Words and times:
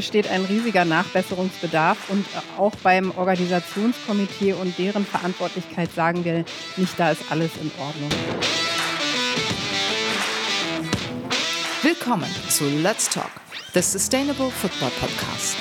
besteht 0.00 0.30
ein 0.30 0.46
riesiger 0.46 0.86
Nachbesserungsbedarf 0.86 2.08
und 2.08 2.24
auch 2.56 2.74
beim 2.76 3.10
Organisationskomitee 3.10 4.54
und 4.54 4.78
deren 4.78 5.04
Verantwortlichkeit 5.04 5.92
sagen 5.94 6.24
wir 6.24 6.46
nicht, 6.78 6.98
da 6.98 7.10
ist 7.10 7.20
alles 7.28 7.50
in 7.60 7.70
Ordnung. 7.78 8.08
Willkommen 11.82 12.30
zu 12.48 12.64
Let's 12.82 13.10
Talk, 13.10 13.30
the 13.74 13.82
Sustainable 13.82 14.50
Football 14.50 14.90
Podcast. 14.98 15.56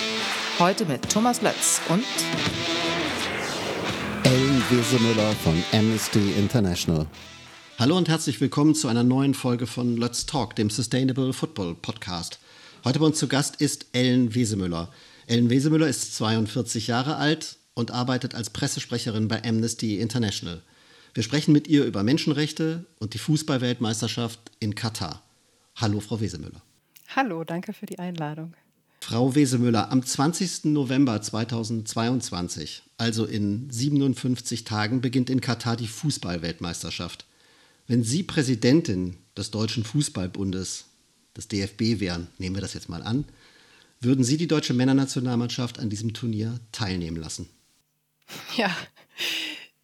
Heute 0.57 0.85
mit 0.85 1.09
Thomas 1.09 1.41
Lötz 1.41 1.81
und 1.89 2.05
Ellen 4.23 4.63
Wesemüller 4.69 5.33
von 5.43 5.61
Amnesty 5.73 6.31
International. 6.37 7.07
Hallo 7.77 7.97
und 7.97 8.07
herzlich 8.07 8.39
willkommen 8.39 8.73
zu 8.73 8.87
einer 8.87 9.03
neuen 9.03 9.33
Folge 9.33 9.67
von 9.67 9.97
Let's 9.97 10.25
Talk, 10.25 10.55
dem 10.55 10.69
Sustainable 10.69 11.33
Football 11.33 11.75
Podcast. 11.75 12.39
Heute 12.85 12.99
bei 12.99 13.05
uns 13.05 13.19
zu 13.19 13.27
Gast 13.27 13.57
ist 13.57 13.87
Ellen 13.91 14.33
Wesemüller. 14.33 14.89
Ellen 15.27 15.49
Wesemüller 15.49 15.87
ist 15.89 16.15
42 16.15 16.87
Jahre 16.87 17.17
alt 17.17 17.57
und 17.73 17.91
arbeitet 17.91 18.35
als 18.35 18.51
Pressesprecherin 18.51 19.27
bei 19.27 19.43
Amnesty 19.43 19.99
International. 19.99 20.61
Wir 21.13 21.23
sprechen 21.23 21.51
mit 21.51 21.67
ihr 21.67 21.83
über 21.83 22.03
Menschenrechte 22.03 22.85
und 22.99 23.13
die 23.13 23.17
Fußballweltmeisterschaft 23.17 24.39
in 24.61 24.75
Katar. 24.75 25.23
Hallo, 25.75 25.99
Frau 25.99 26.21
Wesemüller. 26.21 26.61
Hallo, 27.13 27.43
danke 27.43 27.73
für 27.73 27.85
die 27.85 27.99
Einladung. 27.99 28.53
Frau 29.01 29.35
Wesemüller, 29.35 29.91
am 29.91 30.05
20. 30.05 30.65
November 30.65 31.21
2022, 31.21 32.83
also 32.97 33.25
in 33.25 33.69
57 33.69 34.63
Tagen, 34.63 35.01
beginnt 35.01 35.29
in 35.29 35.41
Katar 35.41 35.75
die 35.75 35.87
Fußballweltmeisterschaft. 35.87 37.25
Wenn 37.87 38.03
Sie 38.03 38.23
Präsidentin 38.23 39.17
des 39.35 39.51
Deutschen 39.51 39.83
Fußballbundes 39.83 40.85
des 41.39 41.47
DFB 41.47 41.99
wären, 41.99 42.27
nehmen 42.37 42.55
wir 42.55 42.61
das 42.61 42.73
jetzt 42.73 42.89
mal 42.89 43.01
an, 43.01 43.25
würden 44.01 44.23
Sie 44.23 44.37
die 44.37 44.47
deutsche 44.47 44.73
Männernationalmannschaft 44.73 45.79
an 45.79 45.89
diesem 45.89 46.13
Turnier 46.13 46.59
teilnehmen 46.71 47.17
lassen? 47.17 47.49
Ja, 48.55 48.75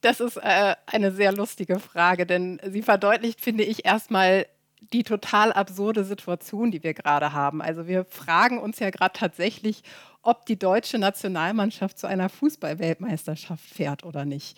das 0.02 0.19
ist 0.19 0.38
äh, 0.38 0.75
eine 0.85 1.11
sehr 1.11 1.31
lustige 1.31 1.79
Frage, 1.79 2.25
denn 2.25 2.61
sie 2.71 2.83
verdeutlicht, 2.83 3.41
finde 3.41 3.63
ich, 3.63 3.85
erstmal 3.85 4.45
die 4.94 5.03
total 5.03 5.52
absurde 5.52 6.03
Situation, 6.03 6.69
die 6.69 6.83
wir 6.83 6.94
gerade 6.94 7.33
haben. 7.33 7.61
Also 7.61 7.88
wir 7.88 8.05
fragen 8.05 8.59
uns 8.59 8.79
ja 8.79 8.91
gerade 8.91 9.17
tatsächlich, 9.17 9.81
ob 10.22 10.45
die 10.45 10.59
deutsche 10.59 10.99
Nationalmannschaft 10.99 11.97
zu 11.97 12.07
einer 12.07 12.29
Fußballweltmeisterschaft 12.29 13.63
fährt 13.63 14.03
oder 14.03 14.25
nicht. 14.25 14.57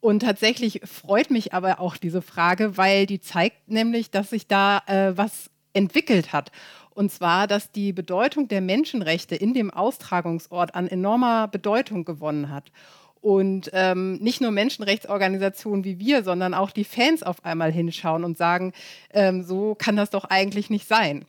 Und 0.00 0.20
tatsächlich 0.20 0.80
freut 0.84 1.30
mich 1.30 1.52
aber 1.52 1.80
auch 1.80 1.96
diese 1.96 2.22
Frage, 2.22 2.76
weil 2.76 3.06
die 3.06 3.20
zeigt 3.20 3.68
nämlich, 3.68 4.10
dass 4.10 4.30
sich 4.30 4.46
da 4.46 4.82
äh, 4.86 5.16
was 5.16 5.50
entwickelt 5.78 6.32
hat. 6.32 6.52
Und 6.90 7.12
zwar, 7.12 7.46
dass 7.46 7.70
die 7.70 7.92
Bedeutung 7.92 8.48
der 8.48 8.60
Menschenrechte 8.60 9.36
in 9.36 9.54
dem 9.54 9.70
Austragungsort 9.70 10.74
an 10.74 10.88
enormer 10.88 11.46
Bedeutung 11.48 12.04
gewonnen 12.04 12.50
hat. 12.50 12.72
Und 13.20 13.70
ähm, 13.72 14.16
nicht 14.16 14.40
nur 14.40 14.50
Menschenrechtsorganisationen 14.50 15.84
wie 15.84 15.98
wir, 15.98 16.22
sondern 16.22 16.54
auch 16.54 16.70
die 16.70 16.84
Fans 16.84 17.22
auf 17.22 17.44
einmal 17.44 17.72
hinschauen 17.72 18.24
und 18.24 18.36
sagen, 18.36 18.72
ähm, 19.12 19.42
so 19.42 19.74
kann 19.74 19.96
das 19.96 20.10
doch 20.10 20.24
eigentlich 20.24 20.70
nicht 20.70 20.86
sein. 20.86 21.24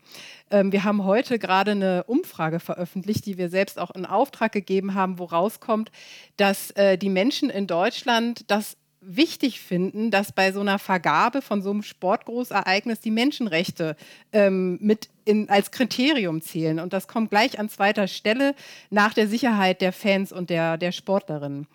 Ähm, 0.52 0.72
wir 0.72 0.83
haben 0.83 1.03
heute 1.03 1.39
gerade 1.39 1.72
eine 1.72 2.03
Umfrage 2.05 2.59
veröffentlicht, 2.59 3.25
die 3.25 3.38
wir 3.38 3.50
selbst 3.50 3.80
auch 3.80 3.92
in 3.92 4.05
Auftrag 4.05 4.52
gegeben 4.52 4.94
haben, 4.94 5.20
wo 5.20 5.25
rauskommt, 5.25 5.92
dass 6.38 6.72
äh, 6.72 6.97
die 6.97 7.09
Menschen 7.09 7.50
in 7.50 7.67
Deutschland 7.67 8.45
das 8.47 8.77
wichtig 9.02 9.61
finden, 9.61 10.11
dass 10.11 10.31
bei 10.31 10.52
so 10.52 10.59
einer 10.59 10.80
Vergabe 10.80 11.42
von 11.42 11.61
so 11.61 11.72
einem 11.72 11.83
Sportgroßereignis 11.83 13.00
die 13.00 13.11
Menschenrechte 13.11 13.95
ähm, 14.33 14.78
mit 14.81 15.09
in, 15.25 15.50
als 15.50 15.72
Kriterium 15.72 16.42
zählen. 16.42 16.80
Und 16.80 16.92
das 16.92 17.08
kommt 17.08 17.30
gleich 17.30 17.59
an 17.59 17.70
zweiter 17.70 18.08
Stelle 18.08 18.55
nach 18.89 19.14
der 19.14 19.27
Sicherheit 19.27 19.81
der 19.81 19.94
Fans 19.94 20.31
und 20.31 20.50
der, 20.50 20.77
der 20.77 20.92
Sportlerinnen. 20.92 21.67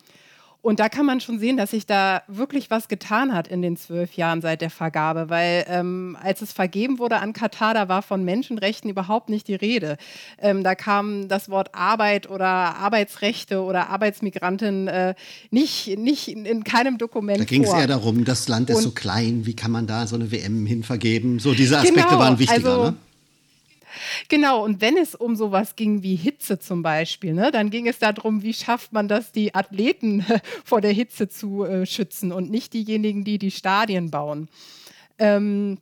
Und 0.64 0.80
da 0.80 0.88
kann 0.88 1.04
man 1.04 1.20
schon 1.20 1.38
sehen, 1.38 1.58
dass 1.58 1.72
sich 1.72 1.84
da 1.84 2.22
wirklich 2.26 2.70
was 2.70 2.88
getan 2.88 3.34
hat 3.34 3.48
in 3.48 3.60
den 3.60 3.76
zwölf 3.76 4.14
Jahren 4.14 4.40
seit 4.40 4.62
der 4.62 4.70
Vergabe, 4.70 5.28
weil 5.28 5.66
ähm, 5.68 6.16
als 6.22 6.40
es 6.40 6.54
vergeben 6.54 6.98
wurde 6.98 7.16
an 7.16 7.34
Katar, 7.34 7.74
da 7.74 7.90
war 7.90 8.00
von 8.00 8.24
Menschenrechten 8.24 8.88
überhaupt 8.88 9.28
nicht 9.28 9.46
die 9.46 9.56
Rede. 9.56 9.98
Ähm, 10.38 10.64
da 10.64 10.74
kam 10.74 11.28
das 11.28 11.50
Wort 11.50 11.74
Arbeit 11.74 12.30
oder 12.30 12.46
Arbeitsrechte 12.46 13.62
oder 13.62 13.90
Arbeitsmigranten 13.90 14.88
äh, 14.88 15.14
nicht, 15.50 15.98
nicht 15.98 16.28
in, 16.28 16.46
in, 16.46 16.64
keinem 16.64 16.96
Dokument 16.96 17.40
Da 17.40 17.44
ging 17.44 17.64
es 17.64 17.74
eher 17.74 17.86
darum, 17.86 18.24
das 18.24 18.48
Land 18.48 18.70
ist 18.70 18.76
Und, 18.76 18.82
so 18.84 18.90
klein, 18.92 19.44
wie 19.44 19.54
kann 19.54 19.70
man 19.70 19.86
da 19.86 20.06
so 20.06 20.16
eine 20.16 20.32
WM 20.32 20.64
hinvergeben? 20.64 21.40
So 21.40 21.52
diese 21.52 21.76
Aspekte 21.76 22.08
genau, 22.08 22.18
waren 22.18 22.38
wichtiger, 22.38 22.70
also, 22.70 22.84
ne? 22.84 22.96
Genau, 24.28 24.64
und 24.64 24.80
wenn 24.80 24.96
es 24.96 25.14
um 25.14 25.36
sowas 25.36 25.76
ging 25.76 26.02
wie 26.02 26.16
Hitze 26.16 26.58
zum 26.58 26.82
Beispiel, 26.82 27.34
ne, 27.34 27.50
dann 27.50 27.70
ging 27.70 27.86
es 27.86 27.98
darum, 27.98 28.42
wie 28.42 28.54
schafft 28.54 28.92
man 28.92 29.08
das, 29.08 29.32
die 29.32 29.54
Athleten 29.54 30.24
vor 30.64 30.80
der 30.80 30.92
Hitze 30.92 31.28
zu 31.28 31.64
äh, 31.64 31.86
schützen 31.86 32.32
und 32.32 32.50
nicht 32.50 32.72
diejenigen, 32.72 33.24
die 33.24 33.38
die 33.38 33.50
Stadien 33.50 34.10
bauen. 34.10 34.48
Ähm, 35.18 35.78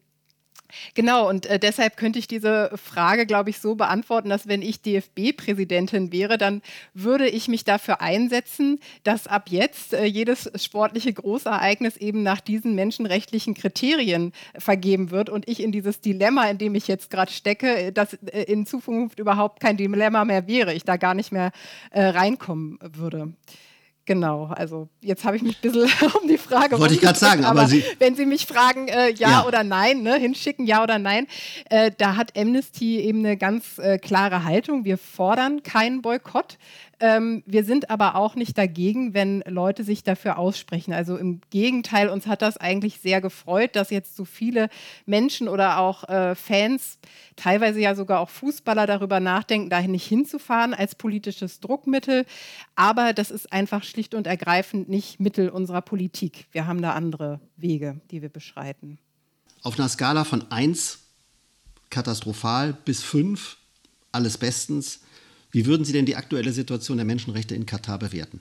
Genau, 0.95 1.29
und 1.29 1.47
äh, 1.47 1.59
deshalb 1.59 1.97
könnte 1.97 2.19
ich 2.19 2.27
diese 2.27 2.71
Frage, 2.77 3.27
glaube 3.27 3.51
ich, 3.51 3.59
so 3.59 3.75
beantworten, 3.75 4.29
dass 4.29 4.49
wenn 4.49 4.63
ich 4.63 4.83
DFB-Präsidentin 4.83 6.13
wäre, 6.13 6.39
dann 6.39 6.63
würde 6.95 7.29
ich 7.29 7.49
mich 7.49 7.65
dafür 7.65 8.01
einsetzen, 8.01 8.81
dass 9.05 9.27
ab 9.27 9.49
jetzt 9.49 9.95
äh, 9.95 10.05
jedes 10.05 10.51
sportliche 10.57 11.13
Großereignis 11.13 11.97
eben 11.97 12.23
nach 12.23 12.41
diesen 12.41 12.75
menschenrechtlichen 12.75 13.55
Kriterien 13.55 14.33
vergeben 14.57 15.11
wird 15.11 15.31
und 15.31 15.49
ich 15.49 15.63
in 15.63 15.73
dieses 15.73 16.01
Dilemma, 16.01 16.49
in 16.49 16.59
dem 16.59 16.75
ich 16.75 16.89
jetzt 16.89 17.11
gerade 17.11 17.33
stecke, 17.33 17.77
äh, 17.77 17.93
dass 17.93 18.15
äh, 18.15 18.43
in 18.45 18.67
Zukunft 18.67 19.19
überhaupt 19.19 19.61
kein 19.61 19.77
Dilemma 19.77 20.25
mehr 20.25 20.47
wäre, 20.47 20.75
ich 20.75 20.85
da 20.85 20.97
gar 20.97 21.15
nicht 21.15 21.33
mehr 21.33 21.53
äh, 21.91 22.03
reinkommen 22.03 22.79
würde. 22.81 23.33
Genau, 24.13 24.45
also 24.55 24.91
jetzt 25.01 25.25
habe 25.25 25.37
ich 25.37 25.43
mich 25.43 25.57
ein 25.57 25.63
bisschen 25.63 25.91
um 26.23 26.29
die 26.29 26.37
Frage. 26.37 26.79
Wollte 26.79 26.93
ich 26.93 27.01
gerade 27.01 27.19
sagen, 27.19 27.47
aber, 27.47 27.61
aber 27.61 27.69
Sie 27.69 27.83
wenn 27.99 28.15
Sie 28.15 28.27
mich 28.27 28.45
fragen, 28.45 28.89
äh, 28.89 29.11
ja, 29.13 29.31
ja, 29.31 29.45
oder 29.47 29.65
nein, 29.65 30.03
ne, 30.03 30.17
hinschicken, 30.17 30.67
ja 30.67 30.83
oder 30.83 30.99
nein, 30.99 31.27
äh, 31.71 31.91
da 31.97 32.17
hat 32.17 32.37
Amnesty 32.37 33.01
eben 33.01 33.21
eine 33.21 33.39
ganz 33.39 33.79
äh, 33.79 33.97
klare 33.97 34.45
Haltung. 34.45 34.85
Wir 34.85 34.99
fordern 34.99 35.63
keinen 35.63 36.03
Boykott. 36.03 36.59
Ähm, 37.03 37.43
wir 37.47 37.65
sind 37.65 37.91
aber 37.91 38.15
auch 38.15 38.37
nicht 38.37 38.57
dagegen, 38.57 39.13
wenn 39.13 39.43
Leute 39.49 39.83
sich 39.83 40.05
dafür 40.05 40.39
aussprechen. 40.39 40.93
Also 40.93 41.17
im 41.17 41.41
Gegenteil, 41.51 42.09
uns 42.09 42.29
hat 42.29 42.43
das 42.43 42.59
eigentlich 42.59 43.01
sehr 43.01 43.21
gefreut, 43.21 43.75
dass 43.75 43.91
jetzt 43.91 44.15
so 44.15 44.25
viele 44.25 44.69
Menschen 45.05 45.49
oder 45.49 45.81
auch 45.81 46.09
äh, 46.09 46.37
Fans, 46.37 47.01
teilweise 47.35 47.81
ja 47.81 47.97
sogar 47.97 48.21
auch 48.21 48.31
Fußballer 48.31 48.87
darüber 48.87 49.19
nachdenken, 49.19 49.69
dahin 49.69 49.91
nicht 49.91 50.07
hinzufahren 50.07 50.75
als 50.75 50.95
politisches 50.95 51.59
Druckmittel. 51.59 52.25
Aber 52.77 53.13
das 53.13 53.33
ist 53.33 53.53
einfach 53.53 53.83
schlicht 53.83 54.15
und 54.15 54.29
ergreifend 54.29 54.89
nicht 54.89 55.19
Mittel 55.19 55.49
unserer 55.49 55.83
Politik. 55.83 56.47
Wir 56.53 56.69
haben 56.69 56.83
da 56.83 56.93
andere 56.93 57.41
Wege, 57.57 58.01
die 58.13 58.23
wir 58.23 58.29
beschreiten. 58.29 58.99
Auf 59.63 59.77
einer 59.77 59.89
Skala 59.89 60.23
von 60.23 60.53
1 60.53 61.01
katastrophal 61.91 62.75
bis 62.85 63.03
5 63.03 63.57
alles 64.13 64.39
bestens. 64.39 65.01
Wie 65.53 65.67
würden 65.67 65.85
Sie 65.85 65.93
denn 65.93 66.07
die 66.07 66.17
aktuelle 66.17 66.53
Situation 66.53 66.97
der 66.97 67.07
Menschenrechte 67.07 67.55
in 67.55 67.67
Katar 67.67 67.99
bewerten? 67.99 68.41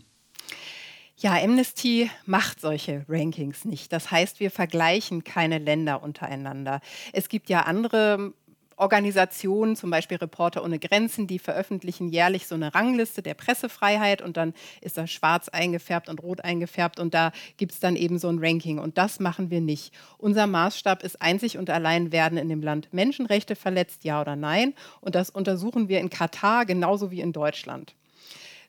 Ja, 1.18 1.36
Amnesty 1.36 2.10
macht 2.26 2.62
solche 2.62 3.06
Rankings 3.08 3.64
nicht. 3.64 3.94
Das 3.94 4.10
heißt, 4.10 4.40
wir 4.40 4.50
vergleichen 4.50 5.24
keine 5.24 5.60
Länder 5.60 6.02
untereinander. 6.02 6.82
Es 7.14 7.30
gibt 7.30 7.50
ja 7.50 7.62
andere 7.64 8.34
Organisationen, 8.82 9.76
zum 9.76 9.92
Beispiel 9.92 10.18
Reporter 10.18 10.64
ohne 10.64 10.80
Grenzen, 10.80 11.28
die 11.28 11.38
veröffentlichen 11.38 12.10
jährlich 12.10 12.48
so 12.48 12.56
eine 12.56 12.74
Rangliste 12.74 13.22
der 13.22 13.36
Pressefreiheit 13.36 14.24
und 14.24 14.38
dann 14.38 14.56
ist 14.82 14.98
das 14.98 15.12
schwarz 15.12 15.50
eingefärbt 15.50 16.10
und 16.10 16.22
rot 16.24 16.44
eingefärbt 16.44 17.00
und 17.00 17.14
da 17.14 17.32
gibt 17.58 17.74
es 17.74 17.80
dann 17.80 17.96
eben 17.96 18.18
so 18.18 18.28
ein 18.28 18.40
Ranking 18.40 18.80
und 18.80 18.98
das 18.98 19.20
machen 19.20 19.52
wir 19.52 19.62
nicht. 19.62 19.94
Unser 20.18 20.48
Maßstab 20.48 21.04
ist 21.04 21.22
einzig 21.22 21.60
und 21.60 21.70
allein, 21.70 22.12
werden 22.12 22.40
in 22.40 22.50
dem 22.50 22.64
Land 22.64 22.92
Menschenrechte 22.92 23.56
verletzt, 23.56 24.04
ja 24.04 24.20
oder 24.20 24.36
nein 24.36 24.74
und 25.00 25.14
das 25.14 25.30
untersuchen 25.30 25.88
wir 25.88 26.00
in 26.00 26.10
Katar 26.10 26.66
genauso 26.66 27.12
wie 27.12 27.22
in 27.22 27.34
Deutschland. 27.34 27.94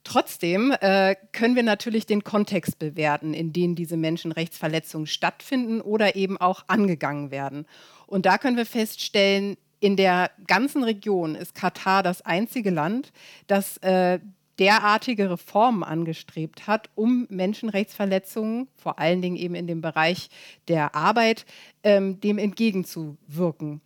Trotzdem 0.04 0.74
äh, 0.80 1.14
können 1.32 1.56
wir 1.56 1.62
natürlich 1.62 2.06
den 2.06 2.24
Kontext 2.24 2.78
bewerten, 2.78 3.34
in 3.34 3.52
dem 3.52 3.76
diese 3.76 3.96
Menschenrechtsverletzungen 3.96 5.06
stattfinden 5.06 5.80
oder 5.80 6.16
eben 6.16 6.38
auch 6.38 6.64
angegangen 6.66 7.30
werden. 7.30 7.66
Und 8.06 8.26
da 8.26 8.36
können 8.36 8.56
wir 8.56 8.66
feststellen, 8.66 9.56
in 9.82 9.96
der 9.96 10.30
ganzen 10.46 10.84
Region 10.84 11.34
ist 11.34 11.56
Katar 11.56 12.04
das 12.04 12.22
einzige 12.22 12.70
Land, 12.70 13.12
das 13.48 13.78
äh, 13.78 14.20
derartige 14.60 15.28
Reformen 15.28 15.82
angestrebt 15.82 16.68
hat, 16.68 16.88
um 16.94 17.26
Menschenrechtsverletzungen, 17.30 18.68
vor 18.76 19.00
allen 19.00 19.20
Dingen 19.22 19.34
eben 19.34 19.56
in 19.56 19.66
dem 19.66 19.80
Bereich 19.80 20.28
der 20.68 20.94
Arbeit, 20.94 21.46
ähm, 21.82 22.20
dem 22.20 22.38
entgegenzuwirken. 22.38 23.80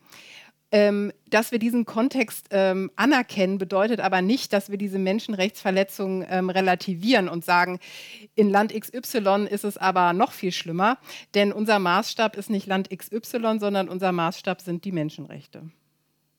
Ähm, 0.70 1.12
dass 1.30 1.50
wir 1.50 1.58
diesen 1.58 1.86
Kontext 1.86 2.48
ähm, 2.50 2.90
anerkennen, 2.96 3.56
bedeutet 3.56 4.00
aber 4.00 4.20
nicht, 4.20 4.52
dass 4.52 4.68
wir 4.68 4.76
diese 4.76 4.98
Menschenrechtsverletzungen 4.98 6.26
ähm, 6.28 6.50
relativieren 6.50 7.30
und 7.30 7.42
sagen, 7.42 7.78
in 8.34 8.50
Land 8.50 8.74
XY 8.78 9.46
ist 9.48 9.64
es 9.64 9.78
aber 9.78 10.12
noch 10.12 10.32
viel 10.32 10.52
schlimmer, 10.52 10.98
denn 11.34 11.52
unser 11.52 11.78
Maßstab 11.78 12.36
ist 12.36 12.50
nicht 12.50 12.66
Land 12.66 12.90
XY, 12.90 13.58
sondern 13.58 13.88
unser 13.88 14.12
Maßstab 14.12 14.60
sind 14.60 14.84
die 14.84 14.92
Menschenrechte. 14.92 15.70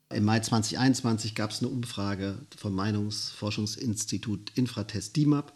Im 0.09 0.23
Mai 0.23 0.39
2021 0.39 1.35
gab 1.35 1.51
es 1.51 1.59
eine 1.59 1.67
Umfrage 1.67 2.37
vom 2.55 2.73
Meinungsforschungsinstitut 2.73 4.51
Infratest 4.55 5.17
DIMAP, 5.17 5.51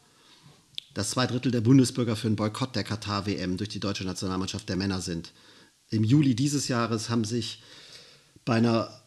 dass 0.93 1.11
zwei 1.11 1.25
Drittel 1.25 1.53
der 1.53 1.61
Bundesbürger 1.61 2.17
für 2.17 2.27
einen 2.27 2.35
Boykott 2.35 2.75
der 2.75 2.83
Katar-WM 2.83 3.55
durch 3.55 3.69
die 3.69 3.79
deutsche 3.79 4.03
Nationalmannschaft 4.03 4.67
der 4.67 4.75
Männer 4.75 4.99
sind. 4.99 5.31
Im 5.89 6.03
Juli 6.03 6.35
dieses 6.35 6.67
Jahres 6.67 7.09
haben 7.09 7.23
sich 7.23 7.63
bei 8.43 8.55
einer 8.55 9.01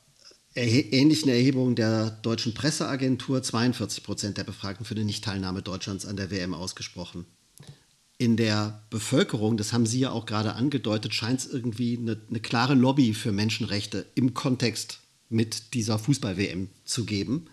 ähnlichen 0.55 1.29
Erhebung 1.29 1.75
der 1.75 2.11
deutschen 2.11 2.55
Presseagentur 2.55 3.43
42 3.43 4.03
Prozent 4.03 4.39
der 4.39 4.45
Befragten 4.45 4.87
für 4.87 4.95
die 4.95 5.05
Nichtteilnahme 5.05 5.61
Deutschlands 5.63 6.07
an 6.07 6.17
der 6.17 6.31
WM 6.31 6.55
ausgesprochen. 6.55 7.27
In 8.17 8.37
der 8.37 8.83
Bevölkerung, 8.91 9.57
das 9.57 9.73
haben 9.73 9.87
Sie 9.87 9.99
ja 9.99 10.11
auch 10.11 10.25
gerade 10.25 10.55
angedeutet, 10.55 11.13
scheint 11.13 11.41
es 11.41 11.47
irgendwie 11.47 11.99
eine, 11.99 12.19
eine 12.31 12.41
klare 12.41 12.75
Lobby 12.75 13.13
für 13.13 13.33
Menschenrechte 13.33 14.07
im 14.15 14.33
Kontext 14.33 15.01
mit 15.35 15.75
dieser 15.75 15.99
Fußball-WM 15.99 16.69
zu 16.85 17.05
geben. 17.05 17.47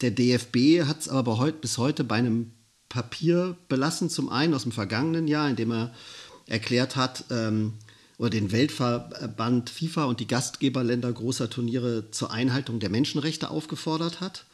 Der 0.00 0.10
DFB 0.10 0.82
hat 0.84 1.00
es 1.00 1.08
aber 1.08 1.38
heut, 1.38 1.60
bis 1.60 1.78
heute 1.78 2.04
bei 2.04 2.16
einem 2.16 2.50
Papier 2.88 3.56
belassen, 3.68 4.10
zum 4.10 4.28
einen 4.28 4.52
aus 4.52 4.64
dem 4.64 4.72
vergangenen 4.72 5.28
Jahr, 5.28 5.48
in 5.48 5.56
dem 5.56 5.70
er 5.70 5.94
erklärt 6.46 6.96
hat, 6.96 7.24
ähm, 7.30 7.74
oder 8.18 8.30
den 8.30 8.50
Weltverband 8.50 9.70
FIFA 9.70 10.04
und 10.04 10.20
die 10.20 10.26
Gastgeberländer 10.26 11.12
großer 11.12 11.50
Turniere 11.50 12.10
zur 12.10 12.30
Einhaltung 12.30 12.80
der 12.80 12.88
Menschenrechte 12.88 13.50
aufgefordert 13.50 14.20
hat. 14.20 14.46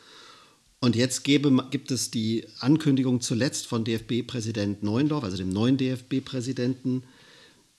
Und 0.80 0.96
jetzt 0.96 1.22
gebe, 1.22 1.68
gibt 1.70 1.92
es 1.92 2.10
die 2.10 2.44
Ankündigung 2.58 3.20
zuletzt 3.20 3.68
von 3.68 3.84
DFB-Präsident 3.84 4.82
Neuendorf, 4.82 5.22
also 5.22 5.36
dem 5.36 5.50
neuen 5.50 5.76
DFB-Präsidenten, 5.76 7.04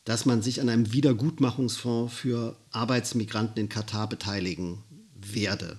dass 0.06 0.26
man 0.26 0.42
sich 0.42 0.60
an 0.62 0.70
einem 0.70 0.92
Wiedergutmachungsfonds 0.92 2.14
für 2.14 2.58
Arbeitsmigranten 2.72 3.62
in 3.62 3.70
Katar 3.70 4.10
beteiligen 4.10 4.84
werde. 5.16 5.78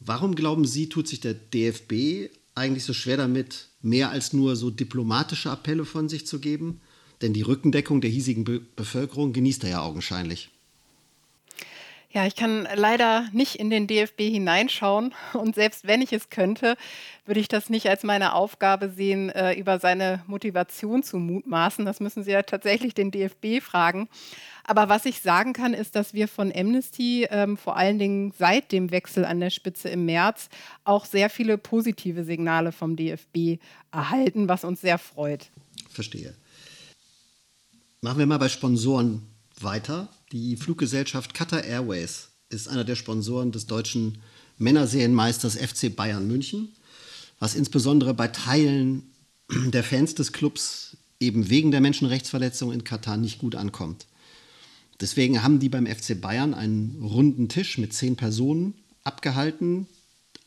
Warum 0.00 0.34
glauben 0.34 0.64
Sie, 0.64 0.88
tut 0.88 1.08
sich 1.08 1.20
der 1.20 1.34
DFB 1.34 2.30
eigentlich 2.54 2.84
so 2.84 2.92
schwer 2.92 3.16
damit, 3.16 3.68
mehr 3.82 4.10
als 4.10 4.32
nur 4.32 4.56
so 4.56 4.70
diplomatische 4.70 5.50
Appelle 5.50 5.84
von 5.84 6.08
sich 6.08 6.26
zu 6.26 6.40
geben? 6.40 6.80
Denn 7.22 7.32
die 7.32 7.42
Rückendeckung 7.42 8.00
der 8.00 8.10
hiesigen 8.10 8.44
Be 8.44 8.60
Bevölkerung 8.76 9.32
genießt 9.32 9.64
er 9.64 9.70
ja 9.70 9.82
augenscheinlich. 9.82 10.50
Ja, 12.10 12.26
ich 12.26 12.36
kann 12.36 12.66
leider 12.74 13.28
nicht 13.32 13.56
in 13.56 13.68
den 13.68 13.86
DFB 13.86 14.22
hineinschauen 14.22 15.14
und 15.34 15.54
selbst 15.54 15.86
wenn 15.86 16.00
ich 16.00 16.12
es 16.12 16.30
könnte, 16.30 16.76
würde 17.28 17.40
ich 17.40 17.48
das 17.48 17.68
nicht 17.68 17.88
als 17.88 18.02
meine 18.04 18.32
Aufgabe 18.32 18.88
sehen, 18.88 19.28
äh, 19.28 19.52
über 19.52 19.78
seine 19.78 20.24
Motivation 20.26 21.02
zu 21.02 21.18
mutmaßen. 21.18 21.84
Das 21.84 22.00
müssen 22.00 22.24
Sie 22.24 22.30
ja 22.30 22.42
tatsächlich 22.42 22.94
den 22.94 23.10
DFB 23.10 23.62
fragen. 23.62 24.08
Aber 24.64 24.88
was 24.88 25.04
ich 25.04 25.20
sagen 25.20 25.52
kann, 25.52 25.74
ist, 25.74 25.94
dass 25.94 26.14
wir 26.14 26.26
von 26.26 26.50
Amnesty 26.54 27.26
ähm, 27.30 27.56
vor 27.58 27.76
allen 27.76 27.98
Dingen 27.98 28.32
seit 28.38 28.72
dem 28.72 28.90
Wechsel 28.90 29.26
an 29.26 29.40
der 29.40 29.50
Spitze 29.50 29.90
im 29.90 30.06
März 30.06 30.48
auch 30.84 31.04
sehr 31.04 31.28
viele 31.28 31.58
positive 31.58 32.24
Signale 32.24 32.72
vom 32.72 32.96
DFB 32.96 33.60
erhalten, 33.92 34.48
was 34.48 34.64
uns 34.64 34.80
sehr 34.80 34.98
freut. 34.98 35.50
Verstehe. 35.90 36.34
Machen 38.00 38.18
wir 38.18 38.26
mal 38.26 38.38
bei 38.38 38.48
Sponsoren 38.48 39.22
weiter. 39.60 40.08
Die 40.32 40.56
Fluggesellschaft 40.56 41.34
Qatar 41.34 41.64
Airways 41.64 42.30
ist 42.48 42.68
einer 42.68 42.84
der 42.84 42.96
Sponsoren 42.96 43.52
des 43.52 43.66
deutschen 43.66 44.18
Männerserienmeisters 44.56 45.56
FC 45.56 45.94
Bayern 45.94 46.26
München, 46.26 46.72
was 47.38 47.54
insbesondere 47.54 48.14
bei 48.14 48.28
Teilen 48.28 49.10
der 49.50 49.84
Fans 49.84 50.14
des 50.14 50.32
Clubs 50.32 50.96
eben 51.20 51.48
wegen 51.50 51.70
der 51.70 51.80
Menschenrechtsverletzung 51.80 52.72
in 52.72 52.84
Katar 52.84 53.16
nicht 53.16 53.38
gut 53.38 53.54
ankommt. 53.54 54.06
Deswegen 55.00 55.42
haben 55.42 55.60
die 55.60 55.68
beim 55.68 55.86
FC 55.86 56.20
Bayern 56.20 56.54
einen 56.54 57.00
runden 57.02 57.48
Tisch 57.48 57.78
mit 57.78 57.92
zehn 57.92 58.16
Personen 58.16 58.74
abgehalten, 59.04 59.86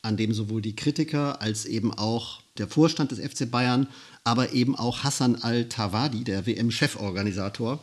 an 0.02 0.18
dem 0.18 0.34
sowohl 0.34 0.62
die 0.62 0.76
Kritiker 0.76 1.42
als 1.42 1.66
eben 1.66 1.94
auch 1.94 2.42
der 2.58 2.68
Vorstand 2.68 3.12
des 3.12 3.20
FC 3.20 3.50
Bayern, 3.50 3.88
aber 4.24 4.52
eben 4.54 4.76
auch 4.76 5.04
Hassan 5.04 5.36
Al-Tawadi, 5.36 6.24
der 6.24 6.46
WM-Cheforganisator, 6.46 7.80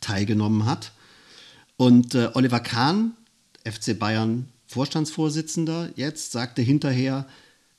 teilgenommen 0.00 0.66
hat. 0.66 0.92
Und 1.76 2.14
äh, 2.14 2.30
Oliver 2.34 2.60
Kahn, 2.60 3.12
FC 3.64 3.98
Bayern 3.98 4.48
Vorstandsvorsitzender, 4.66 5.90
jetzt 5.96 6.32
sagte 6.32 6.60
hinterher, 6.60 7.26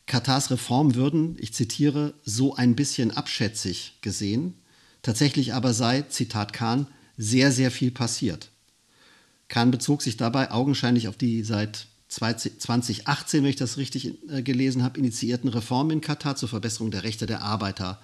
Katars 0.07 0.50
Reform 0.50 0.95
würden, 0.95 1.36
ich 1.38 1.54
zitiere, 1.54 2.13
so 2.24 2.56
ein 2.56 2.75
bisschen 2.75 3.12
abschätzig 3.12 3.98
gesehen. 4.01 4.56
Tatsächlich 5.01 5.54
aber 5.54 5.74
sei, 5.74 6.01
Zitat 6.04 6.54
Kahn, 6.54 6.88
sehr, 7.18 7.51
sehr 7.51 7.71
viel 7.71 7.92
passiert. 7.92 8.50
Kahn 9.50 9.69
bezog 9.69 10.01
sich 10.01 10.18
dabei 10.18 10.51
augenscheinlich 10.51 11.07
auf 11.07 11.18
die 11.18 11.44
seit 11.44 11.88
2018, 12.07 13.44
wenn 13.44 13.50
ich 13.50 13.56
das 13.57 13.77
richtig 13.77 14.18
äh, 14.30 14.42
gelesen 14.42 14.83
habe, 14.83 14.98
initiierten 14.98 15.50
Reformen 15.50 15.92
in 15.92 16.01
Katar 16.01 16.38
zur 16.38 16.50
Verbesserung 16.50 16.89
der 16.89 17.04
Rechte 17.04 17.25
der 17.25 17.42
Arbeiter. 17.42 18.01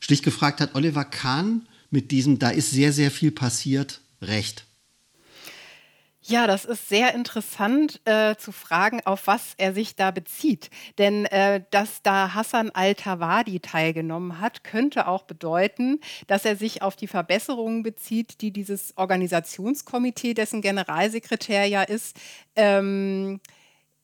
Schlicht 0.00 0.24
gefragt 0.24 0.60
hat 0.60 0.74
Oliver 0.74 1.04
Kahn 1.04 1.66
mit 1.90 2.10
diesem, 2.10 2.38
da 2.38 2.50
ist 2.50 2.70
sehr, 2.70 2.92
sehr 2.92 3.10
viel 3.10 3.30
passiert, 3.30 4.00
recht. 4.22 4.64
Ja, 6.26 6.46
das 6.46 6.64
ist 6.64 6.88
sehr 6.88 7.14
interessant 7.14 8.00
äh, 8.06 8.34
zu 8.36 8.50
fragen, 8.50 9.02
auf 9.04 9.26
was 9.26 9.52
er 9.58 9.74
sich 9.74 9.94
da 9.94 10.10
bezieht. 10.10 10.70
Denn 10.96 11.26
äh, 11.26 11.62
dass 11.70 12.00
da 12.00 12.32
Hassan 12.32 12.70
al-Tawadi 12.70 13.60
teilgenommen 13.60 14.40
hat, 14.40 14.64
könnte 14.64 15.06
auch 15.06 15.24
bedeuten, 15.24 16.00
dass 16.26 16.46
er 16.46 16.56
sich 16.56 16.80
auf 16.80 16.96
die 16.96 17.08
Verbesserungen 17.08 17.82
bezieht, 17.82 18.40
die 18.40 18.52
dieses 18.52 18.96
Organisationskomitee, 18.96 20.32
dessen 20.32 20.62
Generalsekretär 20.62 21.66
ja 21.66 21.82
ist, 21.82 22.16
ähm, 22.56 23.40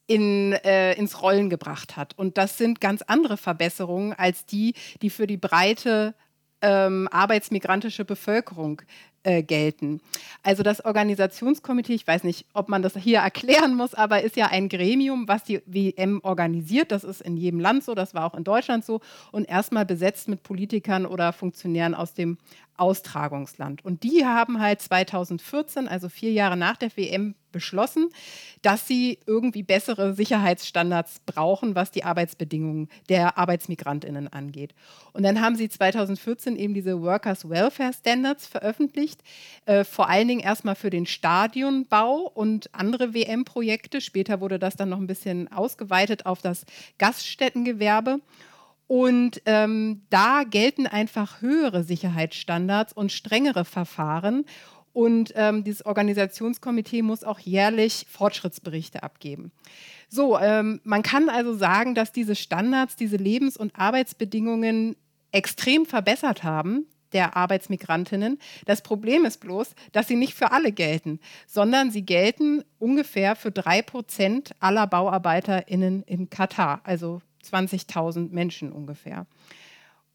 in, 0.05 0.53
äh, 0.53 0.93
ins 0.93 1.23
Rollen 1.23 1.49
gebracht 1.49 1.97
hat. 1.97 2.15
Und 2.19 2.37
das 2.37 2.55
sind 2.55 2.81
ganz 2.81 3.01
andere 3.01 3.37
Verbesserungen 3.37 4.13
als 4.13 4.45
die, 4.45 4.75
die 5.01 5.09
für 5.09 5.25
die 5.25 5.37
breite 5.37 6.13
ähm, 6.61 7.07
arbeitsmigrantische 7.11 8.05
Bevölkerung 8.05 8.83
äh, 9.23 9.43
gelten. 9.43 10.01
Also 10.43 10.63
das 10.63 10.83
Organisationskomitee, 10.83 11.93
ich 11.93 12.07
weiß 12.07 12.23
nicht, 12.23 12.45
ob 12.53 12.69
man 12.69 12.81
das 12.81 12.95
hier 12.95 13.19
erklären 13.23 13.75
muss, 13.75 13.93
aber 13.93 14.21
ist 14.21 14.35
ja 14.35 14.47
ein 14.47 14.69
Gremium, 14.69 15.27
was 15.27 15.43
die 15.43 15.61
WM 15.65 16.21
organisiert. 16.23 16.91
Das 16.91 17.03
ist 17.03 17.21
in 17.21 17.37
jedem 17.37 17.59
Land 17.59 17.83
so, 17.83 17.93
das 17.93 18.13
war 18.13 18.25
auch 18.25 18.35
in 18.35 18.43
Deutschland 18.43 18.85
so 18.85 19.01
und 19.31 19.47
erstmal 19.47 19.85
besetzt 19.85 20.27
mit 20.27 20.43
Politikern 20.43 21.05
oder 21.05 21.33
Funktionären 21.33 21.93
aus 21.93 22.13
dem 22.13 22.37
Austragungsland. 22.77 23.85
Und 23.85 24.03
die 24.03 24.25
haben 24.25 24.59
halt 24.59 24.81
2014, 24.81 25.87
also 25.87 26.09
vier 26.09 26.31
Jahre 26.31 26.57
nach 26.57 26.77
der 26.77 26.89
WM, 26.95 27.35
beschlossen, 27.51 28.09
dass 28.61 28.87
sie 28.87 29.19
irgendwie 29.25 29.63
bessere 29.63 30.13
Sicherheitsstandards 30.13 31.21
brauchen, 31.25 31.75
was 31.75 31.91
die 31.91 32.03
Arbeitsbedingungen 32.03 32.89
der 33.09 33.37
Arbeitsmigrantinnen 33.37 34.27
angeht. 34.27 34.73
Und 35.13 35.23
dann 35.23 35.41
haben 35.41 35.55
sie 35.55 35.69
2014 35.69 36.55
eben 36.55 36.73
diese 36.73 37.01
Workers 37.01 37.49
Welfare 37.49 37.93
Standards 37.93 38.47
veröffentlicht, 38.47 39.21
äh, 39.65 39.83
vor 39.83 40.09
allen 40.09 40.27
Dingen 40.27 40.41
erstmal 40.41 40.75
für 40.75 40.89
den 40.89 41.05
Stadionbau 41.05 42.31
und 42.33 42.73
andere 42.73 43.13
WM-Projekte. 43.13 44.01
Später 44.01 44.41
wurde 44.41 44.59
das 44.59 44.75
dann 44.75 44.89
noch 44.89 44.99
ein 44.99 45.07
bisschen 45.07 45.51
ausgeweitet 45.51 46.25
auf 46.25 46.41
das 46.41 46.65
Gaststättengewerbe. 46.97 48.19
Und 48.91 49.41
ähm, 49.45 50.01
da 50.09 50.43
gelten 50.43 50.85
einfach 50.85 51.41
höhere 51.41 51.81
Sicherheitsstandards 51.81 52.91
und 52.91 53.13
strengere 53.13 53.63
Verfahren. 53.63 54.43
Und 54.93 55.33
ähm, 55.35 55.63
dieses 55.63 55.85
Organisationskomitee 55.85 57.01
muss 57.01 57.23
auch 57.23 57.39
jährlich 57.39 58.05
Fortschrittsberichte 58.09 59.03
abgeben. 59.03 59.51
So, 60.09 60.37
ähm, 60.37 60.81
man 60.83 61.03
kann 61.03 61.29
also 61.29 61.53
sagen, 61.53 61.95
dass 61.95 62.11
diese 62.11 62.35
Standards, 62.35 62.95
diese 62.97 63.15
Lebens- 63.17 63.57
und 63.57 63.73
Arbeitsbedingungen 63.75 64.97
extrem 65.31 65.85
verbessert 65.85 66.43
haben 66.43 66.85
der 67.13 67.35
Arbeitsmigrantinnen. 67.35 68.39
Das 68.65 68.81
Problem 68.81 69.25
ist 69.25 69.41
bloß, 69.41 69.75
dass 69.91 70.07
sie 70.07 70.15
nicht 70.15 70.33
für 70.33 70.51
alle 70.51 70.71
gelten, 70.71 71.19
sondern 71.47 71.91
sie 71.91 72.03
gelten 72.03 72.63
ungefähr 72.79 73.35
für 73.35 73.51
drei 73.51 73.81
Prozent 73.81 74.51
aller 74.59 74.87
BauarbeiterInnen 74.87 76.03
in 76.03 76.29
Katar, 76.29 76.81
also 76.83 77.21
20.000 77.43 78.31
Menschen 78.31 78.71
ungefähr. 78.71 79.25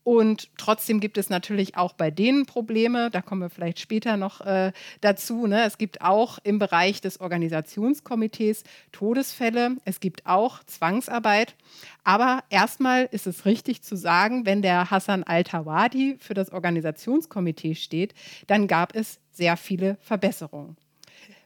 Und 0.06 0.56
trotzdem 0.56 1.00
gibt 1.00 1.18
es 1.18 1.30
natürlich 1.30 1.76
auch 1.76 1.92
bei 1.92 2.12
denen 2.12 2.46
Probleme, 2.46 3.10
da 3.10 3.22
kommen 3.22 3.40
wir 3.40 3.50
vielleicht 3.50 3.80
später 3.80 4.16
noch 4.16 4.40
äh, 4.40 4.70
dazu. 5.00 5.48
Ne? 5.48 5.64
Es 5.64 5.78
gibt 5.78 6.00
auch 6.00 6.38
im 6.44 6.60
Bereich 6.60 7.00
des 7.00 7.20
Organisationskomitees 7.20 8.62
Todesfälle, 8.92 9.78
es 9.84 9.98
gibt 9.98 10.24
auch 10.24 10.62
Zwangsarbeit. 10.62 11.56
Aber 12.04 12.44
erstmal 12.50 13.08
ist 13.10 13.26
es 13.26 13.46
richtig 13.46 13.82
zu 13.82 13.96
sagen, 13.96 14.46
wenn 14.46 14.62
der 14.62 14.92
Hassan 14.92 15.24
Al-Tawadi 15.24 16.18
für 16.20 16.34
das 16.34 16.52
Organisationskomitee 16.52 17.74
steht, 17.74 18.14
dann 18.46 18.68
gab 18.68 18.94
es 18.94 19.18
sehr 19.32 19.56
viele 19.56 19.96
Verbesserungen. 20.00 20.76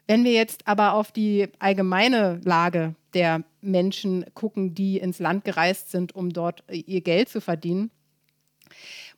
Wenn 0.05 0.23
wir 0.23 0.33
jetzt 0.33 0.67
aber 0.67 0.93
auf 0.93 1.11
die 1.11 1.47
allgemeine 1.57 2.39
Lage 2.43 2.93
der 3.15 3.41
Menschen 3.61 4.23
gucken, 4.35 4.75
die 4.75 4.99
ins 4.99 5.17
Land 5.17 5.45
gereist 5.45 5.89
sind, 5.89 6.13
um 6.13 6.29
dort 6.29 6.63
ihr 6.69 7.01
Geld 7.01 7.27
zu 7.27 7.41
verdienen, 7.41 7.89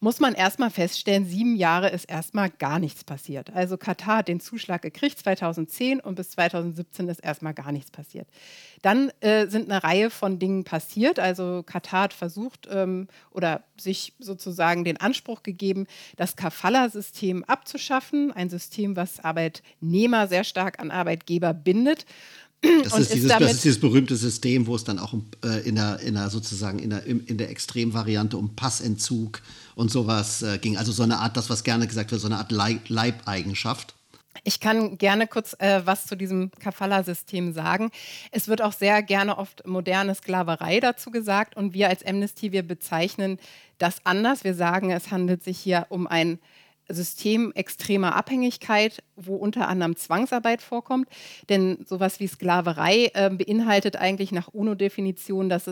muss 0.04 0.20
man 0.20 0.34
erstmal 0.34 0.70
feststellen, 0.70 1.26
sieben 1.26 1.56
Jahre 1.56 1.88
ist 1.88 2.04
erstmal 2.04 2.50
gar 2.50 2.78
nichts 2.78 3.06
passiert. 3.06 3.54
Also 3.54 3.78
Katar 3.78 4.18
hat 4.18 4.28
den 4.28 4.42
Zuschlag 4.42 4.82
gekriegt 4.82 5.18
2010 5.18 6.02
und 6.02 6.16
bis 6.16 6.32
2017 6.32 7.08
ist 7.08 7.20
erstmal 7.20 7.54
gar 7.54 7.72
nichts 7.72 7.90
passiert. 7.90 8.28
Dann 8.82 9.12
äh, 9.22 9.48
sind 9.48 9.72
eine 9.72 9.82
Reihe 9.82 10.10
von 10.10 10.40
Dingen 10.40 10.66
passiert. 10.66 11.20
Also 11.20 11.64
Katar 11.66 12.02
hat 12.02 12.14
versucht 12.14 12.68
ähm, 12.70 13.08
oder 13.32 13.64
sich 13.80 14.12
sozusagen 14.20 14.84
den 14.84 14.98
Anspruch 14.98 15.42
gegeben, 15.42 15.88
das 16.18 16.36
Kafala-System 16.36 17.46
abzuschaffen. 17.46 18.34
Ein 18.34 18.50
System, 18.50 18.98
was 18.98 19.22
Arbeitnehmer 19.22 20.28
sehr 20.28 20.44
stark 20.44 20.82
an 20.82 20.92
Arbeitgeber 20.92 21.54
bindet. 21.54 22.06
Das 22.84 22.98
ist, 22.98 23.14
dieses, 23.14 23.30
das 23.30 23.52
ist, 23.52 23.64
dieses, 23.66 23.80
berühmte 23.80 24.16
System, 24.16 24.68
wo 24.68 24.76
es 24.76 24.86
dann 24.86 24.98
auch 24.98 25.12
um, 25.12 25.26
äh, 25.44 25.68
in, 25.68 25.76
der, 25.76 26.00
in 26.00 26.14
der 26.14 26.30
sozusagen 26.30 26.80
in 26.80 26.92
der, 26.92 27.06
in 27.06 27.38
der 27.38 27.50
Extremvariante 27.50 28.38
um 28.38 28.56
Passentzug 28.56 29.42
und 29.76 29.92
sowas 29.92 30.42
äh, 30.44 30.58
ging. 30.60 30.78
Also 30.78 30.94
so 30.94 31.04
eine 31.04 31.20
Art, 31.20 31.36
das, 31.36 31.50
was 31.50 31.64
gerne 31.64 31.88
gesagt 31.88 32.12
wird, 32.12 32.22
so 32.22 32.28
eine 32.28 32.38
Art 32.38 32.52
Leib 32.52 32.88
Leibeigenschaft. 32.88 33.96
Ich 34.46 34.60
kann 34.60 34.98
gerne 34.98 35.28
kurz 35.28 35.56
äh, 35.60 35.82
was 35.86 36.06
zu 36.06 36.16
diesem 36.16 36.52
Kafala-System 36.60 37.54
sagen. 37.54 37.92
Es 38.32 38.48
wird 38.48 38.62
auch 38.62 38.74
sehr 38.74 39.04
gerne 39.04 39.38
oft 39.38 39.68
moderne 39.68 40.16
Sklaverei 40.16 40.80
dazu 40.80 41.12
gesagt 41.12 41.56
und 41.56 41.74
wir 41.74 41.90
als 41.90 42.06
Amnesty, 42.06 42.52
wir 42.52 42.64
bezeichnen 42.64 43.40
das 43.78 44.06
anders. 44.06 44.44
Wir 44.44 44.56
sagen, 44.56 44.90
es 44.92 45.12
handelt 45.12 45.44
sich 45.44 45.60
hier 45.60 45.86
um 45.90 46.08
ein 46.08 46.40
System 46.90 47.52
extremer 47.54 48.16
Abhängigkeit, 48.16 49.04
wo 49.16 49.36
unter 49.36 49.68
anderem 49.68 49.96
Zwangsarbeit 49.96 50.62
vorkommt. 50.62 51.08
Denn 51.50 51.86
sowas 51.88 52.20
wie 52.20 52.28
Sklaverei 52.28 53.12
äh, 53.14 53.30
beinhaltet 53.30 53.96
eigentlich 53.96 54.32
nach 54.32 54.50
UNO-Definition, 54.50 55.50
dass, 55.50 55.70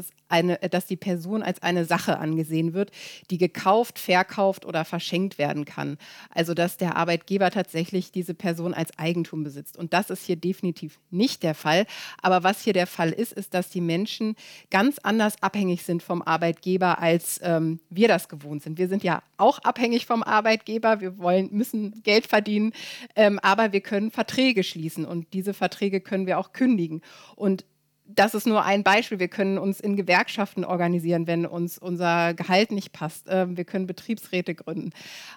dass 0.71 0.85
die 0.85 0.95
Person 0.95 1.43
als 1.43 1.61
eine 1.61 1.85
Sache 1.85 2.19
angesehen 2.19 2.73
wird, 2.73 2.91
die 3.29 3.37
gekauft, 3.37 3.99
verkauft 3.99 4.65
oder 4.65 4.85
verschenkt 4.85 5.37
werden 5.37 5.65
kann. 5.65 5.97
Also 6.29 6.53
dass 6.53 6.77
der 6.77 6.95
Arbeitgeber 6.95 7.51
tatsächlich 7.51 8.11
diese 8.11 8.33
Person 8.33 8.73
als 8.73 8.97
Eigentum 8.97 9.43
besitzt. 9.43 9.77
Und 9.77 9.93
das 9.93 10.09
ist 10.09 10.25
hier 10.25 10.35
definitiv 10.35 10.99
nicht 11.09 11.43
der 11.43 11.55
Fall. 11.55 11.85
Aber 12.21 12.43
was 12.43 12.61
hier 12.61 12.73
der 12.73 12.87
Fall 12.87 13.11
ist, 13.11 13.33
ist, 13.33 13.53
dass 13.53 13.69
die 13.69 13.81
Menschen 13.81 14.35
ganz 14.69 14.99
anders 14.99 15.41
abhängig 15.41 15.83
sind 15.83 16.03
vom 16.03 16.21
Arbeitgeber, 16.21 16.99
als 16.99 17.39
ähm, 17.43 17.79
wir 17.89 18.07
das 18.07 18.29
gewohnt 18.29 18.63
sind. 18.63 18.77
Wir 18.77 18.87
sind 18.87 19.03
ja 19.03 19.21
auch 19.37 19.59
abhängig 19.59 20.05
vom 20.05 20.23
Arbeitgeber 20.23 21.01
wir 21.01 21.17
wollen, 21.17 21.49
müssen 21.51 22.01
Geld 22.03 22.27
verdienen, 22.27 22.73
ähm, 23.15 23.30
aber 23.39 23.73
wir 23.73 23.81
können 23.81 24.11
Verträge 24.11 24.63
schließen 24.63 25.05
und 25.05 25.33
diese 25.33 25.53
Verträge 25.53 26.01
können 26.01 26.27
wir 26.27 26.37
auch 26.39 26.53
kündigen. 26.53 27.01
Und 27.35 27.65
das 28.15 28.33
ist 28.33 28.47
nur 28.47 28.63
ein 28.63 28.83
Beispiel. 28.83 29.19
Wir 29.19 29.27
können 29.27 29.57
uns 29.57 29.79
in 29.79 29.95
Gewerkschaften 29.95 30.63
organisieren, 30.63 31.27
wenn 31.27 31.45
uns 31.45 31.77
unser 31.77 32.33
Gehalt 32.33 32.71
nicht 32.71 32.91
passt. 32.91 33.27
Ähm, 33.29 33.57
wir 33.57 33.65
können 33.65 33.87
Betriebsräte 33.87 34.55
gründen. 34.55 34.91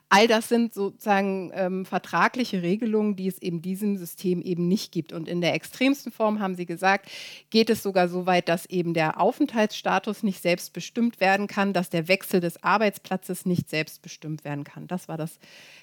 All 0.09 0.27
das 0.27 0.49
sind 0.49 0.75
sozusagen 0.75 1.51
ähm, 1.55 1.85
vertragliche 1.85 2.63
Regelungen, 2.63 3.17
die 3.17 3.29
es 3.29 3.39
in 3.39 3.63
diesem 3.63 3.97
System 3.97 4.43
eben 4.43 4.69
nicht 4.69 4.93
gibt. 4.93 5.13
Und 5.13 5.29
in 5.29 5.41
der 5.41 5.55
extremsten 5.55 6.13
Form, 6.13 6.41
haben 6.41 6.55
Sie 6.55 6.67
gesagt, 6.67 7.11
geht 7.51 7.71
es 7.71 7.83
sogar 7.83 8.09
so 8.09 8.27
weit, 8.27 8.49
dass 8.49 8.67
eben 8.67 8.95
der 8.95 9.21
Aufenthaltsstatus 9.21 10.23
nicht 10.23 10.43
selbst 10.43 10.73
bestimmt 10.73 11.21
werden 11.21 11.47
kann, 11.47 11.73
dass 11.73 11.91
der 11.91 12.09
Wechsel 12.09 12.41
des 12.41 12.63
Arbeitsplatzes 12.63 13.47
nicht 13.47 13.71
selbst 13.71 14.03
bestimmt 14.03 14.45
werden 14.45 14.65
kann. 14.65 14.87
Das 14.87 15.09
war 15.09 15.17
das 15.17 15.39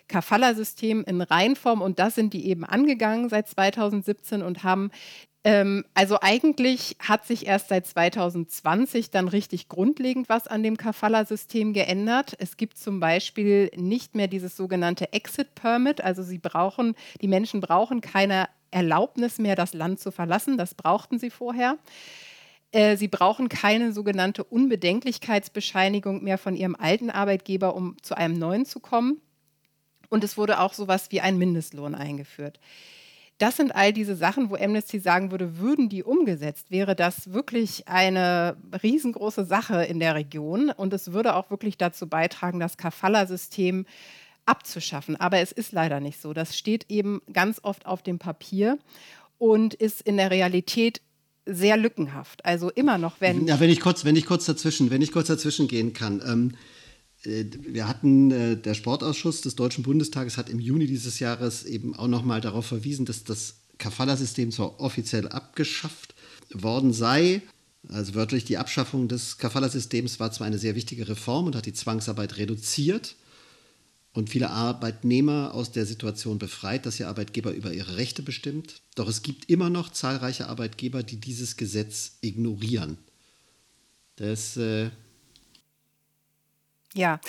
Kafala-System 0.07 1.03
in 1.05 1.21
Reinform 1.21 1.81
und 1.81 1.99
das 1.99 2.15
sind 2.15 2.33
die 2.33 2.47
eben 2.47 2.65
angegangen 2.65 3.29
seit 3.29 3.47
2017 3.47 4.41
und 4.41 4.63
haben 4.63 4.91
ähm, 5.43 5.85
also 5.93 6.19
eigentlich 6.21 6.97
hat 6.99 7.25
sich 7.25 7.47
erst 7.47 7.69
seit 7.69 7.87
2020 7.87 9.09
dann 9.09 9.27
richtig 9.27 9.69
grundlegend 9.69 10.29
was 10.29 10.47
an 10.47 10.61
dem 10.61 10.77
Kafala-System 10.77 11.73
geändert. 11.73 12.35
Es 12.39 12.57
gibt 12.57 12.77
zum 12.77 12.99
Beispiel 12.99 13.71
nicht 13.75 14.15
mehr 14.15 14.27
dieses 14.27 14.55
sogenannte 14.55 15.13
Exit 15.13 15.55
Permit, 15.55 16.01
also 16.01 16.21
sie 16.21 16.37
brauchen, 16.37 16.95
die 17.21 17.27
Menschen 17.27 17.59
brauchen 17.59 18.01
keine 18.01 18.47
Erlaubnis 18.71 19.37
mehr, 19.37 19.55
das 19.55 19.73
Land 19.73 19.99
zu 19.99 20.11
verlassen. 20.11 20.57
Das 20.57 20.75
brauchten 20.75 21.19
sie 21.19 21.29
vorher. 21.29 21.77
Äh, 22.71 22.95
sie 22.95 23.07
brauchen 23.07 23.49
keine 23.49 23.91
sogenannte 23.91 24.43
Unbedenklichkeitsbescheinigung 24.43 26.23
mehr 26.23 26.37
von 26.37 26.55
ihrem 26.55 26.75
alten 26.75 27.09
Arbeitgeber, 27.09 27.75
um 27.75 27.97
zu 28.01 28.15
einem 28.15 28.39
neuen 28.39 28.65
zu 28.65 28.79
kommen. 28.79 29.21
Und 30.09 30.23
es 30.23 30.37
wurde 30.37 30.59
auch 30.59 30.73
sowas 30.73 31.11
wie 31.11 31.21
ein 31.21 31.37
Mindestlohn 31.37 31.95
eingeführt. 31.95 32.59
Das 33.41 33.57
sind 33.57 33.73
all 33.73 33.91
diese 33.91 34.15
Sachen, 34.15 34.51
wo 34.51 34.55
Amnesty 34.55 34.99
sagen 34.99 35.31
würde, 35.31 35.57
würden 35.57 35.89
die 35.89 36.03
umgesetzt, 36.03 36.69
wäre 36.69 36.95
das 36.95 37.33
wirklich 37.33 37.87
eine 37.87 38.55
riesengroße 38.83 39.45
Sache 39.45 39.83
in 39.83 39.99
der 39.99 40.13
Region 40.13 40.69
und 40.69 40.93
es 40.93 41.11
würde 41.11 41.35
auch 41.35 41.49
wirklich 41.49 41.75
dazu 41.75 42.05
beitragen, 42.05 42.59
das 42.59 42.77
Kafala-System 42.77 43.87
abzuschaffen. 44.45 45.15
Aber 45.15 45.39
es 45.39 45.51
ist 45.51 45.71
leider 45.71 45.99
nicht 45.99 46.21
so. 46.21 46.33
Das 46.33 46.55
steht 46.55 46.85
eben 46.89 47.19
ganz 47.33 47.59
oft 47.63 47.87
auf 47.87 48.03
dem 48.03 48.19
Papier 48.19 48.77
und 49.39 49.73
ist 49.73 50.01
in 50.01 50.17
der 50.17 50.29
Realität 50.29 51.01
sehr 51.47 51.77
lückenhaft. 51.77 52.45
Also 52.45 52.69
immer 52.69 52.99
noch, 52.99 53.21
wenn. 53.21 53.47
Ja, 53.47 53.59
wenn 53.59 53.71
ich 53.71 53.79
kurz, 53.79 54.05
wenn 54.05 54.15
ich 54.15 54.27
kurz 54.27 54.45
dazwischen, 54.45 54.91
wenn 54.91 55.01
ich 55.01 55.11
kurz 55.11 55.29
dazwischen 55.29 55.67
gehen 55.67 55.93
kann. 55.93 56.21
Ähm, 56.23 56.51
äh, 56.51 56.57
wir 57.23 57.87
hatten, 57.87 58.31
äh, 58.31 58.57
der 58.57 58.73
Sportausschuss 58.73 59.41
des 59.41 59.55
Deutschen 59.55 59.83
Bundestages 59.83 60.37
hat 60.37 60.49
im 60.49 60.59
Juni 60.59 60.87
dieses 60.87 61.19
Jahres 61.19 61.63
eben 61.63 61.95
auch 61.95 62.07
nochmal 62.07 62.41
darauf 62.41 62.65
verwiesen, 62.65 63.05
dass 63.05 63.23
das 63.23 63.55
Kafala-System 63.77 64.51
zwar 64.51 64.79
offiziell 64.79 65.27
abgeschafft 65.27 66.15
worden 66.53 66.93
sei, 66.93 67.41
also 67.87 68.13
wörtlich 68.13 68.45
die 68.45 68.57
Abschaffung 68.57 69.07
des 69.07 69.37
Kafala-Systems 69.37 70.19
war 70.19 70.31
zwar 70.31 70.47
eine 70.47 70.59
sehr 70.59 70.75
wichtige 70.75 71.07
Reform 71.07 71.47
und 71.47 71.55
hat 71.55 71.65
die 71.65 71.73
Zwangsarbeit 71.73 72.37
reduziert 72.37 73.15
und 74.13 74.29
viele 74.29 74.49
Arbeitnehmer 74.49 75.53
aus 75.53 75.71
der 75.71 75.85
Situation 75.85 76.37
befreit, 76.37 76.85
dass 76.85 76.99
ihr 76.99 77.07
Arbeitgeber 77.07 77.51
über 77.51 77.73
ihre 77.73 77.97
Rechte 77.97 78.21
bestimmt. 78.21 78.81
Doch 78.95 79.07
es 79.07 79.23
gibt 79.23 79.49
immer 79.49 79.69
noch 79.69 79.89
zahlreiche 79.89 80.47
Arbeitgeber, 80.47 81.01
die 81.01 81.17
dieses 81.17 81.57
Gesetz 81.57 82.17
ignorieren. 82.21 82.97
Das 84.17 84.57
äh, 84.57 84.91
ja. 86.93 87.19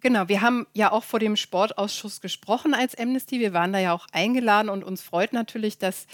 Genau, 0.00 0.28
wir 0.28 0.42
haben 0.42 0.66
ja 0.74 0.92
auch 0.92 1.02
vor 1.02 1.18
dem 1.18 1.34
Sportausschuss 1.36 2.20
gesprochen 2.20 2.74
als 2.74 2.94
Amnesty. 2.94 3.40
Wir 3.40 3.54
waren 3.54 3.72
da 3.72 3.78
ja 3.78 3.94
auch 3.94 4.06
eingeladen 4.12 4.68
und 4.68 4.84
uns 4.84 5.00
freut 5.02 5.32
natürlich, 5.32 5.78
dass 5.78 6.06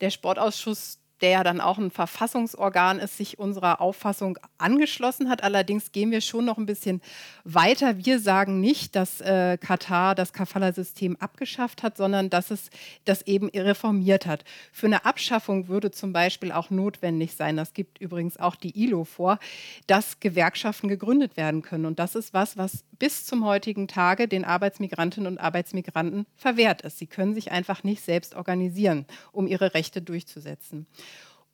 der 0.00 0.08
Sportausschuss 0.08 0.98
der 1.20 1.30
ja 1.30 1.44
dann 1.44 1.60
auch 1.60 1.78
ein 1.78 1.90
Verfassungsorgan 1.90 2.98
ist, 2.98 3.16
sich 3.16 3.38
unserer 3.38 3.80
Auffassung 3.80 4.38
angeschlossen 4.58 5.28
hat. 5.28 5.42
Allerdings 5.42 5.92
gehen 5.92 6.10
wir 6.10 6.20
schon 6.20 6.44
noch 6.44 6.58
ein 6.58 6.66
bisschen 6.66 7.00
weiter. 7.44 8.04
Wir 8.04 8.18
sagen 8.18 8.60
nicht, 8.60 8.96
dass 8.96 9.20
äh, 9.20 9.56
Katar 9.58 10.14
das 10.14 10.32
Kafala-System 10.32 11.16
abgeschafft 11.16 11.82
hat, 11.82 11.96
sondern 11.96 12.30
dass 12.30 12.50
es 12.50 12.70
das 13.04 13.22
eben 13.22 13.48
reformiert 13.48 14.26
hat. 14.26 14.44
Für 14.72 14.86
eine 14.86 15.04
Abschaffung 15.04 15.68
würde 15.68 15.90
zum 15.90 16.12
Beispiel 16.12 16.52
auch 16.52 16.70
notwendig 16.70 17.34
sein, 17.36 17.56
das 17.56 17.72
gibt 17.72 18.00
übrigens 18.00 18.36
auch 18.38 18.56
die 18.56 18.82
ILO 18.82 19.04
vor, 19.04 19.38
dass 19.86 20.20
Gewerkschaften 20.20 20.88
gegründet 20.88 21.36
werden 21.36 21.62
können. 21.62 21.86
Und 21.86 21.98
das 21.98 22.14
ist 22.14 22.34
was, 22.34 22.56
was 22.56 22.84
bis 22.98 23.24
zum 23.24 23.44
heutigen 23.44 23.88
Tage 23.88 24.28
den 24.28 24.44
Arbeitsmigrantinnen 24.44 25.32
und 25.32 25.38
Arbeitsmigranten 25.38 26.26
verwehrt 26.36 26.82
ist. 26.82 26.98
Sie 26.98 27.06
können 27.06 27.34
sich 27.34 27.50
einfach 27.50 27.84
nicht 27.84 28.02
selbst 28.02 28.34
organisieren, 28.34 29.06
um 29.32 29.46
ihre 29.46 29.74
Rechte 29.74 30.02
durchzusetzen. 30.02 30.86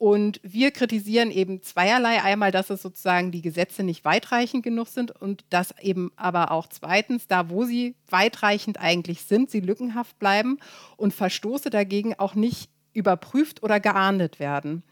Und 0.00 0.40
wir 0.42 0.70
kritisieren 0.70 1.30
eben 1.30 1.60
zweierlei. 1.62 2.22
Einmal, 2.22 2.52
dass 2.52 2.70
es 2.70 2.80
sozusagen 2.80 3.32
die 3.32 3.42
Gesetze 3.42 3.82
nicht 3.82 4.02
weitreichend 4.02 4.62
genug 4.62 4.88
sind 4.88 5.10
und 5.10 5.44
dass 5.50 5.74
eben 5.78 6.10
aber 6.16 6.52
auch 6.52 6.68
zweitens, 6.68 7.26
da 7.28 7.50
wo 7.50 7.64
sie 7.64 7.96
weitreichend 8.08 8.80
eigentlich 8.80 9.24
sind, 9.24 9.50
sie 9.50 9.60
lückenhaft 9.60 10.18
bleiben 10.18 10.58
und 10.96 11.12
Verstoße 11.12 11.68
dagegen 11.68 12.18
auch 12.18 12.34
nicht 12.34 12.70
überprüft 12.94 13.62
oder 13.62 13.78
geahndet 13.78 14.40
werden. 14.40 14.84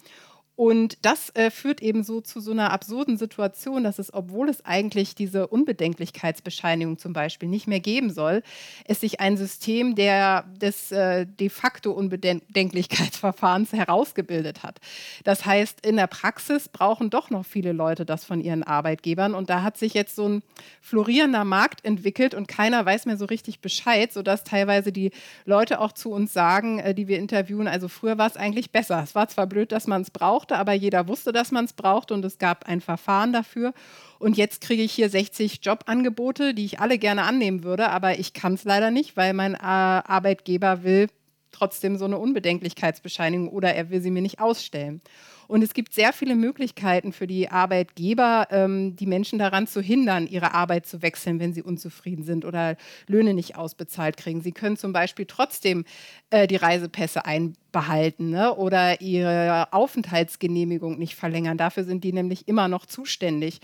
Und 0.58 0.98
das 1.02 1.30
äh, 1.36 1.52
führt 1.52 1.80
eben 1.82 2.02
so 2.02 2.20
zu 2.20 2.40
so 2.40 2.50
einer 2.50 2.72
absurden 2.72 3.16
Situation, 3.16 3.84
dass 3.84 4.00
es, 4.00 4.12
obwohl 4.12 4.48
es 4.48 4.64
eigentlich 4.64 5.14
diese 5.14 5.46
Unbedenklichkeitsbescheinigung 5.46 6.98
zum 6.98 7.12
Beispiel 7.12 7.48
nicht 7.48 7.68
mehr 7.68 7.78
geben 7.78 8.10
soll, 8.10 8.42
es 8.84 9.00
sich 9.00 9.20
ein 9.20 9.36
System 9.36 9.94
der, 9.94 10.46
des 10.60 10.90
äh, 10.90 11.26
de 11.26 11.48
facto 11.48 11.92
Unbedenklichkeitsverfahrens 11.92 13.72
herausgebildet 13.72 14.64
hat. 14.64 14.80
Das 15.22 15.46
heißt, 15.46 15.86
in 15.86 15.94
der 15.94 16.08
Praxis 16.08 16.68
brauchen 16.68 17.08
doch 17.08 17.30
noch 17.30 17.46
viele 17.46 17.70
Leute 17.70 18.04
das 18.04 18.24
von 18.24 18.40
ihren 18.40 18.64
Arbeitgebern. 18.64 19.36
Und 19.36 19.50
da 19.50 19.62
hat 19.62 19.76
sich 19.76 19.94
jetzt 19.94 20.16
so 20.16 20.28
ein 20.28 20.42
florierender 20.80 21.44
Markt 21.44 21.84
entwickelt 21.84 22.34
und 22.34 22.48
keiner 22.48 22.84
weiß 22.84 23.06
mehr 23.06 23.16
so 23.16 23.26
richtig 23.26 23.60
Bescheid, 23.60 24.12
sodass 24.12 24.42
teilweise 24.42 24.90
die 24.90 25.12
Leute 25.44 25.80
auch 25.80 25.92
zu 25.92 26.10
uns 26.10 26.32
sagen, 26.32 26.80
äh, 26.80 26.96
die 26.96 27.06
wir 27.06 27.20
interviewen, 27.20 27.68
also 27.68 27.86
früher 27.86 28.18
war 28.18 28.26
es 28.26 28.36
eigentlich 28.36 28.72
besser. 28.72 29.00
Es 29.04 29.14
war 29.14 29.28
zwar 29.28 29.46
blöd, 29.46 29.70
dass 29.70 29.86
man 29.86 30.02
es 30.02 30.10
braucht, 30.10 30.47
brauchte, 30.48 30.58
aber 30.58 30.72
jeder 30.72 31.08
wusste, 31.08 31.32
dass 31.32 31.52
man 31.52 31.64
es 31.66 31.72
braucht 31.72 32.10
und 32.10 32.24
es 32.24 32.38
gab 32.38 32.66
ein 32.66 32.80
Verfahren 32.80 33.32
dafür. 33.32 33.72
Und 34.18 34.36
jetzt 34.36 34.60
kriege 34.60 34.82
ich 34.82 34.92
hier 34.92 35.10
60 35.10 35.60
Jobangebote, 35.62 36.54
die 36.54 36.64
ich 36.64 36.80
alle 36.80 36.98
gerne 36.98 37.22
annehmen 37.22 37.62
würde, 37.62 37.90
aber 37.90 38.18
ich 38.18 38.32
kann 38.32 38.54
es 38.54 38.64
leider 38.64 38.90
nicht, 38.90 39.16
weil 39.16 39.32
mein 39.32 39.54
äh, 39.54 39.58
Arbeitgeber 39.58 40.82
will 40.82 41.08
trotzdem 41.52 41.96
so 41.96 42.04
eine 42.04 42.18
Unbedenklichkeitsbescheinigung 42.18 43.48
oder 43.48 43.74
er 43.74 43.90
will 43.90 44.00
sie 44.00 44.10
mir 44.10 44.22
nicht 44.22 44.40
ausstellen. 44.40 45.00
Und 45.48 45.62
es 45.62 45.72
gibt 45.72 45.94
sehr 45.94 46.12
viele 46.12 46.36
Möglichkeiten 46.36 47.12
für 47.12 47.26
die 47.26 47.50
Arbeitgeber, 47.50 48.48
ähm, 48.50 48.94
die 48.96 49.06
Menschen 49.06 49.38
daran 49.38 49.66
zu 49.66 49.80
hindern, 49.80 50.26
ihre 50.26 50.52
Arbeit 50.52 50.86
zu 50.86 51.00
wechseln, 51.00 51.40
wenn 51.40 51.54
sie 51.54 51.62
unzufrieden 51.62 52.22
sind 52.22 52.44
oder 52.44 52.76
Löhne 53.06 53.32
nicht 53.32 53.56
ausbezahlt 53.56 54.18
kriegen. 54.18 54.42
Sie 54.42 54.52
können 54.52 54.76
zum 54.76 54.92
Beispiel 54.92 55.24
trotzdem 55.24 55.86
äh, 56.28 56.46
die 56.46 56.56
Reisepässe 56.56 57.24
einbehalten 57.24 58.28
ne? 58.28 58.54
oder 58.54 59.00
ihre 59.00 59.72
Aufenthaltsgenehmigung 59.72 60.98
nicht 60.98 61.16
verlängern. 61.16 61.56
Dafür 61.56 61.84
sind 61.84 62.04
die 62.04 62.12
nämlich 62.12 62.46
immer 62.46 62.68
noch 62.68 62.84
zuständig. 62.84 63.60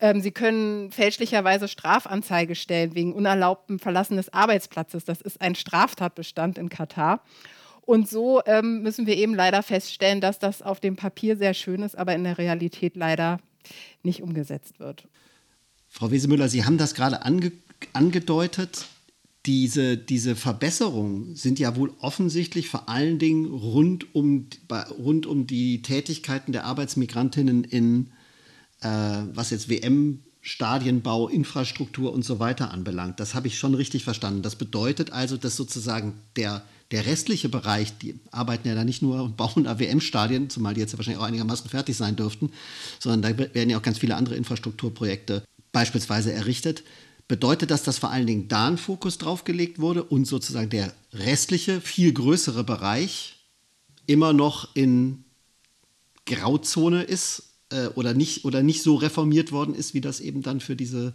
Ähm, 0.00 0.20
sie 0.20 0.30
können 0.32 0.92
fälschlicherweise 0.92 1.68
Strafanzeige 1.68 2.54
stellen 2.54 2.94
wegen 2.94 3.14
unerlaubtem 3.14 3.78
Verlassen 3.78 4.18
des 4.18 4.30
Arbeitsplatzes. 4.30 5.06
Das 5.06 5.22
ist 5.22 5.40
ein 5.40 5.54
Straftatbestand 5.54 6.58
in 6.58 6.68
Katar. 6.68 7.22
Und 7.86 8.08
so 8.08 8.40
ähm, 8.46 8.82
müssen 8.82 9.06
wir 9.06 9.16
eben 9.16 9.34
leider 9.34 9.62
feststellen, 9.62 10.20
dass 10.20 10.38
das 10.38 10.62
auf 10.62 10.80
dem 10.80 10.96
Papier 10.96 11.36
sehr 11.36 11.54
schön 11.54 11.82
ist, 11.82 11.96
aber 11.96 12.14
in 12.14 12.24
der 12.24 12.38
Realität 12.38 12.96
leider 12.96 13.38
nicht 14.02 14.22
umgesetzt 14.22 14.80
wird. 14.80 15.06
Frau 15.88 16.10
Wesemüller, 16.10 16.48
Sie 16.48 16.64
haben 16.64 16.78
das 16.78 16.94
gerade 16.94 17.22
ange 17.22 17.52
angedeutet. 17.92 18.86
Diese, 19.44 19.98
diese 19.98 20.36
Verbesserungen 20.36 21.36
sind 21.36 21.58
ja 21.58 21.76
wohl 21.76 21.92
offensichtlich 22.00 22.70
vor 22.70 22.88
allen 22.88 23.18
Dingen 23.18 23.46
rund 23.46 24.14
um, 24.14 24.46
rund 24.98 25.26
um 25.26 25.46
die 25.46 25.82
Tätigkeiten 25.82 26.52
der 26.52 26.64
Arbeitsmigrantinnen 26.64 27.64
in, 27.64 28.06
äh, 28.80 28.88
was 28.88 29.50
jetzt 29.50 29.68
WM 29.68 30.20
Stadienbau, 30.40 31.28
Infrastruktur 31.28 32.12
und 32.12 32.22
so 32.22 32.38
weiter 32.38 32.70
anbelangt. 32.70 33.20
Das 33.20 33.34
habe 33.34 33.46
ich 33.46 33.58
schon 33.58 33.74
richtig 33.74 34.04
verstanden. 34.04 34.42
Das 34.42 34.56
bedeutet 34.56 35.12
also, 35.12 35.36
dass 35.36 35.56
sozusagen 35.56 36.14
der 36.36 36.62
der 36.94 37.06
restliche 37.06 37.48
Bereich, 37.48 37.98
die 37.98 38.20
arbeiten 38.30 38.68
ja 38.68 38.76
da 38.76 38.84
nicht 38.84 39.02
nur 39.02 39.20
und 39.20 39.36
bauen 39.36 39.66
AWM-Stadien, 39.66 40.48
zumal 40.48 40.74
die 40.74 40.80
jetzt 40.80 40.92
ja 40.92 40.98
wahrscheinlich 40.98 41.20
auch 41.20 41.26
einigermaßen 41.26 41.68
fertig 41.68 41.96
sein 41.96 42.14
dürften, 42.14 42.52
sondern 43.00 43.36
da 43.36 43.52
werden 43.52 43.68
ja 43.68 43.78
auch 43.78 43.82
ganz 43.82 43.98
viele 43.98 44.14
andere 44.14 44.36
Infrastrukturprojekte 44.36 45.42
beispielsweise 45.72 46.32
errichtet. 46.32 46.84
Bedeutet 47.26 47.72
das, 47.72 47.82
dass 47.82 47.98
vor 47.98 48.10
allen 48.10 48.28
Dingen 48.28 48.46
da 48.46 48.68
ein 48.68 48.78
Fokus 48.78 49.18
drauf 49.18 49.42
gelegt 49.42 49.80
wurde 49.80 50.04
und 50.04 50.26
sozusagen 50.26 50.70
der 50.70 50.94
restliche, 51.12 51.80
viel 51.80 52.12
größere 52.12 52.62
Bereich 52.62 53.44
immer 54.06 54.32
noch 54.32 54.76
in 54.76 55.24
Grauzone 56.26 57.02
ist 57.02 57.54
äh, 57.70 57.88
oder, 57.96 58.14
nicht, 58.14 58.44
oder 58.44 58.62
nicht 58.62 58.84
so 58.84 58.94
reformiert 58.94 59.50
worden 59.50 59.74
ist, 59.74 59.94
wie 59.94 60.00
das 60.00 60.20
eben 60.20 60.42
dann 60.42 60.60
für 60.60 60.76
diese 60.76 61.12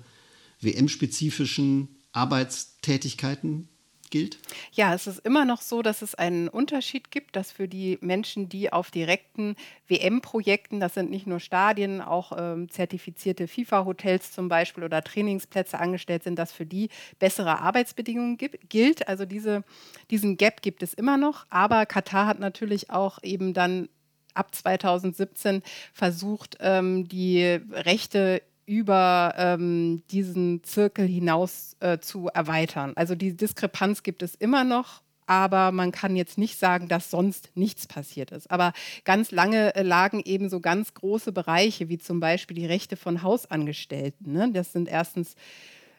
WM-spezifischen 0.60 1.88
Arbeitstätigkeiten 2.12 3.70
gilt? 4.10 4.40
Ja, 4.72 4.94
es 4.94 5.08
ist 5.08 5.20
immer 5.20 5.46
noch 5.46 5.62
so, 5.62 5.82
dass 5.82 6.02
es 6.02 6.16
einen 6.16 6.48
Unterschied 6.48 7.12
gibt, 7.12 7.36
dass 7.36 7.52
für 7.52 7.68
die 7.68 7.98
Menschen, 8.02 8.50
die 8.50 8.72
auf 8.72 8.92
direkten 8.92 9.56
WM-Projekten, 9.88 10.80
das 10.80 10.94
sind 10.94 11.10
nicht 11.10 11.28
nur 11.28 11.40
Stadien, 11.40 12.02
auch 12.02 12.32
ähm, 12.38 12.70
zertifizierte 12.70 13.48
FIFA-Hotels 13.48 14.32
zum 14.32 14.50
Beispiel 14.50 14.84
oder 14.84 15.04
Trainingsplätze 15.04 15.80
angestellt 15.80 16.24
sind, 16.24 16.38
dass 16.38 16.52
für 16.52 16.66
die 16.66 16.90
bessere 17.20 17.60
Arbeitsbedingungen 17.60 18.38
gibt, 18.38 18.70
gilt. 18.70 19.08
Also 19.08 19.26
diese, 19.26 19.64
diesen 20.12 20.38
Gap 20.38 20.62
gibt 20.62 20.84
es 20.84 20.94
immer 20.94 21.18
noch. 21.18 21.46
Aber 21.50 21.86
Katar 21.86 22.26
hat 22.28 22.40
natürlich 22.40 22.90
auch 22.90 23.20
eben 23.24 23.54
dann 23.54 23.90
ab 24.34 24.54
2017 24.54 25.62
versucht, 25.94 26.58
ähm, 26.62 27.08
die 27.08 27.60
Rechte 27.72 28.42
über 28.70 29.34
ähm, 29.36 30.04
diesen 30.12 30.64
Zirkel 30.64 31.08
hinaus 31.08 31.76
äh, 31.80 31.98
zu 31.98 32.28
erweitern. 32.28 32.94
Also 32.96 33.16
die 33.16 33.36
Diskrepanz 33.36 34.04
gibt 34.04 34.22
es 34.22 34.36
immer 34.36 34.64
noch, 34.64 35.02
aber 35.26 35.72
man 35.72 35.92
kann 35.92 36.16
jetzt 36.16 36.38
nicht 36.38 36.60
sagen, 36.60 36.88
dass 36.88 37.10
sonst 37.10 37.50
nichts 37.56 37.88
passiert 37.88 38.32
ist. 38.32 38.52
Aber 38.52 38.74
ganz 39.06 39.32
lange 39.32 39.76
äh, 39.76 39.82
lagen 39.82 40.22
eben 40.24 40.50
so 40.50 40.60
ganz 40.60 40.94
große 40.94 41.32
Bereiche, 41.32 41.90
wie 41.90 41.98
zum 41.98 42.20
Beispiel 42.20 42.56
die 42.56 42.68
Rechte 42.68 42.96
von 42.96 43.24
Hausangestellten. 43.24 44.34
Ne? 44.34 44.52
Das 44.54 44.72
sind 44.72 44.88
erstens 44.88 45.36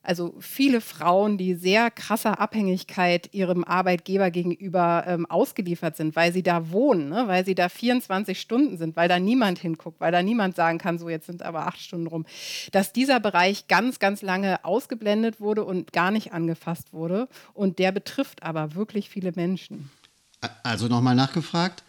also 0.02 0.34
viele 0.40 0.80
Frauen, 0.80 1.36
die 1.36 1.54
sehr 1.54 1.90
krasser 1.90 2.40
Abhängigkeit 2.40 3.34
ihrem 3.34 3.64
Arbeitgeber 3.64 4.30
gegenüber 4.30 5.04
ähm, 5.06 5.26
ausgeliefert 5.26 5.96
sind, 5.96 6.16
weil 6.16 6.32
sie 6.32 6.42
da 6.42 6.70
wohnen, 6.70 7.10
ne? 7.10 7.28
weil 7.28 7.44
sie 7.44 7.54
da 7.54 7.68
24 7.68 8.40
Stunden 8.40 8.78
sind, 8.78 8.96
weil 8.96 9.08
da 9.08 9.18
niemand 9.18 9.58
hinguckt, 9.58 10.00
weil 10.00 10.10
da 10.10 10.22
niemand 10.22 10.56
sagen 10.56 10.78
kann, 10.78 10.98
so 10.98 11.10
jetzt 11.10 11.26
sind 11.26 11.42
aber 11.42 11.66
acht 11.66 11.80
Stunden 11.80 12.06
rum, 12.06 12.24
dass 12.72 12.94
dieser 12.94 13.20
Bereich 13.20 13.68
ganz, 13.68 13.98
ganz 13.98 14.22
lange 14.22 14.64
ausgeblendet 14.64 15.38
wurde 15.38 15.64
und 15.64 15.92
gar 15.92 16.10
nicht 16.10 16.32
angefasst 16.32 16.94
wurde. 16.94 17.28
Und 17.52 17.78
der 17.78 17.92
betrifft 17.92 18.42
aber 18.42 18.74
wirklich 18.74 19.10
viele 19.10 19.32
Menschen. 19.32 19.90
Also 20.62 20.88
nochmal 20.88 21.14
nachgefragt, 21.14 21.84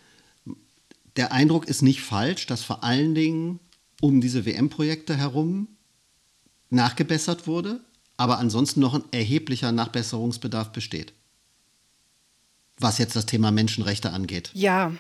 der 1.15 1.32
Eindruck 1.32 1.65
ist 1.65 1.82
nicht 1.82 2.02
falsch, 2.02 2.45
dass 2.45 2.63
vor 2.63 2.84
allen 2.84 3.15
Dingen 3.15 3.62
um 4.02 4.19
diese 4.19 4.45
WM-Projekte 4.45 5.15
herum 5.15 5.69
nachgebessert 6.69 7.47
wurde 7.47 7.82
aber 8.21 8.38
ansonsten 8.38 8.79
noch 8.81 8.93
ein 8.93 9.03
erheblicher 9.12 9.71
Nachbesserungsbedarf 9.71 10.71
besteht. 10.71 11.13
Was 12.77 12.99
jetzt 12.99 13.15
das 13.15 13.25
Thema 13.25 13.51
Menschenrechte 13.51 14.12
angeht. 14.12 14.51
Ja, 14.53 14.91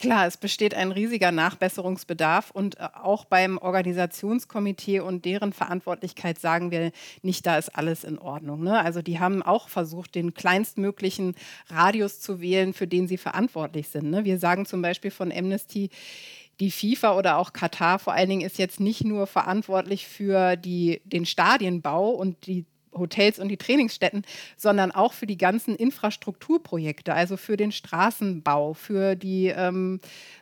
Klar, 0.00 0.26
es 0.26 0.38
besteht 0.38 0.74
ein 0.74 0.92
riesiger 0.92 1.30
Nachbesserungsbedarf 1.30 2.50
und 2.50 2.80
äh, 2.80 2.88
auch 2.94 3.26
beim 3.26 3.58
Organisationskomitee 3.58 5.00
und 5.00 5.26
deren 5.26 5.52
Verantwortlichkeit 5.52 6.38
sagen 6.38 6.70
wir 6.70 6.90
nicht, 7.20 7.44
da 7.44 7.58
ist 7.58 7.68
alles 7.76 8.02
in 8.02 8.18
Ordnung. 8.18 8.64
Ne? 8.64 8.80
Also 8.80 9.02
die 9.02 9.20
haben 9.20 9.42
auch 9.42 9.68
versucht, 9.68 10.14
den 10.14 10.32
kleinstmöglichen 10.32 11.34
Radius 11.68 12.20
zu 12.20 12.40
wählen, 12.40 12.72
für 12.72 12.86
den 12.86 13.08
sie 13.08 13.18
verantwortlich 13.18 13.88
sind. 13.88 14.10
Ne? 14.10 14.24
Wir 14.24 14.38
sagen 14.38 14.64
zum 14.64 14.80
Beispiel 14.80 15.10
von 15.10 15.30
Amnesty, 15.30 15.90
die 16.60 16.70
FIFA 16.70 17.18
oder 17.18 17.38
auch 17.38 17.52
Katar 17.52 17.98
vor 17.98 18.12
allen 18.12 18.28
Dingen 18.28 18.46
ist 18.46 18.58
jetzt 18.58 18.80
nicht 18.80 19.04
nur 19.04 19.26
verantwortlich 19.26 20.06
für 20.06 20.56
die, 20.56 21.00
den 21.04 21.26
Stadienbau 21.26 22.10
und 22.10 22.46
die 22.46 22.64
Hotels 22.96 23.38
und 23.38 23.48
die 23.48 23.56
Trainingsstätten, 23.56 24.22
sondern 24.56 24.92
auch 24.92 25.12
für 25.12 25.26
die 25.26 25.36
ganzen 25.36 25.74
Infrastrukturprojekte, 25.74 27.12
also 27.12 27.36
für 27.36 27.56
den 27.56 27.72
Straßenbau, 27.72 28.74
für 28.74 29.16
die 29.16 29.48
ähm, 29.48 30.00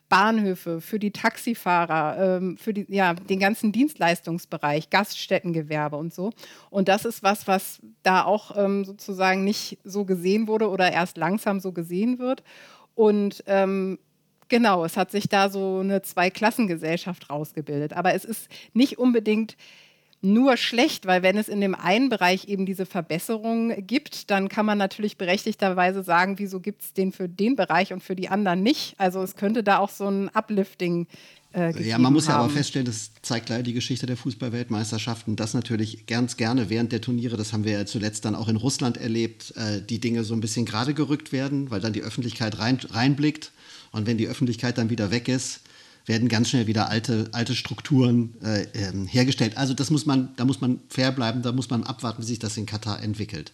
Bahnhöfe, 0.09 0.81
für 0.81 0.98
die 0.98 1.12
Taxifahrer, 1.12 2.37
ähm, 2.37 2.59
für 2.59 2.75
die, 2.75 2.87
ja, 2.88 3.14
den 3.14 3.40
ganzen 3.40 3.72
Dienstleistungsbereich, 3.72 4.90
Gaststättengewerbe 4.90 5.96
und 5.96 6.12
so. 6.12 6.33
Und 6.70 6.88
das 6.88 7.05
ist 7.05 7.22
was, 7.22 7.46
was 7.48 7.81
da 8.03 8.25
auch 8.25 8.57
ähm, 8.57 8.85
sozusagen 8.85 9.44
nicht 9.44 9.79
so 9.85 10.05
gesehen 10.05 10.46
wurde 10.46 10.68
oder 10.68 10.92
erst 10.92 11.16
langsam 11.16 11.61
so 11.61 11.72
gesehen 11.72 12.18
wird. 12.18 12.42
Und 12.94 13.42
ähm, 13.46 13.98
Genau, 14.53 14.85
es 14.85 14.99
hat 14.99 15.11
sich 15.11 15.31
da 15.31 15.49
so 15.49 15.79
eine 15.79 16.03
Zweiklassengesellschaft 16.03 17.31
rausgebildet. 17.31 17.95
Aber 17.95 18.12
es 18.12 18.27
ist 18.27 18.51
nicht 18.75 18.99
unbedingt 18.99 19.57
nur 20.21 20.59
schlecht, 20.59 21.07
weil 21.07 21.23
wenn 21.23 21.38
es 21.38 21.49
in 21.49 21.62
dem 21.62 21.75
einen 21.75 22.11
Bereich 22.11 22.49
eben 22.49 22.67
diese 22.67 22.85
Verbesserungen 22.85 23.87
gibt, 23.87 24.31
dann 24.31 24.51
kann 24.51 24.67
man 24.67 24.77
natürlich 24.77 25.17
berechtigterweise 25.17 26.03
sagen, 26.03 26.38
wieso 26.38 26.61
gibt 26.61 26.83
es 26.83 26.93
den 26.93 27.12
für 27.12 27.31
den 27.31 27.57
Bereich 27.57 27.95
und 27.95 28.03
für 28.03 28.15
die 28.15 28.29
anderen 28.29 28.62
nicht. 28.62 28.95
Also 28.99 29.23
es 29.23 29.37
könnte 29.37 29.62
da 29.62 29.79
auch 29.79 29.88
so 29.88 30.07
ein 30.07 30.29
Uplifting 30.29 31.07
äh, 31.55 31.83
ja, 31.83 31.97
man 31.99 32.12
muss 32.12 32.29
ja 32.29 32.37
aber 32.37 32.51
feststellen, 32.51 32.87
das 32.87 33.11
zeigt 33.23 33.49
leider 33.49 33.62
die 33.62 33.75
Geschichte 33.75 34.05
der 34.07 34.19
Fußballweltmeisterschaften, 34.19 35.37
dass 35.37 35.55
natürlich 35.55 36.07
ganz 36.07 36.37
gerne 36.37 36.69
während 36.69 36.93
der 36.93 37.01
Turniere, 37.01 37.38
das 37.38 37.55
haben 37.55 37.65
wir 37.65 37.73
ja 37.73 37.87
zuletzt 37.87 38.27
dann 38.27 38.35
auch 38.35 38.49
in 38.49 38.57
Russland 38.57 38.99
erlebt, 38.99 39.55
äh, 39.57 39.81
die 39.81 39.99
Dinge 39.99 40.25
so 40.25 40.35
ein 40.35 40.41
bisschen 40.41 40.67
gerade 40.67 40.93
gerückt 40.93 41.33
werden, 41.33 41.71
weil 41.71 41.81
dann 41.81 41.95
die 41.95 42.03
Öffentlichkeit 42.03 42.59
rein, 42.59 42.79
reinblickt 42.91 43.53
und 43.93 44.07
wenn 44.07 44.19
die 44.19 44.27
Öffentlichkeit 44.27 44.79
dann 44.79 44.91
wieder 44.91 45.11
weg 45.11 45.29
ist, 45.29 45.61
werden 46.07 46.29
ganz 46.29 46.51
schnell 46.51 46.67
wieder 46.67 46.89
alte, 46.89 47.29
alte 47.33 47.55
Strukturen 47.55 48.35
äh, 48.43 48.63
äh, 48.63 49.07
hergestellt. 49.07 49.57
Also 49.57 49.75
das 49.75 49.91
muss 49.91 50.07
man, 50.07 50.31
da 50.37 50.45
muss 50.45 50.61
man 50.61 50.81
fair 50.89 51.13
bleiben, 51.13 51.43
da 51.43 51.53
muss 51.53 51.71
man 51.71 51.85
abwarten, 51.85 52.23
wie 52.23 52.27
sich 52.27 52.39
das 52.39 52.57
in 52.57 52.67
Katar 52.67 53.03
entwickelt. 53.03 53.53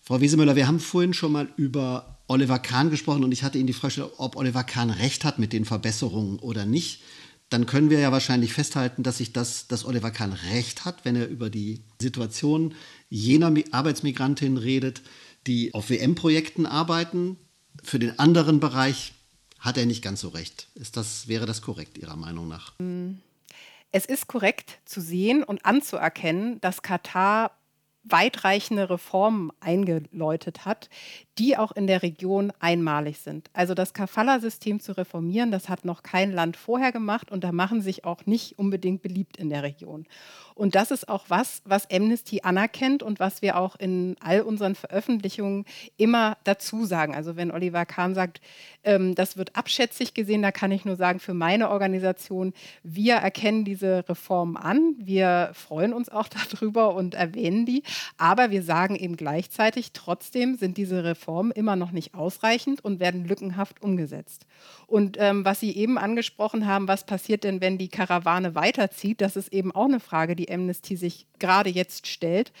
Frau 0.00 0.20
Wiesemüller, 0.20 0.56
wir 0.56 0.66
haben 0.66 0.80
vorhin 0.80 1.14
schon 1.14 1.32
mal 1.32 1.48
über 1.56 2.18
Oliver 2.26 2.58
Kahn 2.58 2.90
gesprochen 2.90 3.24
und 3.24 3.32
ich 3.32 3.42
hatte 3.42 3.58
Ihnen 3.58 3.66
die 3.66 3.72
Frage, 3.72 4.18
ob 4.18 4.36
Oliver 4.36 4.64
Kahn 4.64 4.90
recht 4.90 5.24
hat 5.24 5.38
mit 5.38 5.52
den 5.52 5.64
Verbesserungen 5.64 6.38
oder 6.38 6.64
nicht. 6.64 7.02
Dann 7.50 7.66
können 7.66 7.90
wir 7.90 7.98
ja 7.98 8.10
wahrscheinlich 8.10 8.54
festhalten, 8.54 9.02
dass 9.02 9.18
sich 9.18 9.34
das, 9.34 9.68
dass 9.68 9.84
Oliver 9.84 10.10
Kahn 10.10 10.32
recht 10.32 10.86
hat, 10.86 11.04
wenn 11.04 11.16
er 11.16 11.28
über 11.28 11.50
die 11.50 11.82
Situation 12.00 12.74
jener 13.10 13.52
Arbeitsmigrantinnen 13.72 14.56
redet, 14.56 15.02
die 15.46 15.74
auf 15.74 15.90
WM-Projekten 15.90 16.64
arbeiten. 16.64 17.36
Für 17.82 17.98
den 17.98 18.18
anderen 18.18 18.58
Bereich 18.58 19.12
hat 19.62 19.78
er 19.78 19.86
nicht 19.86 20.02
ganz 20.02 20.20
so 20.20 20.28
recht. 20.28 20.66
Ist 20.74 20.96
das, 20.96 21.28
wäre 21.28 21.46
das 21.46 21.62
korrekt 21.62 21.96
Ihrer 21.96 22.16
Meinung 22.16 22.48
nach? 22.48 22.72
Es 23.92 24.04
ist 24.04 24.26
korrekt 24.26 24.80
zu 24.84 25.00
sehen 25.00 25.42
und 25.42 25.64
anzuerkennen, 25.64 26.60
dass 26.60 26.82
Katar 26.82 27.52
weitreichende 28.04 28.90
Reformen 28.90 29.52
eingeläutet 29.60 30.64
hat, 30.64 30.90
die 31.38 31.56
auch 31.56 31.72
in 31.72 31.86
der 31.86 32.02
Region 32.02 32.52
einmalig 32.60 33.18
sind. 33.18 33.48
Also 33.54 33.74
das 33.74 33.94
Kafala-System 33.94 34.80
zu 34.80 34.96
reformieren, 34.96 35.50
das 35.50 35.68
hat 35.68 35.84
noch 35.84 36.02
kein 36.02 36.30
Land 36.30 36.56
vorher 36.56 36.92
gemacht 36.92 37.30
und 37.30 37.42
da 37.42 37.52
machen 37.52 37.80
sich 37.80 38.04
auch 38.04 38.26
nicht 38.26 38.58
unbedingt 38.58 39.02
beliebt 39.02 39.38
in 39.38 39.48
der 39.48 39.62
Region. 39.62 40.06
Und 40.54 40.74
das 40.74 40.90
ist 40.90 41.08
auch 41.08 41.24
was, 41.28 41.62
was 41.64 41.90
Amnesty 41.90 42.42
anerkennt 42.42 43.02
und 43.02 43.18
was 43.18 43.40
wir 43.40 43.56
auch 43.56 43.76
in 43.76 44.16
all 44.20 44.42
unseren 44.42 44.74
Veröffentlichungen 44.74 45.64
immer 45.96 46.36
dazu 46.44 46.84
sagen. 46.84 47.14
Also 47.14 47.36
wenn 47.36 47.50
Oliver 47.50 47.86
Kahn 47.86 48.14
sagt, 48.14 48.42
ähm, 48.84 49.14
das 49.14 49.38
wird 49.38 49.56
abschätzig 49.56 50.12
gesehen, 50.12 50.42
da 50.42 50.52
kann 50.52 50.70
ich 50.70 50.84
nur 50.84 50.96
sagen, 50.96 51.18
für 51.20 51.32
meine 51.32 51.70
Organisation, 51.70 52.52
wir 52.82 53.14
erkennen 53.14 53.64
diese 53.64 54.06
Reformen 54.06 54.58
an, 54.58 54.94
wir 54.98 55.52
freuen 55.54 55.94
uns 55.94 56.10
auch 56.10 56.28
darüber 56.52 56.94
und 56.94 57.14
erwähnen 57.14 57.64
die, 57.64 57.82
aber 58.18 58.50
wir 58.50 58.62
sagen 58.62 58.96
eben 58.96 59.16
gleichzeitig, 59.16 59.92
trotzdem 59.92 60.56
sind 60.56 60.76
diese 60.76 61.02
Reformen 61.02 61.21
Reformen 61.22 61.52
immer 61.52 61.76
noch 61.76 61.92
nicht 61.92 62.14
ausreichend 62.14 62.84
und 62.84 62.98
werden 62.98 63.24
lückenhaft 63.24 63.82
umgesetzt. 63.82 64.46
Und 64.86 65.16
ähm, 65.20 65.44
was 65.44 65.60
Sie 65.60 65.74
eben 65.76 65.98
angesprochen 65.98 66.66
haben, 66.66 66.88
was 66.88 67.06
passiert 67.06 67.44
denn, 67.44 67.60
wenn 67.60 67.78
die 67.78 67.88
Karawane 67.88 68.54
weiterzieht, 68.54 69.20
das 69.20 69.36
ist 69.36 69.52
eben 69.52 69.72
auch 69.72 69.84
eine 69.84 70.00
Frage, 70.00 70.34
die 70.34 70.50
Amnesty 70.50 70.96
sich 70.96 71.26
gerade 71.38 71.70
jetzt 71.70 72.06
stellt. 72.08 72.52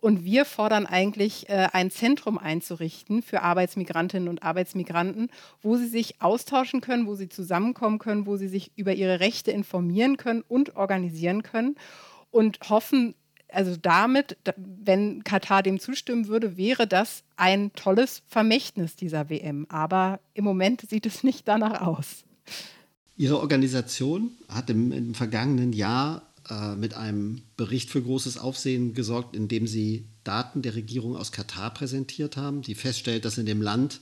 Und 0.00 0.24
wir 0.24 0.44
fordern 0.44 0.86
eigentlich, 0.86 1.48
äh, 1.48 1.68
ein 1.72 1.90
Zentrum 1.90 2.38
einzurichten 2.38 3.22
für 3.22 3.42
Arbeitsmigrantinnen 3.42 4.28
und 4.28 4.42
Arbeitsmigranten, 4.42 5.30
wo 5.62 5.76
sie 5.76 5.88
sich 5.88 6.20
austauschen 6.20 6.80
können, 6.82 7.06
wo 7.06 7.14
sie 7.14 7.28
zusammenkommen 7.28 7.98
können, 7.98 8.26
wo 8.26 8.36
sie 8.36 8.48
sich 8.48 8.70
über 8.76 8.92
ihre 8.92 9.20
Rechte 9.20 9.50
informieren 9.50 10.18
können 10.18 10.44
und 10.46 10.76
organisieren 10.76 11.42
können 11.42 11.76
und 12.30 12.58
hoffen 12.68 13.14
also 13.54 13.76
damit, 13.76 14.36
wenn 14.56 15.24
Katar 15.24 15.62
dem 15.62 15.80
zustimmen 15.80 16.28
würde, 16.28 16.56
wäre 16.56 16.86
das 16.86 17.22
ein 17.36 17.72
tolles 17.74 18.22
Vermächtnis 18.26 18.96
dieser 18.96 19.30
WM. 19.30 19.66
Aber 19.68 20.20
im 20.34 20.44
Moment 20.44 20.82
sieht 20.88 21.06
es 21.06 21.24
nicht 21.24 21.48
danach 21.48 21.80
aus. 21.80 22.24
Ihre 23.16 23.38
Organisation 23.38 24.32
hat 24.48 24.70
im, 24.70 24.90
im 24.92 25.14
vergangenen 25.14 25.72
Jahr 25.72 26.22
äh, 26.50 26.74
mit 26.74 26.94
einem 26.94 27.42
Bericht 27.56 27.90
für 27.90 28.02
großes 28.02 28.38
Aufsehen 28.38 28.94
gesorgt, 28.94 29.36
indem 29.36 29.66
sie 29.66 30.06
Daten 30.24 30.62
der 30.62 30.74
Regierung 30.74 31.16
aus 31.16 31.32
Katar 31.32 31.72
präsentiert 31.72 32.36
haben, 32.36 32.62
die 32.62 32.74
feststellt, 32.74 33.24
dass 33.24 33.38
in 33.38 33.46
dem 33.46 33.62
Land 33.62 34.00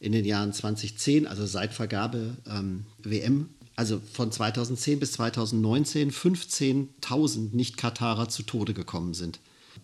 in 0.00 0.12
den 0.12 0.24
Jahren 0.24 0.52
2010, 0.52 1.26
also 1.26 1.46
seit 1.46 1.72
Vergabe 1.72 2.36
ähm, 2.46 2.84
WM, 2.98 3.50
also 3.76 4.00
von 4.12 4.30
2010 4.30 5.00
bis 5.00 5.12
2019 5.12 6.10
15.000 6.10 7.54
Nicht-Katarer 7.54 8.28
zu 8.28 8.42
Tode 8.42 8.74
gekommen 8.74 9.14
sind. 9.14 9.40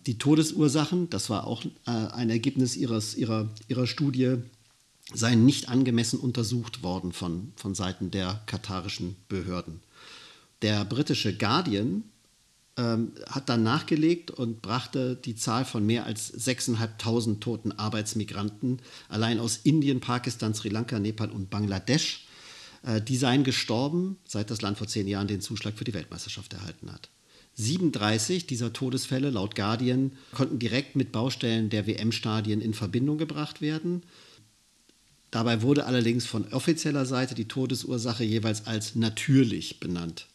Die 0.07 0.17
Todesursachen, 0.17 1.09
das 1.09 1.29
war 1.29 1.45
auch 1.45 1.63
äh, 1.65 1.91
ein 1.91 2.29
Ergebnis 2.29 2.75
ihres, 2.75 3.15
ihrer, 3.15 3.49
ihrer 3.67 3.87
Studie, 3.87 4.37
seien 5.13 5.45
nicht 5.45 5.69
angemessen 5.69 6.19
untersucht 6.19 6.83
worden 6.83 7.11
von, 7.11 7.51
von 7.55 7.75
Seiten 7.75 8.11
der 8.11 8.41
katarischen 8.45 9.17
Behörden. 9.27 9.81
Der 10.61 10.85
britische 10.85 11.35
Guardian 11.35 12.03
ähm, 12.77 13.11
hat 13.29 13.49
dann 13.49 13.63
nachgelegt 13.63 14.31
und 14.31 14.61
brachte 14.61 15.15
die 15.15 15.35
Zahl 15.35 15.65
von 15.65 15.85
mehr 15.85 16.05
als 16.05 16.33
6.500 16.33 17.39
toten 17.39 17.71
Arbeitsmigranten 17.73 18.79
allein 19.09 19.39
aus 19.39 19.57
Indien, 19.63 19.99
Pakistan, 19.99 20.53
Sri 20.53 20.69
Lanka, 20.69 20.99
Nepal 20.99 21.29
und 21.29 21.49
Bangladesch 21.49 22.25
die 22.83 23.17
seien 23.17 23.43
gestorben, 23.43 24.17
seit 24.25 24.49
das 24.49 24.61
Land 24.61 24.77
vor 24.77 24.87
zehn 24.87 25.07
Jahren 25.07 25.27
den 25.27 25.41
Zuschlag 25.41 25.77
für 25.77 25.83
die 25.83 25.93
Weltmeisterschaft 25.93 26.53
erhalten 26.53 26.91
hat. 26.91 27.09
37 27.55 28.47
dieser 28.47 28.73
Todesfälle 28.73 29.29
laut 29.29 29.55
Guardian 29.55 30.13
konnten 30.33 30.57
direkt 30.57 30.95
mit 30.95 31.11
Baustellen 31.11 31.69
der 31.69 31.85
WM-Stadien 31.85 32.61
in 32.61 32.73
Verbindung 32.73 33.17
gebracht 33.17 33.61
werden. 33.61 34.03
Dabei 35.31 35.61
wurde 35.61 35.85
allerdings 35.85 36.25
von 36.25 36.51
offizieller 36.53 37.05
Seite 37.05 37.35
die 37.35 37.47
Todesursache 37.47 38.23
jeweils 38.23 38.67
als 38.67 38.95
natürlich 38.95 39.79
benannt. 39.79 40.27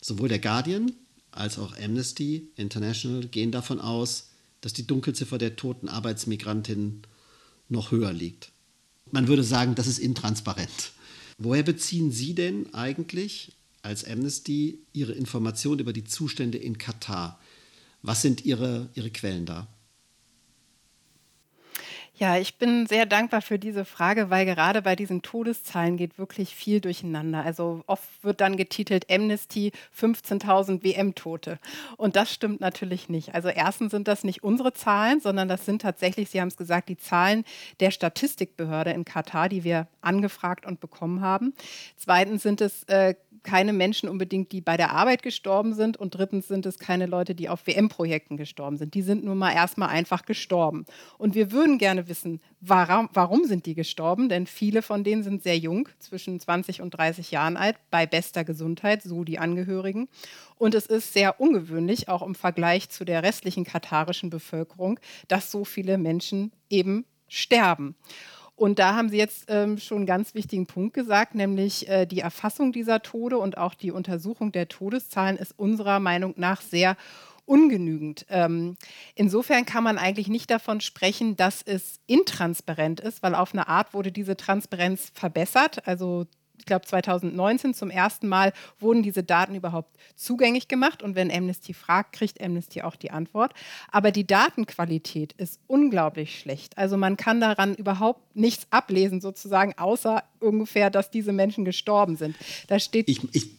Sowohl 0.00 0.28
der 0.28 0.38
Guardian 0.38 0.92
als 1.30 1.58
auch 1.58 1.76
Amnesty 1.78 2.48
International 2.56 3.26
gehen 3.26 3.52
davon 3.52 3.80
aus, 3.80 4.30
dass 4.62 4.72
die 4.72 4.86
Dunkelziffer 4.86 5.38
der 5.38 5.56
toten 5.56 5.88
Arbeitsmigrantinnen 5.88 7.02
noch 7.68 7.90
höher 7.90 8.12
liegt. 8.12 8.50
Man 9.10 9.28
würde 9.28 9.44
sagen, 9.44 9.74
das 9.74 9.86
ist 9.86 9.98
intransparent. 9.98 10.92
Woher 11.38 11.62
beziehen 11.62 12.10
Sie 12.12 12.34
denn 12.34 12.72
eigentlich 12.72 13.52
als 13.82 14.04
Amnesty 14.04 14.78
Ihre 14.92 15.12
Informationen 15.12 15.80
über 15.80 15.92
die 15.92 16.04
Zustände 16.04 16.58
in 16.58 16.78
Katar? 16.78 17.38
Was 18.02 18.22
sind 18.22 18.44
Ihre, 18.44 18.88
Ihre 18.94 19.10
Quellen 19.10 19.46
da? 19.46 19.68
Ja, 22.18 22.38
ich 22.38 22.56
bin 22.56 22.86
sehr 22.86 23.04
dankbar 23.04 23.42
für 23.42 23.58
diese 23.58 23.84
Frage, 23.84 24.30
weil 24.30 24.46
gerade 24.46 24.80
bei 24.80 24.96
diesen 24.96 25.20
Todeszahlen 25.20 25.98
geht 25.98 26.16
wirklich 26.16 26.54
viel 26.54 26.80
durcheinander. 26.80 27.44
Also 27.44 27.82
oft 27.86 28.08
wird 28.22 28.40
dann 28.40 28.56
getitelt 28.56 29.10
Amnesty 29.10 29.70
15.000 29.94 30.82
WM-Tote. 30.82 31.58
Und 31.98 32.16
das 32.16 32.32
stimmt 32.32 32.62
natürlich 32.62 33.10
nicht. 33.10 33.34
Also 33.34 33.48
erstens 33.48 33.90
sind 33.90 34.08
das 34.08 34.24
nicht 34.24 34.42
unsere 34.42 34.72
Zahlen, 34.72 35.20
sondern 35.20 35.46
das 35.46 35.66
sind 35.66 35.82
tatsächlich, 35.82 36.30
Sie 36.30 36.40
haben 36.40 36.48
es 36.48 36.56
gesagt, 36.56 36.88
die 36.88 36.96
Zahlen 36.96 37.44
der 37.80 37.90
Statistikbehörde 37.90 38.92
in 38.92 39.04
Katar, 39.04 39.50
die 39.50 39.62
wir 39.62 39.86
angefragt 40.00 40.64
und 40.64 40.80
bekommen 40.80 41.20
haben. 41.20 41.52
Zweitens 41.98 42.42
sind 42.42 42.62
es 42.62 42.84
äh, 42.84 43.14
keine 43.46 43.72
Menschen 43.72 44.08
unbedingt, 44.08 44.52
die 44.52 44.60
bei 44.60 44.76
der 44.76 44.92
Arbeit 44.92 45.22
gestorben 45.22 45.72
sind. 45.72 45.96
Und 45.96 46.14
drittens 46.14 46.48
sind 46.48 46.66
es 46.66 46.78
keine 46.78 47.06
Leute, 47.06 47.34
die 47.34 47.48
auf 47.48 47.66
WM-Projekten 47.66 48.36
gestorben 48.36 48.76
sind. 48.76 48.92
Die 48.92 49.02
sind 49.02 49.24
nun 49.24 49.38
mal 49.38 49.52
erstmal 49.52 49.88
einfach 49.88 50.26
gestorben. 50.26 50.84
Und 51.16 51.34
wir 51.34 51.52
würden 51.52 51.78
gerne 51.78 52.08
wissen, 52.08 52.40
warum, 52.60 53.08
warum 53.14 53.44
sind 53.44 53.64
die 53.64 53.74
gestorben? 53.74 54.28
Denn 54.28 54.46
viele 54.46 54.82
von 54.82 55.04
denen 55.04 55.22
sind 55.22 55.42
sehr 55.42 55.56
jung, 55.56 55.88
zwischen 55.98 56.38
20 56.38 56.82
und 56.82 56.90
30 56.90 57.30
Jahren 57.30 57.56
alt, 57.56 57.76
bei 57.90 58.04
bester 58.04 58.44
Gesundheit, 58.44 59.02
so 59.02 59.24
die 59.24 59.38
Angehörigen. 59.38 60.08
Und 60.56 60.74
es 60.74 60.86
ist 60.86 61.12
sehr 61.12 61.40
ungewöhnlich, 61.40 62.08
auch 62.08 62.22
im 62.22 62.34
Vergleich 62.34 62.90
zu 62.90 63.04
der 63.04 63.22
restlichen 63.22 63.64
katarischen 63.64 64.28
Bevölkerung, 64.28 64.98
dass 65.28 65.50
so 65.50 65.64
viele 65.64 65.96
Menschen 65.96 66.52
eben 66.68 67.06
sterben. 67.28 67.96
Und 68.56 68.78
da 68.78 68.94
haben 68.94 69.10
Sie 69.10 69.18
jetzt 69.18 69.44
ähm, 69.48 69.76
schon 69.76 69.98
einen 69.98 70.06
ganz 70.06 70.34
wichtigen 70.34 70.66
Punkt 70.66 70.94
gesagt, 70.94 71.34
nämlich 71.34 71.88
äh, 71.88 72.06
die 72.06 72.20
Erfassung 72.20 72.72
dieser 72.72 73.02
Tode 73.02 73.38
und 73.38 73.58
auch 73.58 73.74
die 73.74 73.92
Untersuchung 73.92 74.50
der 74.50 74.68
Todeszahlen 74.68 75.36
ist 75.36 75.58
unserer 75.58 76.00
Meinung 76.00 76.32
nach 76.36 76.62
sehr 76.62 76.96
ungenügend. 77.44 78.26
Ähm, 78.28 78.76
insofern 79.14 79.66
kann 79.66 79.84
man 79.84 79.98
eigentlich 79.98 80.28
nicht 80.28 80.50
davon 80.50 80.80
sprechen, 80.80 81.36
dass 81.36 81.62
es 81.62 82.00
intransparent 82.06 83.00
ist, 83.00 83.22
weil 83.22 83.34
auf 83.34 83.52
eine 83.52 83.68
Art 83.68 83.94
wurde 83.94 84.10
diese 84.10 84.36
Transparenz 84.36 85.12
verbessert. 85.14 85.86
Also 85.86 86.26
glaube 86.66 86.84
2019 86.84 87.74
zum 87.74 87.90
ersten 87.90 88.28
Mal 88.28 88.52
wurden 88.78 89.02
diese 89.02 89.22
Daten 89.22 89.54
überhaupt 89.54 89.96
zugänglich 90.14 90.68
gemacht. 90.68 91.02
Und 91.02 91.14
wenn 91.14 91.30
Amnesty 91.30 91.72
fragt, 91.72 92.12
kriegt 92.12 92.42
Amnesty 92.42 92.82
auch 92.82 92.96
die 92.96 93.10
Antwort. 93.10 93.54
Aber 93.90 94.10
die 94.10 94.26
Datenqualität 94.26 95.32
ist 95.34 95.60
unglaublich 95.66 96.38
schlecht. 96.38 96.76
Also 96.76 96.96
man 96.96 97.16
kann 97.16 97.40
daran 97.40 97.74
überhaupt 97.74 98.36
nichts 98.36 98.66
ablesen, 98.70 99.20
sozusagen, 99.20 99.74
außer 99.78 100.22
ungefähr, 100.46 100.90
dass 100.90 101.10
diese 101.10 101.32
Menschen 101.32 101.64
gestorben 101.64 102.16
sind. 102.16 102.36
Da 102.68 102.78
steht. 102.78 103.08
Ich, 103.08 103.20
ich 103.32 103.50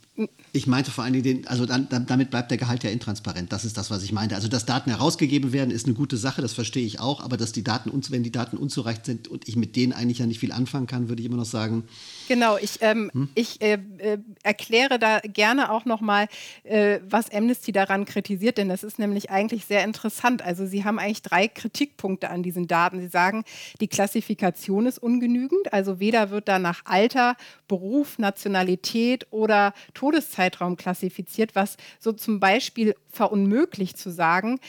ich 0.51 0.65
meinte 0.65 0.89
vor 0.89 1.03
allen 1.03 1.13
Dingen, 1.13 1.23
den, 1.23 1.47
also 1.47 1.67
dann, 1.67 1.87
damit 1.89 2.31
bleibt 2.31 2.49
der 2.49 2.57
Gehalt 2.57 2.83
ja 2.83 2.89
intransparent. 2.89 3.51
Das 3.51 3.65
ist 3.65 3.77
das, 3.77 3.91
was 3.91 4.01
ich 4.01 4.11
meinte. 4.11 4.33
Also, 4.33 4.47
dass 4.47 4.65
Daten 4.65 4.89
herausgegeben 4.89 5.53
werden, 5.53 5.69
ist 5.69 5.85
eine 5.85 5.93
gute 5.93 6.17
Sache, 6.17 6.41
das 6.41 6.53
verstehe 6.53 6.85
ich 6.85 6.99
auch. 6.99 7.21
Aber 7.21 7.37
dass 7.37 7.51
die 7.51 7.63
Daten, 7.63 7.91
wenn 8.09 8.23
die 8.23 8.31
Daten 8.31 8.57
unzureichend 8.57 9.05
sind 9.05 9.27
und 9.27 9.47
ich 9.47 9.55
mit 9.55 9.75
denen 9.75 9.93
eigentlich 9.93 10.17
ja 10.19 10.25
nicht 10.25 10.39
viel 10.39 10.51
anfangen 10.51 10.87
kann, 10.87 11.09
würde 11.09 11.21
ich 11.21 11.27
immer 11.27 11.37
noch 11.37 11.45
sagen. 11.45 11.83
Genau, 12.27 12.57
ich, 12.57 12.79
ähm, 12.81 13.11
hm? 13.13 13.29
ich 13.35 13.61
äh, 13.61 13.77
äh, 13.99 14.17
erkläre 14.41 14.97
da 14.97 15.19
gerne 15.19 15.71
auch 15.71 15.85
nochmal, 15.85 16.27
äh, 16.63 16.99
was 17.07 17.31
Amnesty 17.31 17.71
daran 17.71 18.05
kritisiert, 18.05 18.57
denn 18.57 18.69
das 18.69 18.83
ist 18.83 18.97
nämlich 18.97 19.29
eigentlich 19.29 19.65
sehr 19.65 19.83
interessant. 19.83 20.41
Also, 20.41 20.65
Sie 20.65 20.83
haben 20.83 20.97
eigentlich 20.97 21.21
drei 21.21 21.47
Kritikpunkte 21.47 22.29
an 22.29 22.41
diesen 22.41 22.67
Daten. 22.67 22.99
Sie 22.99 23.09
sagen, 23.09 23.43
die 23.81 23.87
Klassifikation 23.87 24.87
ist 24.87 24.97
ungenügend. 24.97 25.71
Also, 25.73 25.99
weder 25.99 26.31
wird 26.31 26.47
da 26.47 26.57
nach 26.57 26.76
Alter, 26.85 27.35
Beruf, 27.67 28.17
Nationalität 28.17 29.27
oder 29.29 29.73
Tod 29.93 30.07
Todeszeitraum 30.07 30.77
klassifiziert, 30.77 31.53
was 31.53 31.75
so 31.99 32.13
zum 32.13 32.39
Beispiel 32.39 32.95
verunmöglicht 33.09 33.97
zu 33.97 34.09
sagen, 34.09 34.59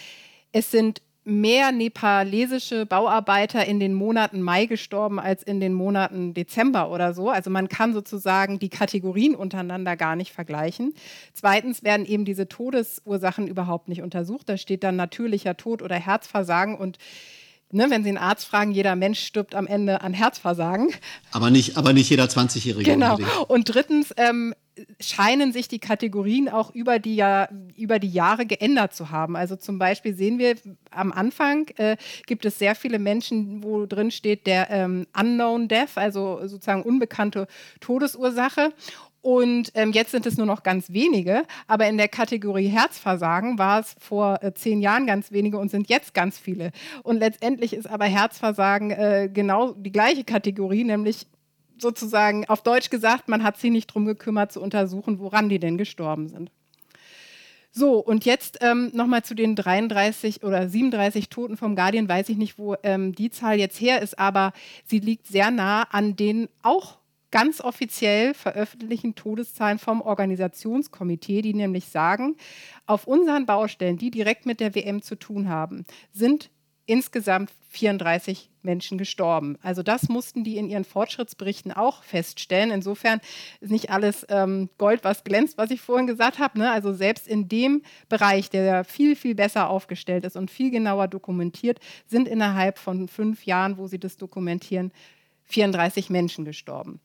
es 0.50 0.72
sind 0.72 1.00
mehr 1.24 1.72
nepalesische 1.72 2.86
Bauarbeiter 2.86 3.66
in 3.66 3.78
den 3.78 3.94
Monaten 3.94 4.40
Mai 4.40 4.64
gestorben 4.64 5.20
als 5.20 5.42
in 5.42 5.60
den 5.60 5.74
Monaten 5.74 6.34
Dezember 6.34 6.90
oder 6.90 7.12
so. 7.14 7.28
Also 7.28 7.50
man 7.50 7.68
kann 7.68 7.92
sozusagen 7.92 8.58
die 8.58 8.70
Kategorien 8.70 9.34
untereinander 9.34 9.94
gar 9.94 10.16
nicht 10.16 10.32
vergleichen. 10.32 10.94
Zweitens 11.34 11.84
werden 11.84 12.06
eben 12.06 12.24
diese 12.24 12.48
Todesursachen 12.48 13.46
überhaupt 13.46 13.88
nicht 13.88 14.02
untersucht. 14.02 14.48
Da 14.48 14.56
steht 14.56 14.82
dann 14.82 14.96
natürlicher 14.96 15.56
Tod 15.56 15.82
oder 15.82 15.96
Herzversagen 15.96 16.76
und 16.76 16.98
Ne, 17.70 17.90
wenn 17.90 18.02
Sie 18.02 18.08
einen 18.08 18.18
Arzt 18.18 18.46
fragen, 18.46 18.72
jeder 18.72 18.96
Mensch 18.96 19.20
stirbt 19.20 19.54
am 19.54 19.66
Ende 19.66 20.00
an 20.00 20.14
Herzversagen. 20.14 20.88
Aber 21.32 21.50
nicht, 21.50 21.76
aber 21.76 21.92
nicht 21.92 22.08
jeder 22.08 22.24
20-Jährige. 22.24 22.92
Genau. 22.92 23.18
Und 23.46 23.74
drittens, 23.74 24.14
ähm, 24.16 24.54
scheinen 25.00 25.52
sich 25.52 25.68
die 25.68 25.78
Kategorien 25.78 26.48
auch 26.48 26.74
über 26.74 26.98
die, 26.98 27.16
Jahr, 27.16 27.48
über 27.76 27.98
die 27.98 28.10
Jahre 28.10 28.46
geändert 28.46 28.94
zu 28.94 29.10
haben. 29.10 29.36
Also 29.36 29.56
zum 29.56 29.78
Beispiel 29.78 30.14
sehen 30.14 30.38
wir 30.38 30.54
am 30.90 31.12
Anfang 31.12 31.68
äh, 31.76 31.96
gibt 32.26 32.44
es 32.44 32.58
sehr 32.58 32.74
viele 32.74 32.98
Menschen, 32.98 33.62
wo 33.62 33.86
drin 33.86 34.10
steht 34.10 34.46
der 34.46 34.70
ähm, 34.70 35.06
Unknown 35.18 35.68
Death, 35.68 35.96
also 35.96 36.40
sozusagen 36.46 36.82
unbekannte 36.82 37.46
Todesursache. 37.80 38.72
Und 39.20 39.72
ähm, 39.74 39.92
jetzt 39.92 40.12
sind 40.12 40.26
es 40.26 40.36
nur 40.36 40.46
noch 40.46 40.62
ganz 40.62 40.90
wenige. 40.90 41.44
Aber 41.66 41.88
in 41.88 41.98
der 41.98 42.08
Kategorie 42.08 42.68
Herzversagen 42.68 43.58
war 43.58 43.80
es 43.80 43.96
vor 43.98 44.42
äh, 44.42 44.54
zehn 44.54 44.80
Jahren 44.80 45.06
ganz 45.06 45.32
wenige 45.32 45.58
und 45.58 45.70
sind 45.70 45.88
jetzt 45.88 46.14
ganz 46.14 46.38
viele. 46.38 46.70
Und 47.02 47.18
letztendlich 47.18 47.72
ist 47.72 47.88
aber 47.88 48.04
Herzversagen 48.04 48.90
äh, 48.90 49.28
genau 49.32 49.72
die 49.72 49.92
gleiche 49.92 50.24
Kategorie, 50.24 50.84
nämlich 50.84 51.26
sozusagen 51.80 52.48
auf 52.48 52.62
Deutsch 52.62 52.90
gesagt, 52.90 53.28
man 53.28 53.42
hat 53.42 53.56
sich 53.56 53.70
nicht 53.70 53.90
darum 53.90 54.04
gekümmert 54.04 54.52
zu 54.52 54.60
untersuchen, 54.60 55.18
woran 55.18 55.48
die 55.48 55.58
denn 55.58 55.78
gestorben 55.78 56.28
sind. 56.28 56.50
So, 57.70 57.98
und 57.98 58.24
jetzt 58.24 58.58
ähm, 58.60 58.90
nochmal 58.94 59.22
zu 59.22 59.34
den 59.34 59.54
33 59.54 60.42
oder 60.42 60.68
37 60.68 61.28
Toten 61.28 61.56
vom 61.56 61.76
Guardian. 61.76 62.08
Weiß 62.08 62.28
ich 62.28 62.36
nicht, 62.36 62.58
wo 62.58 62.76
ähm, 62.82 63.14
die 63.14 63.30
Zahl 63.30 63.58
jetzt 63.58 63.80
her 63.80 64.00
ist, 64.00 64.18
aber 64.18 64.52
sie 64.84 64.98
liegt 64.98 65.26
sehr 65.26 65.50
nah 65.50 65.82
an 65.82 66.16
den 66.16 66.48
auch 66.62 66.97
ganz 67.30 67.60
offiziell 67.60 68.34
veröffentlichten 68.34 69.14
Todeszahlen 69.14 69.78
vom 69.78 70.00
Organisationskomitee, 70.00 71.42
die 71.42 71.54
nämlich 71.54 71.86
sagen, 71.86 72.36
auf 72.86 73.06
unseren 73.06 73.46
Baustellen, 73.46 73.98
die 73.98 74.10
direkt 74.10 74.46
mit 74.46 74.60
der 74.60 74.74
WM 74.74 75.02
zu 75.02 75.16
tun 75.16 75.48
haben, 75.48 75.84
sind 76.12 76.50
insgesamt 76.86 77.52
34 77.68 78.48
Menschen 78.62 78.96
gestorben. 78.96 79.58
Also 79.62 79.82
das 79.82 80.08
mussten 80.08 80.42
die 80.42 80.56
in 80.56 80.70
ihren 80.70 80.84
Fortschrittsberichten 80.84 81.70
auch 81.70 82.02
feststellen. 82.02 82.70
Insofern 82.70 83.20
ist 83.60 83.70
nicht 83.70 83.90
alles 83.90 84.26
ähm, 84.30 84.70
Gold, 84.78 85.04
was 85.04 85.22
glänzt, 85.22 85.58
was 85.58 85.70
ich 85.70 85.82
vorhin 85.82 86.06
gesagt 86.06 86.38
habe. 86.38 86.58
Ne? 86.58 86.70
Also 86.70 86.94
selbst 86.94 87.28
in 87.28 87.46
dem 87.46 87.82
Bereich, 88.08 88.48
der 88.48 88.84
viel, 88.84 89.16
viel 89.16 89.34
besser 89.34 89.68
aufgestellt 89.68 90.24
ist 90.24 90.36
und 90.36 90.50
viel 90.50 90.70
genauer 90.70 91.08
dokumentiert, 91.08 91.78
sind 92.06 92.26
innerhalb 92.26 92.78
von 92.78 93.06
fünf 93.06 93.44
Jahren, 93.44 93.76
wo 93.76 93.86
sie 93.86 93.98
das 93.98 94.16
dokumentieren, 94.16 94.90
34 95.44 96.08
Menschen 96.08 96.46
gestorben. 96.46 97.00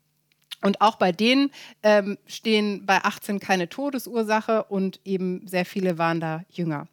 Und 0.64 0.80
auch 0.82 0.96
bei 0.96 1.12
denen 1.12 1.52
ähm, 1.84 2.18
stehen 2.26 2.86
bei 2.86 3.04
18 3.04 3.40
keine 3.40 3.68
Todesursache 3.68 4.64
und 4.64 5.00
eben 5.04 5.46
sehr 5.46 5.66
viele 5.66 5.98
waren 5.98 6.22
da 6.22 6.44
jünger. 6.50 6.88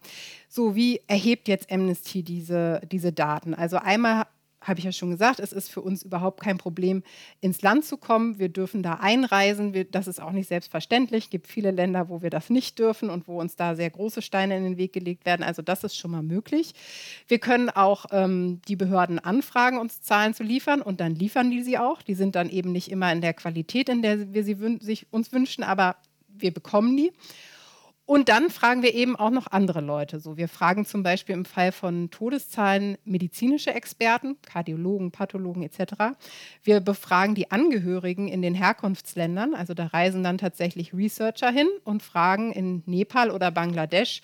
So, 0.49 0.75
wie 0.75 0.99
erhebt 1.07 1.47
jetzt 1.47 1.71
Amnesty 1.71 2.21
diese, 2.21 2.81
diese 2.91 3.13
Daten? 3.13 3.53
Also 3.53 3.77
einmal 3.77 4.25
habe 4.61 4.79
ich 4.79 4.85
ja 4.85 4.91
schon 4.91 5.09
gesagt, 5.09 5.39
es 5.39 5.51
ist 5.53 5.71
für 5.71 5.81
uns 5.81 6.03
überhaupt 6.03 6.41
kein 6.41 6.57
Problem, 6.57 7.03
ins 7.41 7.61
Land 7.61 7.83
zu 7.83 7.97
kommen. 7.97 8.37
Wir 8.37 8.49
dürfen 8.49 8.83
da 8.83 8.95
einreisen. 8.95 9.73
Wir, 9.73 9.85
das 9.85 10.07
ist 10.07 10.21
auch 10.21 10.31
nicht 10.31 10.47
selbstverständlich. 10.47 11.25
Es 11.25 11.29
gibt 11.31 11.47
viele 11.47 11.71
Länder, 11.71 12.09
wo 12.09 12.21
wir 12.21 12.29
das 12.29 12.49
nicht 12.49 12.77
dürfen 12.77 13.09
und 13.09 13.27
wo 13.27 13.39
uns 13.39 13.55
da 13.55 13.75
sehr 13.75 13.89
große 13.89 14.21
Steine 14.21 14.57
in 14.57 14.63
den 14.63 14.77
Weg 14.77 14.93
gelegt 14.93 15.25
werden. 15.25 15.43
Also 15.43 15.61
das 15.61 15.83
ist 15.83 15.97
schon 15.97 16.11
mal 16.11 16.21
möglich. 16.21 16.73
Wir 17.27 17.39
können 17.39 17.69
auch 17.69 18.05
ähm, 18.11 18.61
die 18.67 18.75
Behörden 18.75 19.17
anfragen, 19.17 19.79
uns 19.79 20.01
Zahlen 20.01 20.33
zu 20.33 20.43
liefern 20.43 20.81
und 20.81 21.01
dann 21.01 21.15
liefern 21.15 21.49
die 21.49 21.63
sie 21.63 21.79
auch. 21.79 22.03
Die 22.03 22.15
sind 22.15 22.35
dann 22.35 22.49
eben 22.49 22.71
nicht 22.71 22.91
immer 22.91 23.11
in 23.11 23.21
der 23.21 23.33
Qualität, 23.33 23.89
in 23.89 24.03
der 24.03 24.33
wir 24.33 24.43
sie 24.43 24.59
wün 24.59 24.79
sich 24.79 25.07
uns 25.11 25.31
wünschen, 25.33 25.63
aber 25.63 25.95
wir 26.27 26.53
bekommen 26.53 26.95
die. 26.97 27.11
Und 28.11 28.27
dann 28.27 28.49
fragen 28.49 28.83
wir 28.83 28.93
eben 28.93 29.15
auch 29.15 29.29
noch 29.29 29.47
andere 29.47 29.79
Leute. 29.79 30.19
So, 30.19 30.35
wir 30.35 30.49
fragen 30.49 30.85
zum 30.85 31.01
Beispiel 31.01 31.33
im 31.33 31.45
Fall 31.45 31.71
von 31.71 32.09
Todeszahlen 32.09 32.97
medizinische 33.05 33.73
Experten, 33.73 34.35
Kardiologen, 34.41 35.11
Pathologen 35.11 35.63
etc. 35.63 36.17
Wir 36.61 36.81
befragen 36.81 37.35
die 37.35 37.51
Angehörigen 37.51 38.27
in 38.27 38.41
den 38.41 38.53
Herkunftsländern. 38.53 39.55
Also 39.55 39.73
da 39.73 39.85
reisen 39.85 40.23
dann 40.23 40.37
tatsächlich 40.37 40.93
Researcher 40.93 41.51
hin 41.51 41.69
und 41.85 42.03
fragen 42.03 42.51
in 42.51 42.83
Nepal 42.85 43.31
oder 43.31 43.49
Bangladesch 43.49 44.21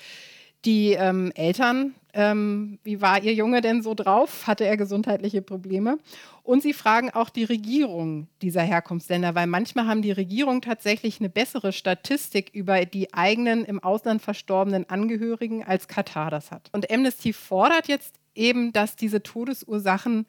die 0.65 0.93
ähm, 0.93 1.31
Eltern, 1.35 1.95
ähm, 2.13 2.79
wie 2.83 2.99
war 2.99 3.21
ihr 3.21 3.33
Junge 3.33 3.61
denn 3.61 3.83
so 3.83 3.93
drauf? 3.93 4.47
Hatte 4.47 4.65
er 4.65 4.75
gesundheitliche 4.75 5.41
Probleme? 5.41 5.99
Und 6.41 6.63
sie 6.63 6.73
fragen 6.73 7.11
auch 7.11 7.29
die 7.29 7.43
Regierung 7.43 8.27
dieser 8.41 8.63
Herkunftsländer, 8.63 9.35
weil 9.35 9.47
manchmal 9.47 9.85
haben 9.85 10.01
die 10.01 10.11
Regierungen 10.11 10.61
tatsächlich 10.61 11.19
eine 11.19 11.29
bessere 11.29 11.71
Statistik 11.71 12.49
über 12.53 12.85
die 12.85 13.13
eigenen 13.13 13.65
im 13.65 13.83
Ausland 13.83 14.21
verstorbenen 14.21 14.89
Angehörigen, 14.89 15.63
als 15.63 15.87
Katar 15.87 16.31
das 16.31 16.49
hat. 16.49 16.69
Und 16.71 16.91
Amnesty 16.91 17.33
fordert 17.33 17.87
jetzt 17.87 18.15
eben, 18.33 18.73
dass 18.73 18.95
diese 18.95 19.21
Todesursachen 19.21 20.25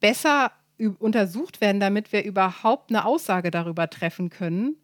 besser 0.00 0.52
untersucht 0.98 1.60
werden, 1.60 1.80
damit 1.80 2.12
wir 2.12 2.24
überhaupt 2.24 2.90
eine 2.90 3.04
Aussage 3.04 3.50
darüber 3.50 3.88
treffen 3.88 4.30
können 4.30 4.76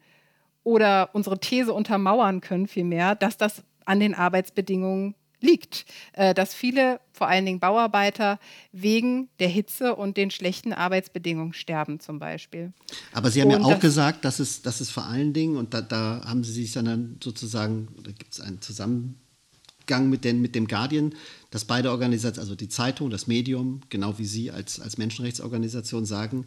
oder 0.63 1.09
unsere 1.13 1.39
These 1.39 1.73
untermauern 1.73 2.41
können, 2.41 2.67
vielmehr, 2.67 3.15
dass 3.15 3.37
das 3.37 3.63
an 3.89 3.99
den 3.99 4.13
Arbeitsbedingungen 4.13 5.15
liegt, 5.41 5.85
äh, 6.13 6.33
dass 6.33 6.53
viele, 6.53 6.99
vor 7.11 7.27
allen 7.27 7.45
Dingen 7.45 7.59
Bauarbeiter, 7.59 8.39
wegen 8.71 9.29
der 9.39 9.47
Hitze 9.47 9.95
und 9.95 10.15
den 10.15 10.29
schlechten 10.31 10.73
Arbeitsbedingungen 10.73 11.53
sterben 11.53 11.99
zum 11.99 12.19
Beispiel. 12.19 12.71
Aber 13.13 13.31
Sie 13.31 13.41
haben 13.41 13.51
und 13.51 13.61
ja 13.61 13.75
auch 13.75 13.79
gesagt, 13.79 14.25
dass 14.25 14.39
es, 14.39 14.61
dass 14.61 14.79
es 14.79 14.91
vor 14.91 15.05
allen 15.05 15.33
Dingen, 15.33 15.57
und 15.57 15.73
da, 15.73 15.81
da 15.81 16.21
haben 16.25 16.43
Sie 16.43 16.51
sich 16.51 16.71
dann 16.73 17.17
sozusagen, 17.23 17.87
da 18.03 18.11
gibt 18.11 18.33
es 18.33 18.41
einen 18.41 18.61
Zusammengang 18.61 20.09
mit, 20.09 20.23
den, 20.23 20.41
mit 20.41 20.53
dem 20.53 20.67
Guardian, 20.67 21.15
dass 21.49 21.65
beide 21.65 21.89
Organisationen, 21.89 22.41
also 22.41 22.55
die 22.55 22.69
Zeitung, 22.69 23.09
das 23.09 23.25
Medium, 23.25 23.81
genau 23.89 24.19
wie 24.19 24.25
Sie 24.25 24.51
als, 24.51 24.79
als 24.79 24.97
Menschenrechtsorganisation 24.97 26.05
sagen, 26.05 26.45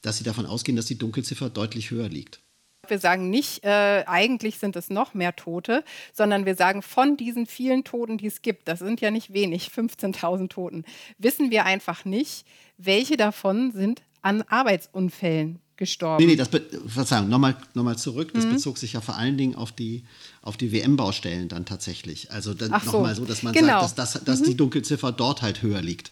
dass 0.00 0.18
Sie 0.18 0.24
davon 0.24 0.46
ausgehen, 0.46 0.76
dass 0.76 0.86
die 0.86 0.98
Dunkelziffer 0.98 1.50
deutlich 1.50 1.90
höher 1.90 2.08
liegt. 2.08 2.40
Wir 2.88 2.98
sagen 2.98 3.30
nicht, 3.30 3.64
äh, 3.64 4.02
eigentlich 4.08 4.58
sind 4.58 4.74
es 4.74 4.90
noch 4.90 5.14
mehr 5.14 5.36
Tote, 5.36 5.84
sondern 6.12 6.46
wir 6.46 6.56
sagen, 6.56 6.82
von 6.82 7.16
diesen 7.16 7.46
vielen 7.46 7.84
Toten, 7.84 8.18
die 8.18 8.26
es 8.26 8.42
gibt, 8.42 8.66
das 8.66 8.80
sind 8.80 9.00
ja 9.00 9.12
nicht 9.12 9.32
wenig, 9.32 9.68
15.000 9.68 10.48
Toten, 10.48 10.84
wissen 11.16 11.52
wir 11.52 11.64
einfach 11.64 12.04
nicht, 12.04 12.44
welche 12.78 13.16
davon 13.16 13.70
sind 13.70 14.02
an 14.20 14.42
Arbeitsunfällen 14.42 15.60
gestorben. 15.76 16.24
Nee, 16.24 16.32
nee, 16.32 16.36
das, 16.36 16.50
Verzeihung, 16.88 17.28
nochmal 17.28 17.56
noch 17.74 17.84
mal 17.84 17.96
zurück. 17.96 18.32
Das 18.34 18.46
mhm. 18.46 18.54
bezog 18.54 18.78
sich 18.78 18.94
ja 18.94 19.00
vor 19.00 19.16
allen 19.16 19.36
Dingen 19.36 19.54
auf 19.54 19.70
die, 19.70 20.04
auf 20.42 20.56
die 20.56 20.72
WM-Baustellen 20.72 21.48
dann 21.48 21.64
tatsächlich. 21.64 22.32
Also 22.32 22.52
dann 22.52 22.70
nochmal 22.70 23.14
so, 23.14 23.24
dass 23.24 23.44
man 23.44 23.52
genau. 23.52 23.80
sagt, 23.82 23.98
dass, 23.98 24.12
das, 24.12 24.24
dass 24.24 24.40
mhm. 24.40 24.44
die 24.44 24.56
Dunkelziffer 24.56 25.12
dort 25.12 25.42
halt 25.42 25.62
höher 25.62 25.82
liegt. 25.82 26.10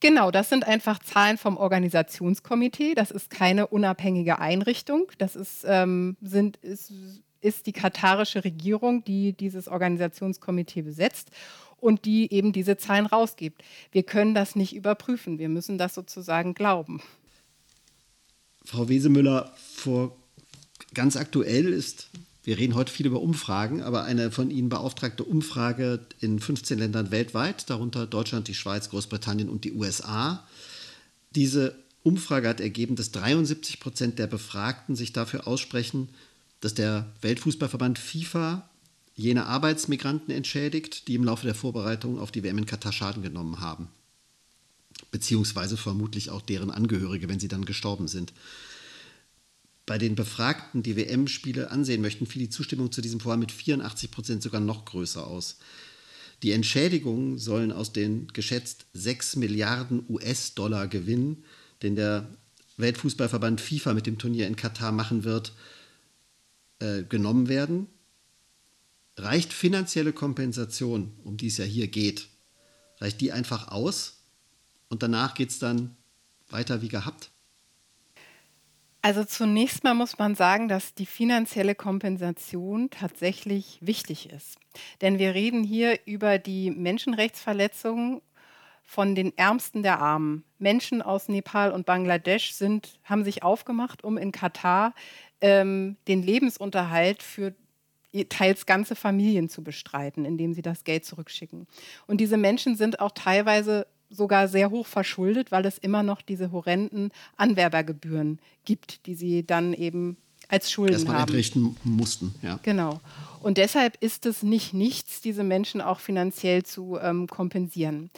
Genau, 0.00 0.30
das 0.30 0.50
sind 0.50 0.66
einfach 0.66 0.98
Zahlen 0.98 1.38
vom 1.38 1.56
Organisationskomitee. 1.56 2.94
Das 2.94 3.10
ist 3.10 3.30
keine 3.30 3.66
unabhängige 3.66 4.38
Einrichtung. 4.38 5.10
Das 5.18 5.36
ist, 5.36 5.64
ähm, 5.66 6.16
sind, 6.20 6.58
ist, 6.58 6.92
ist 7.40 7.66
die 7.66 7.72
katarische 7.72 8.44
Regierung, 8.44 9.04
die 9.04 9.32
dieses 9.32 9.68
Organisationskomitee 9.68 10.82
besetzt 10.82 11.30
und 11.78 12.04
die 12.04 12.32
eben 12.32 12.52
diese 12.52 12.76
Zahlen 12.76 13.06
rausgibt. 13.06 13.62
Wir 13.90 14.02
können 14.02 14.34
das 14.34 14.54
nicht 14.54 14.74
überprüfen. 14.74 15.38
Wir 15.38 15.48
müssen 15.48 15.78
das 15.78 15.94
sozusagen 15.94 16.52
glauben. 16.52 17.00
Frau 18.64 18.88
Wesemüller, 18.88 19.52
vor 19.56 20.16
ganz 20.92 21.16
aktuell 21.16 21.72
ist 21.72 22.10
wir 22.46 22.58
reden 22.58 22.76
heute 22.76 22.92
viel 22.92 23.06
über 23.06 23.20
Umfragen, 23.22 23.82
aber 23.82 24.04
eine 24.04 24.30
von 24.30 24.52
Ihnen 24.52 24.68
beauftragte 24.68 25.24
Umfrage 25.24 26.06
in 26.20 26.38
15 26.38 26.78
Ländern 26.78 27.10
weltweit, 27.10 27.68
darunter 27.68 28.06
Deutschland, 28.06 28.46
die 28.46 28.54
Schweiz, 28.54 28.88
Großbritannien 28.88 29.48
und 29.48 29.64
die 29.64 29.72
USA. 29.72 30.46
Diese 31.34 31.74
Umfrage 32.04 32.48
hat 32.48 32.60
ergeben, 32.60 32.94
dass 32.94 33.10
73 33.10 33.80
Prozent 33.80 34.20
der 34.20 34.28
Befragten 34.28 34.94
sich 34.94 35.12
dafür 35.12 35.48
aussprechen, 35.48 36.08
dass 36.60 36.72
der 36.72 37.12
Weltfußballverband 37.20 37.98
FIFA 37.98 38.70
jene 39.16 39.46
Arbeitsmigranten 39.46 40.32
entschädigt, 40.32 41.08
die 41.08 41.16
im 41.16 41.24
Laufe 41.24 41.46
der 41.46 41.56
Vorbereitung 41.56 42.20
auf 42.20 42.30
die 42.30 42.44
WM 42.44 42.58
in 42.58 42.66
Katar 42.66 42.92
Schaden 42.92 43.24
genommen 43.24 43.58
haben. 43.58 43.88
Beziehungsweise 45.10 45.76
vermutlich 45.76 46.30
auch 46.30 46.42
deren 46.42 46.70
Angehörige, 46.70 47.28
wenn 47.28 47.40
sie 47.40 47.48
dann 47.48 47.64
gestorben 47.64 48.06
sind. 48.06 48.32
Bei 49.86 49.98
den 49.98 50.16
Befragten, 50.16 50.82
die 50.82 50.96
WM-Spiele 50.96 51.70
ansehen 51.70 52.02
möchten, 52.02 52.26
fiel 52.26 52.42
die 52.42 52.50
Zustimmung 52.50 52.90
zu 52.90 53.00
diesem 53.00 53.20
Vorhaben 53.20 53.40
mit 53.40 53.52
84 53.52 54.10
Prozent 54.10 54.42
sogar 54.42 54.60
noch 54.60 54.84
größer 54.84 55.24
aus. 55.24 55.58
Die 56.42 56.50
Entschädigungen 56.50 57.38
sollen 57.38 57.70
aus 57.70 57.92
den 57.92 58.26
geschätzt 58.32 58.86
6 58.92 59.36
Milliarden 59.36 60.04
US-Dollar 60.08 60.88
Gewinn, 60.88 61.44
den 61.82 61.94
der 61.94 62.28
Weltfußballverband 62.76 63.60
FIFA 63.60 63.94
mit 63.94 64.06
dem 64.06 64.18
Turnier 64.18 64.48
in 64.48 64.56
Katar 64.56 64.92
machen 64.92 65.24
wird, 65.24 65.52
äh, 66.80 67.04
genommen 67.04 67.48
werden. 67.48 67.86
Reicht 69.16 69.52
finanzielle 69.52 70.12
Kompensation, 70.12 71.12
um 71.24 71.36
die 71.36 71.46
es 71.46 71.56
ja 71.56 71.64
hier 71.64 71.88
geht, 71.88 72.28
reicht 72.98 73.20
die 73.20 73.32
einfach 73.32 73.68
aus 73.68 74.18
und 74.88 75.02
danach 75.02 75.34
geht 75.34 75.50
es 75.50 75.58
dann 75.58 75.96
weiter 76.50 76.82
wie 76.82 76.88
gehabt? 76.88 77.30
Also 79.06 79.22
zunächst 79.22 79.84
mal 79.84 79.94
muss 79.94 80.18
man 80.18 80.34
sagen, 80.34 80.66
dass 80.66 80.92
die 80.92 81.06
finanzielle 81.06 81.76
Kompensation 81.76 82.90
tatsächlich 82.90 83.78
wichtig 83.80 84.30
ist. 84.30 84.58
Denn 85.00 85.20
wir 85.20 85.32
reden 85.32 85.62
hier 85.62 86.00
über 86.06 86.38
die 86.38 86.72
Menschenrechtsverletzungen 86.72 88.20
von 88.82 89.14
den 89.14 89.32
Ärmsten 89.38 89.84
der 89.84 90.00
Armen. 90.00 90.42
Menschen 90.58 91.02
aus 91.02 91.28
Nepal 91.28 91.70
und 91.70 91.86
Bangladesch 91.86 92.50
sind, 92.50 92.98
haben 93.04 93.22
sich 93.22 93.44
aufgemacht, 93.44 94.02
um 94.02 94.18
in 94.18 94.32
Katar 94.32 94.92
ähm, 95.40 95.96
den 96.08 96.24
Lebensunterhalt 96.24 97.22
für 97.22 97.54
teils 98.28 98.66
ganze 98.66 98.96
Familien 98.96 99.48
zu 99.48 99.62
bestreiten, 99.62 100.24
indem 100.24 100.52
sie 100.52 100.62
das 100.62 100.82
Geld 100.82 101.04
zurückschicken. 101.04 101.68
Und 102.08 102.20
diese 102.20 102.38
Menschen 102.38 102.74
sind 102.74 102.98
auch 102.98 103.12
teilweise 103.12 103.86
sogar 104.10 104.48
sehr 104.48 104.70
hoch 104.70 104.86
verschuldet, 104.86 105.50
weil 105.50 105.66
es 105.66 105.78
immer 105.78 106.02
noch 106.02 106.22
diese 106.22 106.52
horrenden 106.52 107.10
Anwerbergebühren 107.36 108.38
gibt, 108.64 109.06
die 109.06 109.14
sie 109.14 109.44
dann 109.46 109.72
eben 109.72 110.16
als 110.48 110.70
Schulden 110.70 110.94
Erstmal 110.94 111.16
haben. 111.16 111.28
entrichten 111.28 111.76
mussten. 111.82 112.34
Ja. 112.42 112.58
Genau. 112.62 113.00
Und 113.42 113.58
deshalb 113.58 113.96
ist 114.00 114.26
es 114.26 114.42
nicht 114.42 114.74
nichts, 114.74 115.20
diese 115.20 115.44
Menschen 115.44 115.80
auch 115.80 116.00
finanziell 116.00 116.62
zu 116.62 116.98
ähm, 117.00 117.26
kompensieren. 117.26 118.10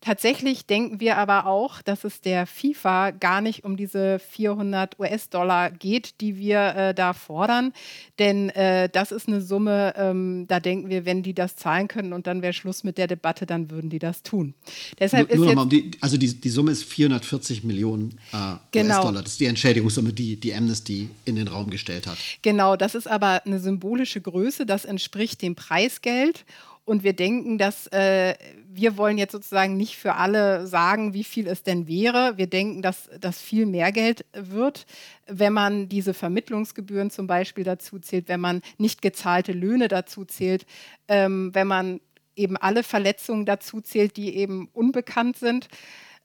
Tatsächlich 0.00 0.66
denken 0.66 1.00
wir 1.00 1.16
aber 1.16 1.46
auch, 1.46 1.82
dass 1.82 2.04
es 2.04 2.20
der 2.20 2.46
FIFA 2.46 3.10
gar 3.10 3.40
nicht 3.40 3.64
um 3.64 3.76
diese 3.76 4.18
400 4.18 4.98
US-Dollar 4.98 5.70
geht, 5.70 6.20
die 6.20 6.36
wir 6.36 6.74
äh, 6.76 6.94
da 6.94 7.12
fordern. 7.12 7.72
Denn 8.18 8.50
äh, 8.50 8.88
das 8.88 9.12
ist 9.12 9.28
eine 9.28 9.40
Summe, 9.40 9.94
ähm, 9.96 10.46
da 10.48 10.60
denken 10.60 10.88
wir, 10.88 11.04
wenn 11.04 11.22
die 11.22 11.34
das 11.34 11.56
zahlen 11.56 11.88
können 11.88 12.12
und 12.12 12.26
dann 12.26 12.42
wäre 12.42 12.52
Schluss 12.52 12.84
mit 12.84 12.98
der 12.98 13.06
Debatte, 13.06 13.46
dann 13.46 13.70
würden 13.70 13.90
die 13.90 13.98
das 13.98 14.22
tun. 14.22 14.54
Deshalb 14.98 15.28
nur, 15.34 15.52
nur 15.52 15.64
ist 15.64 15.72
jetzt, 15.72 15.72
die, 15.72 15.90
also 16.00 16.16
die, 16.16 16.40
die 16.40 16.50
Summe 16.50 16.70
ist 16.70 16.84
440 16.84 17.64
Millionen 17.64 18.18
äh, 18.32 18.56
genau. 18.70 18.96
US-Dollar. 18.96 19.22
Das 19.22 19.32
ist 19.32 19.40
die 19.40 19.46
Entschädigungssumme, 19.46 20.12
die 20.12 20.36
die 20.36 20.54
Amnesty 20.54 21.10
in 21.24 21.36
den 21.36 21.48
Raum 21.48 21.70
gestellt 21.70 22.06
hat. 22.06 22.18
Genau, 22.42 22.76
das 22.76 22.94
ist 22.94 23.08
aber 23.08 23.42
eine 23.44 23.58
symbolische 23.58 24.20
Größe. 24.20 24.66
Das 24.66 24.84
entspricht 24.84 25.42
dem 25.42 25.54
Preisgeld. 25.54 26.44
Und 26.88 27.04
wir 27.04 27.12
denken, 27.12 27.58
dass 27.58 27.86
äh, 27.88 28.34
wir 28.66 28.96
wollen 28.96 29.18
jetzt 29.18 29.32
sozusagen 29.32 29.76
nicht 29.76 29.96
für 29.96 30.14
alle 30.14 30.66
sagen, 30.66 31.12
wie 31.12 31.22
viel 31.22 31.46
es 31.46 31.62
denn 31.62 31.86
wäre. 31.86 32.38
Wir 32.38 32.46
denken, 32.46 32.80
dass 32.80 33.10
das 33.20 33.42
viel 33.42 33.66
mehr 33.66 33.92
Geld 33.92 34.24
wird, 34.32 34.86
wenn 35.26 35.52
man 35.52 35.90
diese 35.90 36.14
Vermittlungsgebühren 36.14 37.10
zum 37.10 37.26
Beispiel 37.26 37.62
dazu 37.62 37.98
zählt, 37.98 38.30
wenn 38.30 38.40
man 38.40 38.62
nicht 38.78 39.02
gezahlte 39.02 39.52
Löhne 39.52 39.88
dazu 39.88 40.24
zählt, 40.24 40.64
ähm, 41.08 41.50
wenn 41.52 41.66
man 41.66 42.00
eben 42.36 42.56
alle 42.56 42.82
Verletzungen 42.82 43.44
dazu 43.44 43.82
zählt, 43.82 44.16
die 44.16 44.34
eben 44.36 44.70
unbekannt 44.72 45.36
sind. 45.36 45.68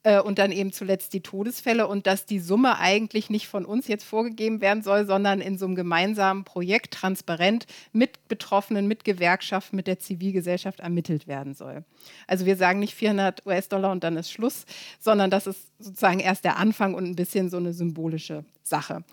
Äh, 0.04 0.20
und 0.20 0.38
dann 0.38 0.52
eben 0.52 0.74
zuletzt 0.74 1.14
die 1.14 1.22
Todesfälle 1.22 1.88
und 1.88 2.06
dass 2.08 2.26
die 2.26 2.40
Summe 2.40 2.78
eigentlich 2.78 3.30
nicht 3.30 3.48
von 3.48 3.66
uns 3.66 3.88
jetzt 3.88 4.04
vorgegeben 4.04 4.60
werden 4.62 4.84
soll, 4.84 5.06
sondern 5.06 5.40
in 5.40 5.58
so 5.58 5.66
einem 5.66 5.76
gemeinsamen 5.76 6.44
Projekt 6.44 6.94
transparent 6.94 7.66
mit 7.94 8.28
Betroffenen, 8.28 8.88
mit 8.88 9.06
Gewerkschaften, 9.06 9.78
mit 9.78 9.88
der 9.88 10.00
Zivilgesellschaft 10.00 10.82
ermittelt 10.82 11.28
werden 11.28 11.56
soll. 11.56 11.86
Also 12.28 12.46
wir 12.46 12.58
sagen 12.58 12.80
nicht 12.80 12.94
400 12.94 13.46
US-Dollar 13.46 13.92
und 13.92 14.04
dann 14.04 14.18
ist 14.18 14.32
Schluss, 14.32 14.66
sondern 15.00 15.32
das 15.32 15.48
ist 15.48 15.72
sozusagen 15.80 16.20
erst 16.20 16.44
der 16.44 16.58
Anfang 16.58 16.94
und 16.94 17.06
ein 17.06 17.16
bisschen 17.16 17.50
so 17.50 17.58
eine 17.58 17.74
symbolische 17.74 18.44
Sache. 18.64 19.04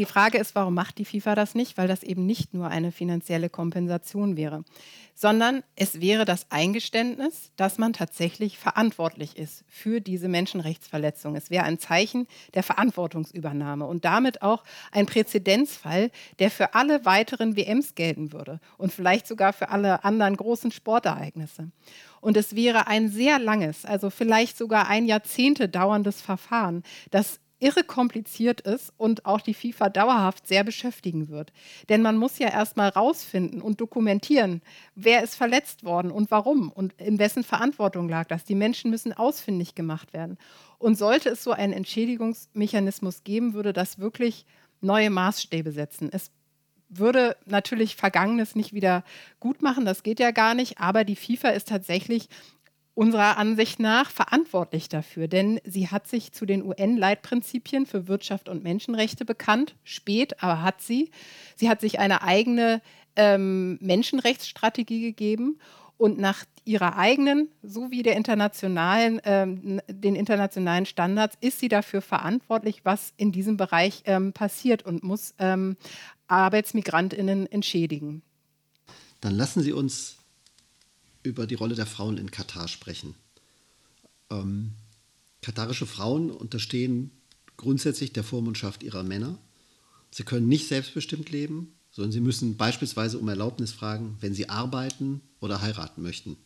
Die 0.00 0.06
Frage 0.06 0.38
ist, 0.38 0.54
warum 0.54 0.72
macht 0.72 0.96
die 0.96 1.04
FIFA 1.04 1.34
das 1.34 1.54
nicht? 1.54 1.76
Weil 1.76 1.86
das 1.86 2.02
eben 2.02 2.24
nicht 2.24 2.54
nur 2.54 2.68
eine 2.68 2.90
finanzielle 2.90 3.50
Kompensation 3.50 4.34
wäre, 4.34 4.64
sondern 5.14 5.62
es 5.76 6.00
wäre 6.00 6.24
das 6.24 6.50
Eingeständnis, 6.50 7.52
dass 7.56 7.76
man 7.76 7.92
tatsächlich 7.92 8.56
verantwortlich 8.56 9.36
ist 9.36 9.62
für 9.68 10.00
diese 10.00 10.28
Menschenrechtsverletzung. 10.28 11.36
Es 11.36 11.50
wäre 11.50 11.64
ein 11.64 11.78
Zeichen 11.78 12.26
der 12.54 12.62
Verantwortungsübernahme 12.62 13.84
und 13.84 14.06
damit 14.06 14.40
auch 14.40 14.64
ein 14.90 15.04
Präzedenzfall, 15.04 16.10
der 16.38 16.50
für 16.50 16.72
alle 16.72 17.04
weiteren 17.04 17.54
WMs 17.54 17.94
gelten 17.94 18.32
würde 18.32 18.58
und 18.78 18.94
vielleicht 18.94 19.26
sogar 19.26 19.52
für 19.52 19.68
alle 19.68 20.02
anderen 20.02 20.34
großen 20.34 20.70
Sportereignisse. 20.70 21.70
Und 22.22 22.38
es 22.38 22.56
wäre 22.56 22.86
ein 22.86 23.10
sehr 23.10 23.38
langes, 23.38 23.84
also 23.84 24.08
vielleicht 24.08 24.56
sogar 24.56 24.88
ein 24.88 25.04
Jahrzehnte 25.04 25.68
dauerndes 25.68 26.22
Verfahren, 26.22 26.84
das 27.10 27.38
irre 27.60 27.84
kompliziert 27.84 28.62
ist 28.62 28.92
und 28.96 29.26
auch 29.26 29.40
die 29.40 29.54
FIFA 29.54 29.90
dauerhaft 29.90 30.46
sehr 30.46 30.64
beschäftigen 30.64 31.28
wird. 31.28 31.52
Denn 31.88 32.02
man 32.02 32.16
muss 32.16 32.38
ja 32.38 32.48
erstmal 32.48 32.88
rausfinden 32.88 33.60
und 33.62 33.80
dokumentieren, 33.80 34.62
wer 34.94 35.22
ist 35.22 35.36
verletzt 35.36 35.84
worden 35.84 36.10
und 36.10 36.30
warum 36.30 36.70
und 36.70 36.94
in 36.94 37.18
wessen 37.18 37.44
Verantwortung 37.44 38.08
lag 38.08 38.26
das. 38.26 38.44
Die 38.44 38.54
Menschen 38.54 38.90
müssen 38.90 39.12
ausfindig 39.12 39.74
gemacht 39.74 40.12
werden. 40.12 40.38
Und 40.78 40.96
sollte 40.96 41.28
es 41.28 41.44
so 41.44 41.52
einen 41.52 41.74
Entschädigungsmechanismus 41.74 43.22
geben, 43.22 43.52
würde 43.52 43.72
das 43.72 43.98
wirklich 43.98 44.46
neue 44.80 45.10
Maßstäbe 45.10 45.72
setzen. 45.72 46.08
Es 46.10 46.30
würde 46.88 47.36
natürlich 47.46 47.96
Vergangenes 47.96 48.56
nicht 48.56 48.72
wieder 48.72 49.04
gut 49.38 49.62
machen, 49.62 49.84
das 49.84 50.02
geht 50.02 50.18
ja 50.18 50.32
gar 50.32 50.54
nicht, 50.54 50.80
aber 50.80 51.04
die 51.04 51.16
FIFA 51.16 51.50
ist 51.50 51.68
tatsächlich 51.68 52.28
unserer 53.00 53.38
Ansicht 53.38 53.80
nach 53.80 54.10
verantwortlich 54.10 54.90
dafür, 54.90 55.26
denn 55.26 55.58
sie 55.64 55.88
hat 55.88 56.06
sich 56.06 56.32
zu 56.32 56.44
den 56.44 56.62
UN-Leitprinzipien 56.62 57.86
für 57.86 58.08
Wirtschaft 58.08 58.46
und 58.46 58.62
Menschenrechte 58.62 59.24
bekannt, 59.24 59.74
spät, 59.84 60.42
aber 60.42 60.60
hat 60.60 60.82
sie. 60.82 61.10
Sie 61.56 61.70
hat 61.70 61.80
sich 61.80 61.98
eine 61.98 62.20
eigene 62.20 62.82
ähm, 63.16 63.78
Menschenrechtsstrategie 63.80 65.00
gegeben 65.00 65.58
und 65.96 66.18
nach 66.18 66.44
ihrer 66.66 66.98
eigenen 66.98 67.48
sowie 67.62 68.02
der 68.02 68.16
internationalen, 68.16 69.18
ähm, 69.24 69.80
den 69.88 70.14
internationalen 70.14 70.84
Standards 70.84 71.38
ist 71.40 71.58
sie 71.58 71.68
dafür 71.68 72.02
verantwortlich, 72.02 72.84
was 72.84 73.14
in 73.16 73.32
diesem 73.32 73.56
Bereich 73.56 74.02
ähm, 74.04 74.34
passiert 74.34 74.84
und 74.84 75.04
muss 75.04 75.32
ähm, 75.38 75.78
Arbeitsmigrantinnen 76.28 77.50
entschädigen. 77.50 78.20
Dann 79.22 79.36
lassen 79.36 79.62
Sie 79.62 79.72
uns 79.72 80.19
über 81.22 81.46
die 81.46 81.54
Rolle 81.54 81.74
der 81.74 81.86
Frauen 81.86 82.18
in 82.18 82.30
Katar 82.30 82.68
sprechen. 82.68 83.14
Ähm, 84.30 84.72
katarische 85.42 85.86
Frauen 85.86 86.30
unterstehen 86.30 87.10
grundsätzlich 87.56 88.12
der 88.12 88.24
Vormundschaft 88.24 88.82
ihrer 88.82 89.02
Männer. 89.02 89.38
Sie 90.10 90.22
können 90.22 90.48
nicht 90.48 90.68
selbstbestimmt 90.68 91.30
leben, 91.30 91.74
sondern 91.90 92.12
sie 92.12 92.20
müssen 92.20 92.56
beispielsweise 92.56 93.18
um 93.18 93.28
Erlaubnis 93.28 93.72
fragen, 93.72 94.16
wenn 94.20 94.34
sie 94.34 94.48
arbeiten 94.48 95.20
oder 95.40 95.60
heiraten 95.60 96.02
möchten. 96.02 96.36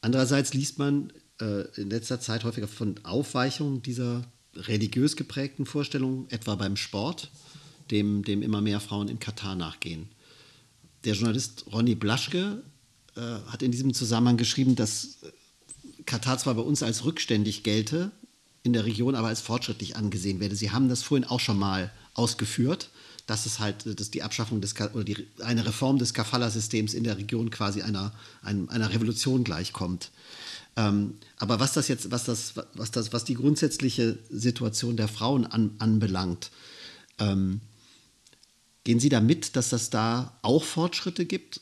Andererseits 0.00 0.54
liest 0.54 0.78
man 0.78 1.12
äh, 1.40 1.62
in 1.80 1.90
letzter 1.90 2.20
Zeit 2.20 2.44
häufiger 2.44 2.68
von 2.68 2.96
Aufweichungen 3.04 3.82
dieser 3.82 4.22
religiös 4.54 5.16
geprägten 5.16 5.66
Vorstellungen, 5.66 6.28
etwa 6.30 6.56
beim 6.56 6.76
Sport, 6.76 7.30
dem, 7.90 8.24
dem 8.24 8.42
immer 8.42 8.60
mehr 8.60 8.80
Frauen 8.80 9.08
in 9.08 9.20
Katar 9.20 9.54
nachgehen. 9.54 10.08
Der 11.04 11.14
Journalist 11.14 11.66
Ronny 11.72 11.94
Blaschke 11.94 12.62
äh, 13.16 13.20
hat 13.20 13.62
in 13.62 13.72
diesem 13.72 13.94
Zusammenhang 13.94 14.36
geschrieben, 14.36 14.76
dass 14.76 15.18
Katar 16.06 16.38
zwar 16.38 16.54
bei 16.54 16.62
uns 16.62 16.82
als 16.82 17.04
rückständig 17.04 17.62
gelte, 17.62 18.10
in 18.62 18.72
der 18.72 18.84
Region 18.84 19.14
aber 19.14 19.28
als 19.28 19.40
fortschrittlich 19.40 19.96
angesehen 19.96 20.40
werde. 20.40 20.56
Sie 20.56 20.70
haben 20.70 20.88
das 20.88 21.02
vorhin 21.02 21.26
auch 21.26 21.40
schon 21.40 21.58
mal 21.58 21.90
ausgeführt, 22.14 22.90
dass 23.26 23.46
es 23.46 23.58
halt 23.58 23.98
dass 23.98 24.10
die 24.10 24.22
Abschaffung 24.22 24.60
des 24.60 24.74
oder 24.92 25.04
die, 25.04 25.26
eine 25.40 25.64
Reform 25.64 25.98
des 25.98 26.14
Kafala-Systems 26.14 26.94
in 26.94 27.04
der 27.04 27.16
Region 27.16 27.50
quasi 27.50 27.82
einer, 27.82 28.12
einer, 28.42 28.70
einer 28.70 28.92
Revolution 28.92 29.44
gleichkommt. 29.44 30.10
Ähm, 30.76 31.14
aber 31.36 31.60
was 31.60 31.72
das 31.72 31.88
jetzt, 31.88 32.10
was 32.10 32.24
das, 32.24 32.54
was 32.74 32.90
das, 32.90 33.12
was 33.12 33.24
die 33.24 33.34
grundsätzliche 33.34 34.18
Situation 34.30 34.96
der 34.96 35.08
Frauen 35.08 35.46
an, 35.46 35.74
anbelangt, 35.78 36.50
ähm, 37.18 37.60
gehen 38.84 39.00
Sie 39.00 39.08
da 39.08 39.20
mit, 39.20 39.56
dass 39.56 39.68
das 39.68 39.90
da 39.90 40.38
auch 40.42 40.64
Fortschritte 40.64 41.26
gibt? 41.26 41.60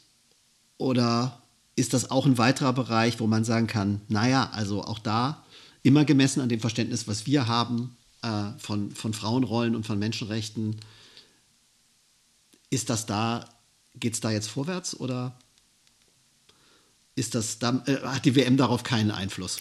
Oder 0.78 1.42
ist 1.76 1.92
das 1.92 2.10
auch 2.10 2.26
ein 2.26 2.38
weiterer 2.38 2.72
Bereich, 2.72 3.20
wo 3.20 3.26
man 3.26 3.44
sagen 3.44 3.66
kann, 3.66 4.00
naja, 4.08 4.50
also 4.52 4.82
auch 4.82 4.98
da 4.98 5.44
immer 5.82 6.04
gemessen 6.04 6.40
an 6.40 6.48
dem 6.48 6.60
Verständnis, 6.60 7.06
was 7.06 7.26
wir 7.26 7.46
haben 7.46 7.96
äh, 8.22 8.50
von, 8.58 8.90
von 8.92 9.12
Frauenrollen 9.12 9.76
und 9.76 9.86
von 9.86 9.98
Menschenrechten, 9.98 10.76
ist 12.70 12.90
das 12.90 13.06
da, 13.06 13.44
geht 13.94 14.14
es 14.14 14.20
da 14.20 14.30
jetzt 14.30 14.48
vorwärts 14.48 14.98
oder 14.98 15.38
ist 17.14 17.34
das, 17.34 17.58
da, 17.58 17.82
äh, 17.86 17.96
hat 18.02 18.24
die 18.24 18.34
WM 18.34 18.56
darauf 18.56 18.82
keinen 18.82 19.10
Einfluss? 19.10 19.60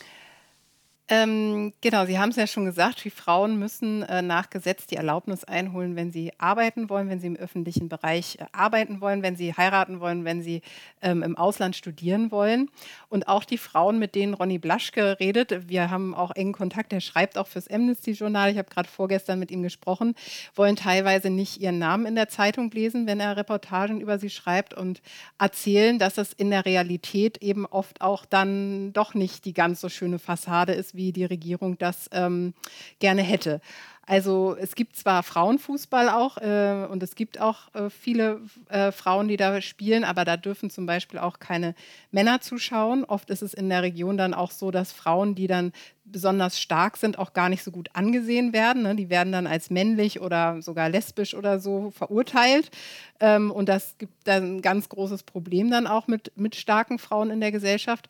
Ähm, 1.10 1.72
genau, 1.80 2.06
Sie 2.06 2.20
haben 2.20 2.32
es 2.32 2.36
ja 2.36 2.48
schon 2.48 2.66
gesagt, 2.66 3.06
die 3.06 3.10
Frauen 3.10 3.58
müssen 3.58 4.04
äh, 4.04 4.22
nach 4.22 4.50
Gesetz 4.50 4.88
die 4.88 4.98
Erlaubnis 4.98 5.46
einholen, 5.46 5.96
wenn 5.96 6.12
sie 6.12 6.34
arbeiten 6.38 6.90
wollen, 6.90 7.08
wenn 7.08 7.22
sie 7.22 7.28
im 7.28 7.38
öffentlichen 7.38 7.88
Bereich 7.88 8.38
äh, 8.42 8.46
arbeiten 8.52 9.00
wollen, 9.00 9.24
wenn 9.24 9.38
sie 9.38 9.54
heiraten 9.54 10.02
wollen, 10.02 10.26
wenn 10.26 10.42
sie 10.42 10.62
ähm, 11.02 11.24
im 11.24 11.38
Ausland 11.38 11.78
studieren 11.78 12.30
wollen. 12.30 12.70
Und 13.08 13.30
auch 13.30 13.46
die 13.46 13.58
Frauen, 13.58 14.00
mit 14.00 14.16
denen 14.16 14.34
Ronny 14.34 14.58
Blaschke 14.58 15.18
redet, 15.22 15.70
wir 15.70 15.90
haben 15.90 16.14
auch 16.14 16.36
engen 16.36 16.52
Kontakt, 16.52 16.92
der 16.92 17.00
schreibt 17.00 17.38
auch 17.38 17.48
fürs 17.48 17.70
Amnesty-Journal, 17.70 18.52
ich 18.52 18.58
habe 18.58 18.70
gerade 18.70 18.90
vorgestern 18.90 19.40
mit 19.40 19.50
ihm 19.50 19.64
gesprochen, 19.64 20.14
wollen 20.56 20.76
teilweise 20.76 21.30
nicht 21.30 21.62
ihren 21.62 21.80
Namen 21.80 22.06
in 22.06 22.16
der 22.16 22.28
Zeitung 22.28 22.70
lesen, 22.72 23.08
wenn 23.08 23.22
er 23.22 23.38
Reportagen 23.38 24.02
über 24.02 24.20
sie 24.20 24.30
schreibt 24.30 24.74
und 24.74 25.02
erzählen, 25.40 26.00
dass 26.00 26.18
es 26.18 26.34
in 26.34 26.50
der 26.50 26.66
Realität 26.66 27.38
eben 27.38 27.66
oft 27.66 28.02
auch 28.02 28.26
dann 28.26 28.92
doch 28.92 29.14
nicht 29.14 29.46
die 29.46 29.54
ganz 29.54 29.80
so 29.80 29.88
schöne 29.88 30.20
Fassade 30.20 30.74
ist, 30.74 30.97
wie 30.98 31.14
die 31.14 31.26
Regierung 31.26 31.78
das 31.78 32.10
ähm, 32.12 32.54
gerne 33.00 33.22
hätte. 33.22 33.62
Also 34.10 34.56
es 34.58 34.76
gibt 34.76 34.96
zwar 34.96 35.22
Frauenfußball 35.22 36.08
auch 36.08 36.38
äh, 36.38 36.88
und 36.90 37.04
es 37.04 37.16
gibt 37.16 37.42
auch 37.42 37.74
äh, 37.76 37.90
viele 37.90 38.40
äh, 38.70 38.94
Frauen, 38.94 39.28
die 39.28 39.36
da 39.36 39.60
spielen, 39.60 40.06
aber 40.06 40.24
da 40.24 40.38
dürfen 40.38 40.70
zum 40.70 40.86
Beispiel 40.86 41.20
auch 41.20 41.40
keine 41.40 41.76
Männer 42.12 42.40
zuschauen. 42.40 43.04
Oft 43.04 43.30
ist 43.30 43.42
es 43.42 43.54
in 43.54 43.68
der 43.68 43.84
Region 43.84 44.18
dann 44.18 44.34
auch 44.34 44.52
so, 44.52 44.72
dass 44.72 44.94
Frauen, 44.94 45.36
die 45.36 45.48
dann 45.48 45.74
besonders 46.06 46.58
stark 46.58 46.96
sind, 46.96 47.20
auch 47.20 47.34
gar 47.34 47.50
nicht 47.50 47.66
so 47.66 47.72
gut 47.72 47.90
angesehen 47.92 48.54
werden. 48.54 48.84
Ne? 48.84 48.96
Die 48.96 49.10
werden 49.10 49.34
dann 49.34 49.46
als 49.46 49.70
männlich 49.70 50.22
oder 50.22 50.62
sogar 50.62 50.88
lesbisch 50.88 51.34
oder 51.34 51.60
so 51.60 51.92
verurteilt. 51.92 52.72
Ähm, 53.20 53.52
und 53.52 53.68
das 53.68 53.98
gibt 53.98 54.26
dann 54.26 54.56
ein 54.56 54.62
ganz 54.62 54.88
großes 54.88 55.24
Problem 55.24 55.70
dann 55.70 55.86
auch 55.86 56.08
mit, 56.08 56.32
mit 56.38 56.56
starken 56.56 56.98
Frauen 56.98 57.30
in 57.30 57.42
der 57.42 57.52
Gesellschaft. 57.52 58.08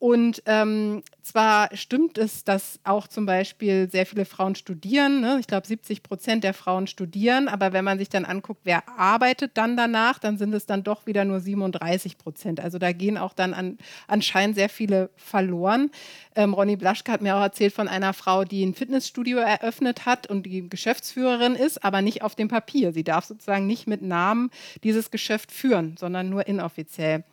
Und 0.00 0.44
ähm, 0.46 1.02
zwar 1.22 1.74
stimmt 1.74 2.18
es, 2.18 2.44
dass 2.44 2.78
auch 2.84 3.08
zum 3.08 3.26
Beispiel 3.26 3.90
sehr 3.90 4.06
viele 4.06 4.26
Frauen 4.26 4.54
studieren. 4.54 5.20
Ne? 5.20 5.38
Ich 5.40 5.48
glaube, 5.48 5.66
70 5.66 6.04
Prozent 6.04 6.44
der 6.44 6.54
Frauen 6.54 6.86
studieren. 6.86 7.48
Aber 7.48 7.72
wenn 7.72 7.84
man 7.84 7.98
sich 7.98 8.08
dann 8.08 8.24
anguckt, 8.24 8.60
wer 8.62 8.88
arbeitet 8.88 9.56
dann 9.56 9.76
danach, 9.76 10.20
dann 10.20 10.38
sind 10.38 10.54
es 10.54 10.66
dann 10.66 10.84
doch 10.84 11.06
wieder 11.06 11.24
nur 11.24 11.40
37 11.40 12.16
Prozent. 12.16 12.60
Also 12.60 12.78
da 12.78 12.92
gehen 12.92 13.18
auch 13.18 13.32
dann 13.32 13.54
an, 13.54 13.78
anscheinend 14.06 14.54
sehr 14.54 14.68
viele 14.68 15.10
verloren. 15.16 15.90
Ähm, 16.36 16.54
Ronny 16.54 16.76
Blaschke 16.76 17.10
hat 17.10 17.20
mir 17.20 17.34
auch 17.34 17.42
erzählt 17.42 17.72
von 17.72 17.88
einer 17.88 18.12
Frau, 18.12 18.44
die 18.44 18.64
ein 18.64 18.74
Fitnessstudio 18.74 19.38
eröffnet 19.38 20.06
hat 20.06 20.28
und 20.28 20.44
die 20.44 20.68
Geschäftsführerin 20.68 21.56
ist, 21.56 21.82
aber 21.82 22.02
nicht 22.02 22.22
auf 22.22 22.36
dem 22.36 22.46
Papier. 22.46 22.92
Sie 22.92 23.02
darf 23.02 23.24
sozusagen 23.24 23.66
nicht 23.66 23.88
mit 23.88 24.02
Namen 24.02 24.50
dieses 24.84 25.10
Geschäft 25.10 25.50
führen, 25.50 25.96
sondern 25.98 26.28
nur 26.28 26.46
inoffiziell. 26.46 27.24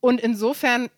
Und 0.00 0.20
insofern 0.20 0.88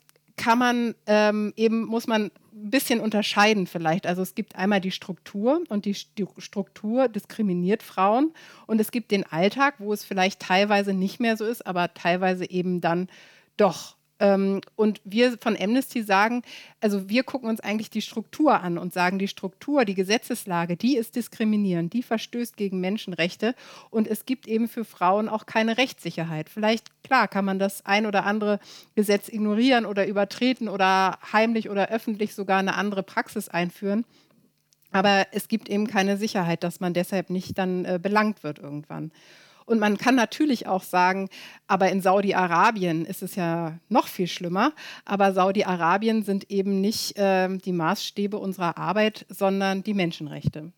kann 0.42 0.58
man 0.58 0.94
ähm, 1.06 1.52
eben, 1.54 1.84
muss 1.84 2.08
man 2.08 2.32
ein 2.52 2.70
bisschen 2.70 2.98
unterscheiden 2.98 3.68
vielleicht. 3.68 4.08
Also 4.08 4.22
es 4.22 4.34
gibt 4.34 4.56
einmal 4.56 4.80
die 4.80 4.90
Struktur 4.90 5.62
und 5.68 5.84
die, 5.84 5.96
die, 6.18 6.26
Struktur 6.38 7.08
diskriminiert 7.08 7.84
Frauen 7.84 8.34
und 8.66 8.80
es 8.80 8.90
gibt 8.90 9.12
den 9.12 9.24
Alltag, 9.24 9.76
wo 9.78 9.92
es 9.92 10.04
vielleicht 10.04 10.40
teilweise 10.40 10.94
nicht 10.94 11.20
mehr 11.20 11.36
so 11.36 11.44
ist, 11.44 11.64
aber 11.64 11.94
teilweise 11.94 12.50
eben 12.50 12.80
dann 12.80 13.08
doch. 13.56 13.96
Ähm, 14.22 14.60
und 14.76 15.00
wir 15.04 15.36
von 15.38 15.56
Amnesty 15.60 16.04
sagen, 16.04 16.42
also 16.80 17.08
wir 17.08 17.24
gucken 17.24 17.48
uns 17.48 17.58
eigentlich 17.58 17.90
die 17.90 18.02
Struktur 18.02 18.60
an 18.60 18.78
und 18.78 18.92
sagen, 18.92 19.18
die 19.18 19.26
Struktur, 19.26 19.84
die 19.84 19.96
Gesetzeslage, 19.96 20.76
die 20.76 20.96
ist 20.96 21.16
diskriminierend, 21.16 21.92
die 21.92 22.04
verstößt 22.04 22.56
gegen 22.56 22.80
Menschenrechte 22.80 23.56
und 23.90 24.06
es 24.06 24.24
gibt 24.24 24.46
eben 24.46 24.68
für 24.68 24.84
Frauen 24.84 25.28
auch 25.28 25.44
keine 25.44 25.76
Rechtssicherheit. 25.76 26.48
Vielleicht, 26.48 27.02
klar, 27.02 27.26
kann 27.26 27.44
man 27.44 27.58
das 27.58 27.84
ein 27.84 28.06
oder 28.06 28.24
andere 28.24 28.60
Gesetz 28.94 29.28
ignorieren 29.28 29.84
oder 29.84 30.06
übertreten 30.06 30.68
oder 30.68 31.18
heimlich 31.32 31.68
oder 31.68 31.88
öffentlich 31.88 32.36
sogar 32.36 32.60
eine 32.60 32.76
andere 32.76 33.02
Praxis 33.02 33.48
einführen. 33.48 34.04
Aber 34.92 35.26
es 35.32 35.48
gibt 35.48 35.68
eben 35.68 35.88
keine 35.88 36.16
Sicherheit, 36.16 36.62
dass 36.62 36.78
man 36.78 36.94
deshalb 36.94 37.28
nicht 37.28 37.58
dann 37.58 37.84
äh, 37.84 37.98
belangt 38.00 38.44
wird 38.44 38.60
irgendwann. 38.60 39.10
Und 39.66 39.78
man 39.78 39.98
kann 39.98 40.14
natürlich 40.14 40.66
auch 40.66 40.82
sagen, 40.82 41.28
aber 41.66 41.90
in 41.90 42.00
Saudi-Arabien 42.00 43.04
ist 43.04 43.22
es 43.22 43.36
ja 43.36 43.78
noch 43.88 44.08
viel 44.08 44.26
schlimmer. 44.26 44.72
Aber 45.04 45.32
Saudi-Arabien 45.32 46.22
sind 46.22 46.50
eben 46.50 46.80
nicht 46.80 47.16
äh, 47.18 47.56
die 47.58 47.72
Maßstäbe 47.72 48.38
unserer 48.38 48.78
Arbeit, 48.78 49.26
sondern 49.28 49.82
die 49.82 49.94
Menschenrechte. 49.94 50.72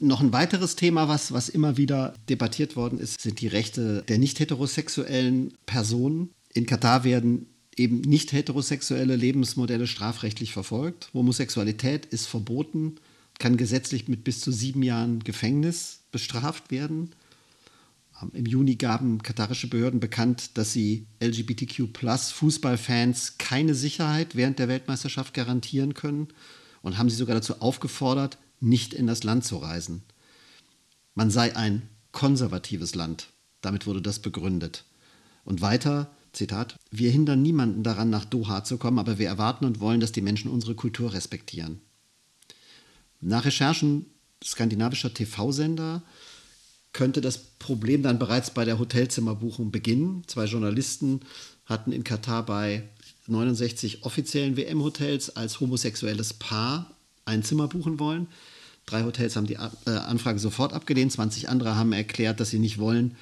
Noch 0.00 0.20
ein 0.20 0.32
weiteres 0.32 0.76
Thema, 0.76 1.08
was, 1.08 1.32
was 1.32 1.48
immer 1.48 1.76
wieder 1.76 2.14
debattiert 2.28 2.76
worden 2.76 2.98
ist, 2.98 3.20
sind 3.20 3.40
die 3.40 3.46
Rechte 3.46 4.02
der 4.08 4.18
nicht 4.18 4.40
heterosexuellen 4.40 5.56
Personen. 5.66 6.30
In 6.52 6.66
Katar 6.66 7.04
werden 7.04 7.46
eben 7.76 8.00
nicht 8.00 8.32
heterosexuelle 8.32 9.16
Lebensmodelle 9.16 9.86
strafrechtlich 9.86 10.52
verfolgt. 10.52 11.10
Homosexualität 11.14 12.06
ist 12.06 12.26
verboten, 12.26 12.96
kann 13.38 13.56
gesetzlich 13.56 14.08
mit 14.08 14.24
bis 14.24 14.40
zu 14.40 14.52
sieben 14.52 14.82
Jahren 14.82 15.20
Gefängnis 15.20 16.00
bestraft 16.12 16.70
werden. 16.70 17.10
Im 18.32 18.46
Juni 18.46 18.76
gaben 18.76 19.22
katarische 19.22 19.68
Behörden 19.68 20.00
bekannt, 20.00 20.56
dass 20.56 20.72
sie 20.72 21.06
LGBTQ-Fußballfans 21.20 23.36
keine 23.38 23.74
Sicherheit 23.74 24.36
während 24.36 24.58
der 24.58 24.68
Weltmeisterschaft 24.68 25.34
garantieren 25.34 25.92
können 25.94 26.28
und 26.82 26.96
haben 26.96 27.10
sie 27.10 27.16
sogar 27.16 27.34
dazu 27.34 27.60
aufgefordert, 27.60 28.38
nicht 28.60 28.94
in 28.94 29.08
das 29.08 29.24
Land 29.24 29.44
zu 29.44 29.56
reisen. 29.56 30.04
Man 31.14 31.30
sei 31.30 31.56
ein 31.56 31.82
konservatives 32.12 32.94
Land. 32.94 33.30
Damit 33.60 33.86
wurde 33.86 34.00
das 34.00 34.20
begründet. 34.20 34.84
Und 35.44 35.60
weiter, 35.60 36.10
Zitat, 36.32 36.78
wir 36.90 37.10
hindern 37.10 37.42
niemanden 37.42 37.82
daran, 37.82 38.08
nach 38.10 38.24
Doha 38.24 38.64
zu 38.64 38.78
kommen, 38.78 38.98
aber 38.98 39.18
wir 39.18 39.28
erwarten 39.28 39.64
und 39.64 39.80
wollen, 39.80 40.00
dass 40.00 40.12
die 40.12 40.22
Menschen 40.22 40.50
unsere 40.50 40.74
Kultur 40.74 41.12
respektieren. 41.12 41.80
Nach 43.20 43.44
Recherchen 43.44 44.06
skandinavischer 44.42 45.14
TV-Sender 45.14 46.02
könnte 46.94 47.20
das 47.20 47.36
Problem 47.36 48.02
dann 48.02 48.18
bereits 48.18 48.50
bei 48.50 48.64
der 48.64 48.78
Hotelzimmerbuchung 48.78 49.70
beginnen. 49.70 50.22
Zwei 50.26 50.46
Journalisten 50.46 51.20
hatten 51.66 51.92
in 51.92 52.04
Katar 52.04 52.46
bei 52.46 52.84
69 53.26 54.04
offiziellen 54.04 54.56
WM-Hotels 54.56 55.36
als 55.36 55.60
homosexuelles 55.60 56.32
Paar 56.34 56.90
ein 57.26 57.42
Zimmer 57.42 57.68
buchen 57.68 57.98
wollen. 57.98 58.28
Drei 58.86 59.02
Hotels 59.02 59.36
haben 59.36 59.46
die 59.46 59.54
äh, 59.54 59.90
Anfrage 59.90 60.38
sofort 60.38 60.72
abgelehnt, 60.72 61.12
20 61.12 61.48
andere 61.48 61.74
haben 61.76 61.92
erklärt, 61.92 62.38
dass 62.38 62.50
sie 62.50 62.58
nicht 62.58 62.78
wollen, 62.78 63.16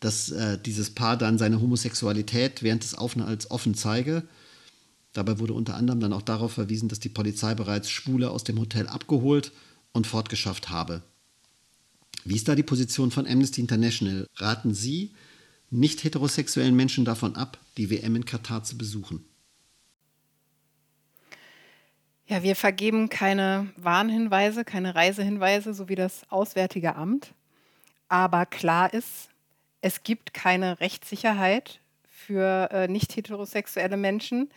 dass 0.00 0.30
äh, 0.30 0.58
dieses 0.58 0.90
Paar 0.90 1.16
dann 1.16 1.38
seine 1.38 1.60
Homosexualität 1.60 2.62
während 2.62 2.82
des 2.82 2.94
Aufenthalts 2.94 3.50
offen 3.50 3.74
zeige. 3.74 4.24
Dabei 5.12 5.38
wurde 5.38 5.54
unter 5.54 5.74
anderem 5.74 6.00
dann 6.00 6.12
auch 6.12 6.22
darauf 6.22 6.52
verwiesen, 6.52 6.88
dass 6.88 7.00
die 7.00 7.08
Polizei 7.08 7.54
bereits 7.54 7.88
Schwule 7.88 8.30
aus 8.30 8.44
dem 8.44 8.58
Hotel 8.58 8.88
abgeholt 8.88 9.52
und 9.92 10.06
fortgeschafft 10.06 10.70
habe. 10.70 11.02
Wie 12.24 12.36
ist 12.36 12.48
da 12.48 12.54
die 12.54 12.62
Position 12.62 13.10
von 13.10 13.26
Amnesty 13.26 13.60
International? 13.60 14.26
Raten 14.36 14.74
Sie 14.74 15.12
nicht 15.70 16.04
heterosexuellen 16.04 16.74
Menschen 16.74 17.04
davon 17.04 17.36
ab, 17.36 17.58
die 17.76 17.90
WM 17.90 18.16
in 18.16 18.24
Katar 18.24 18.64
zu 18.64 18.76
besuchen? 18.76 19.24
Ja, 22.26 22.42
wir 22.42 22.54
vergeben 22.54 23.08
keine 23.08 23.72
Warnhinweise, 23.76 24.64
keine 24.64 24.94
Reisehinweise, 24.94 25.74
so 25.74 25.88
wie 25.88 25.96
das 25.96 26.22
Auswärtige 26.30 26.94
Amt. 26.94 27.32
Aber 28.08 28.46
klar 28.46 28.94
ist, 28.94 29.30
es 29.80 30.02
gibt 30.02 30.34
keine 30.34 30.80
Rechtssicherheit 30.80 31.80
für 32.08 32.68
äh, 32.70 32.88
nicht 32.88 33.16
heterosexuelle 33.16 33.96
Menschen. 33.96 34.50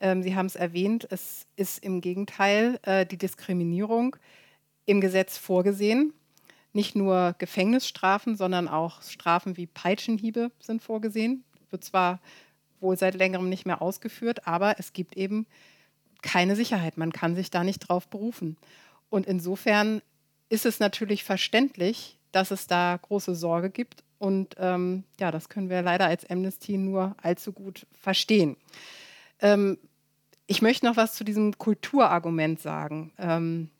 Ähm, 0.00 0.22
Sie 0.22 0.36
haben 0.36 0.46
es 0.46 0.54
erwähnt, 0.54 1.08
es 1.10 1.46
ist 1.56 1.82
im 1.82 2.00
Gegenteil 2.00 2.78
äh, 2.82 3.06
die 3.06 3.16
Diskriminierung 3.16 4.16
im 4.84 5.00
Gesetz 5.00 5.38
vorgesehen. 5.38 6.12
Nicht 6.76 6.94
nur 6.94 7.34
Gefängnisstrafen, 7.38 8.36
sondern 8.36 8.68
auch 8.68 9.00
Strafen 9.00 9.56
wie 9.56 9.66
Peitschenhiebe 9.66 10.50
sind 10.60 10.82
vorgesehen. 10.82 11.42
Wird 11.70 11.82
zwar 11.82 12.20
wohl 12.80 12.98
seit 12.98 13.14
längerem 13.14 13.48
nicht 13.48 13.64
mehr 13.64 13.80
ausgeführt, 13.80 14.46
aber 14.46 14.78
es 14.78 14.92
gibt 14.92 15.16
eben 15.16 15.46
keine 16.20 16.54
Sicherheit. 16.54 16.98
Man 16.98 17.12
kann 17.12 17.34
sich 17.34 17.48
da 17.48 17.64
nicht 17.64 17.78
drauf 17.78 18.08
berufen. 18.08 18.58
Und 19.08 19.24
insofern 19.24 20.02
ist 20.50 20.66
es 20.66 20.78
natürlich 20.78 21.24
verständlich, 21.24 22.18
dass 22.30 22.50
es 22.50 22.66
da 22.66 22.98
große 23.00 23.34
Sorge 23.34 23.70
gibt. 23.70 24.04
Und 24.18 24.54
ähm, 24.58 25.04
ja, 25.18 25.30
das 25.30 25.48
können 25.48 25.70
wir 25.70 25.80
leider 25.80 26.04
als 26.04 26.28
Amnesty 26.28 26.76
nur 26.76 27.16
allzu 27.22 27.54
gut 27.54 27.86
verstehen. 27.98 28.54
Ähm, 29.40 29.78
ich 30.46 30.60
möchte 30.60 30.84
noch 30.84 30.98
was 30.98 31.14
zu 31.14 31.24
diesem 31.24 31.56
Kulturargument 31.56 32.60
sagen. 32.60 33.14
Ähm, 33.16 33.70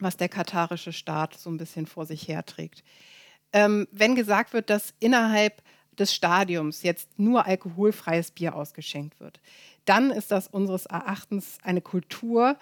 was 0.00 0.16
der 0.16 0.28
katarische 0.28 0.92
Staat 0.92 1.36
so 1.36 1.50
ein 1.50 1.56
bisschen 1.56 1.86
vor 1.86 2.06
sich 2.06 2.28
herträgt. 2.28 2.84
Ähm, 3.52 3.88
wenn 3.90 4.14
gesagt 4.14 4.52
wird, 4.52 4.70
dass 4.70 4.94
innerhalb 5.00 5.62
des 5.98 6.14
Stadiums 6.14 6.82
jetzt 6.82 7.18
nur 7.18 7.46
alkoholfreies 7.46 8.30
Bier 8.30 8.54
ausgeschenkt 8.54 9.18
wird, 9.20 9.40
dann 9.84 10.10
ist 10.10 10.30
das 10.30 10.48
unseres 10.48 10.86
Erachtens 10.86 11.58
eine 11.62 11.80
Kultur, 11.80 12.56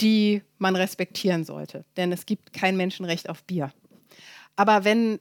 die 0.00 0.42
man 0.58 0.76
respektieren 0.76 1.44
sollte. 1.44 1.84
Denn 1.96 2.12
es 2.12 2.26
gibt 2.26 2.52
kein 2.52 2.76
Menschenrecht 2.76 3.28
auf 3.28 3.44
Bier. 3.44 3.72
Aber 4.56 4.84
wenn 4.84 5.20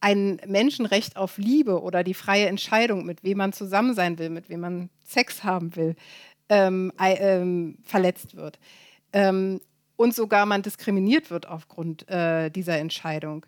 ein 0.00 0.40
Menschenrecht 0.46 1.16
auf 1.16 1.36
Liebe 1.38 1.82
oder 1.82 2.04
die 2.04 2.14
freie 2.14 2.46
Entscheidung, 2.46 3.04
mit 3.04 3.22
wem 3.22 3.38
man 3.38 3.52
zusammen 3.52 3.94
sein 3.94 4.18
will, 4.18 4.30
mit 4.30 4.48
wem 4.48 4.60
man 4.60 4.90
Sex 5.04 5.44
haben 5.44 5.76
will, 5.76 5.94
ähm, 6.48 6.92
ähm, 6.98 7.78
verletzt 7.82 8.36
wird, 8.36 8.58
ähm, 9.12 9.60
und 10.00 10.14
sogar 10.14 10.46
man 10.46 10.62
diskriminiert 10.62 11.30
wird 11.30 11.46
aufgrund 11.46 12.08
äh, 12.08 12.48
dieser 12.48 12.78
Entscheidung, 12.78 13.44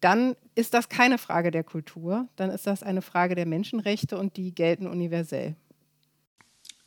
dann 0.00 0.36
ist 0.54 0.72
das 0.72 0.88
keine 0.88 1.18
Frage 1.18 1.50
der 1.50 1.64
Kultur, 1.64 2.28
dann 2.36 2.50
ist 2.50 2.64
das 2.64 2.84
eine 2.84 3.02
Frage 3.02 3.34
der 3.34 3.44
Menschenrechte 3.44 4.16
und 4.16 4.36
die 4.36 4.54
gelten 4.54 4.86
universell. 4.86 5.56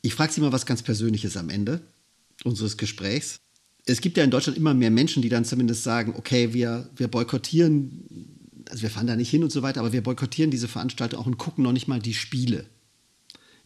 Ich 0.00 0.14
frage 0.14 0.32
Sie 0.32 0.40
mal 0.40 0.52
was 0.52 0.64
ganz 0.64 0.82
Persönliches 0.82 1.36
am 1.36 1.50
Ende 1.50 1.82
unseres 2.44 2.78
Gesprächs. 2.78 3.40
Es 3.84 4.00
gibt 4.00 4.16
ja 4.16 4.24
in 4.24 4.30
Deutschland 4.30 4.56
immer 4.56 4.72
mehr 4.72 4.90
Menschen, 4.90 5.20
die 5.20 5.28
dann 5.28 5.44
zumindest 5.44 5.84
sagen, 5.84 6.14
okay, 6.16 6.54
wir, 6.54 6.88
wir 6.96 7.08
boykottieren, 7.08 8.38
also 8.70 8.80
wir 8.80 8.90
fahren 8.90 9.06
da 9.06 9.16
nicht 9.16 9.28
hin 9.28 9.44
und 9.44 9.52
so 9.52 9.60
weiter, 9.60 9.80
aber 9.80 9.92
wir 9.92 10.02
boykottieren 10.02 10.50
diese 10.50 10.66
Veranstaltung 10.66 11.20
auch 11.20 11.26
und 11.26 11.36
gucken 11.36 11.62
noch 11.62 11.72
nicht 11.72 11.88
mal 11.88 12.00
die 12.00 12.14
Spiele. 12.14 12.64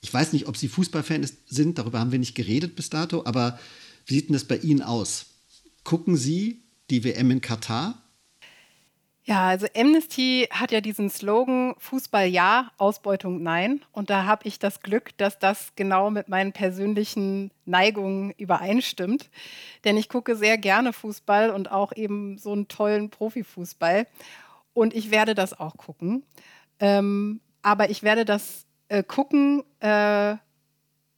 Ich 0.01 0.13
weiß 0.13 0.33
nicht, 0.33 0.49
ob 0.49 0.57
Sie 0.57 0.67
Fußballfan 0.67 1.25
sind, 1.47 1.79
darüber 1.79 2.01
haben 2.01 2.11
wir 2.11 2.19
nicht 2.19 2.35
geredet 2.35 2.75
bis 2.75 2.91
dato, 2.91 3.25
aber 3.25 3.61
wie 4.07 4.15
sieht 4.15 4.31
denn 4.31 4.35
das 4.35 4.43
bei 4.43 4.57
Ihnen 4.57 4.83
aus? 4.83 5.27
Gucken 5.85 6.17
Sie 6.17 6.63
die 6.91 7.05
WM 7.05 7.31
in 7.31 7.41
Katar? 7.41 8.05
Ja, 9.27 9.49
also 9.49 9.67
Amnesty 9.75 10.49
hat 10.51 10.71
ja 10.71 10.83
diesen 10.83 11.09
Slogan 11.09 11.75
Fußball 11.79 12.27
ja, 12.27 12.71
Ausbeutung 12.77 13.43
nein. 13.43 13.81
Und 13.91 14.11
da 14.11 14.27
habe 14.27 14.47
ich 14.47 14.59
das 14.59 14.81
Glück, 14.81 15.17
dass 15.17 15.39
das 15.39 15.73
genau 15.77 16.11
mit 16.11 16.29
meinen 16.29 16.53
persönlichen 16.53 17.51
Neigungen 17.65 18.33
übereinstimmt. 18.33 19.31
Denn 19.85 19.97
ich 19.97 20.11
gucke 20.11 20.37
sehr 20.37 20.59
gerne 20.59 20.93
Fußball 20.93 21.51
und 21.51 21.71
auch 21.71 21.97
eben 21.97 22.37
so 22.37 22.53
einen 22.53 22.69
tollen 22.69 23.09
Profifußball. 23.09 24.07
Und 24.75 24.93
ich 24.93 25.11
werde 25.11 25.35
das 25.35 25.59
auch 25.59 25.79
gucken. 25.79 26.25
Ähm, 26.79 27.41
aber 27.63 27.89
ich 27.89 28.03
werde 28.03 28.27
das 28.27 28.67
äh, 28.89 29.03
gucken 29.03 29.63
äh, 29.81 30.37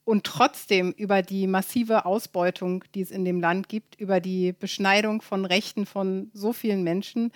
und 0.07 0.23
trotzdem 0.23 0.93
über 0.93 1.21
die 1.21 1.49
massive 1.49 2.07
Ausbeutung, 2.07 2.85
die 2.95 3.01
es 3.01 3.11
in 3.11 3.25
dem 3.25 3.41
Land 3.41 3.69
gibt, 3.69 3.97
über 4.01 4.21
die 4.21 4.53
Beschneidung 4.53 5.21
von 5.21 5.45
Rechten 5.45 5.85
von 5.85 6.31
so 6.33 6.53
vielen 6.53 6.85
Menschen, 6.85 7.33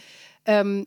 ähm, 0.47 0.87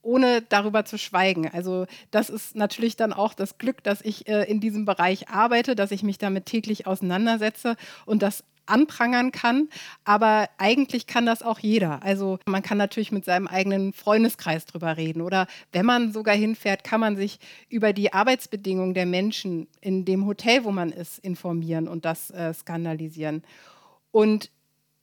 ohne 0.00 0.42
darüber 0.42 0.84
zu 0.84 0.96
schweigen. 0.96 1.50
Also 1.52 1.86
das 2.12 2.30
ist 2.30 2.54
natürlich 2.54 2.94
dann 2.94 3.12
auch 3.12 3.34
das 3.34 3.58
Glück, 3.58 3.82
dass 3.82 4.00
ich 4.00 4.28
äh, 4.28 4.44
in 4.44 4.60
diesem 4.60 4.84
Bereich 4.84 5.28
arbeite, 5.28 5.74
dass 5.74 5.90
ich 5.90 6.04
mich 6.04 6.18
damit 6.18 6.46
täglich 6.46 6.86
auseinandersetze 6.86 7.74
und 8.06 8.22
das 8.22 8.44
anprangern 8.68 9.32
kann. 9.32 9.68
Aber 10.04 10.48
eigentlich 10.58 11.06
kann 11.06 11.26
das 11.26 11.42
auch 11.42 11.58
jeder. 11.58 12.02
Also 12.02 12.38
man 12.46 12.62
kann 12.62 12.78
natürlich 12.78 13.12
mit 13.12 13.24
seinem 13.24 13.46
eigenen 13.46 13.92
Freundeskreis 13.92 14.66
drüber 14.66 14.96
reden. 14.96 15.22
Oder 15.22 15.46
wenn 15.72 15.86
man 15.86 16.12
sogar 16.12 16.34
hinfährt, 16.34 16.84
kann 16.84 17.00
man 17.00 17.16
sich 17.16 17.38
über 17.68 17.92
die 17.92 18.12
Arbeitsbedingungen 18.12 18.94
der 18.94 19.06
Menschen 19.06 19.68
in 19.80 20.04
dem 20.04 20.26
Hotel, 20.26 20.64
wo 20.64 20.70
man 20.70 20.90
ist, 20.90 21.18
informieren 21.18 21.88
und 21.88 22.04
das 22.04 22.30
äh, 22.30 22.52
skandalisieren. 22.52 23.42
Und 24.10 24.50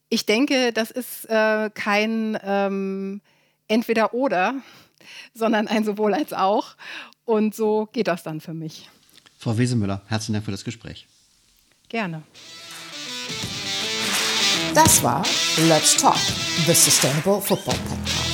ich 0.09 0.26
denke, 0.26 0.72
das 0.72 0.91
ist 0.91 1.26
äh, 1.26 1.70
kein 1.74 2.38
ähm, 2.43 3.22
Entweder-Oder, 3.68 4.55
sondern 5.34 5.68
ein 5.68 5.84
sowohl 5.84 6.13
als 6.13 6.34
auch. 6.34 6.76
Und 7.26 7.55
so 7.55 7.88
geht 7.91 8.07
das 8.07 8.24
dann 8.24 8.39
für 8.39 8.53
mich. 8.53 8.89
Frau 9.38 9.57
Wesemüller, 9.57 10.01
herzlichen 10.07 10.34
Dank 10.34 10.45
für 10.45 10.51
das 10.51 10.63
Gespräch. 10.63 11.07
Gerne. 11.89 12.24
Das 14.74 15.02
war 15.04 15.24
Let's 15.68 15.96
Talk, 15.96 16.18
the 16.66 16.74
Sustainable 16.74 17.42
Football 17.42 17.76
Podcast. 17.76 18.25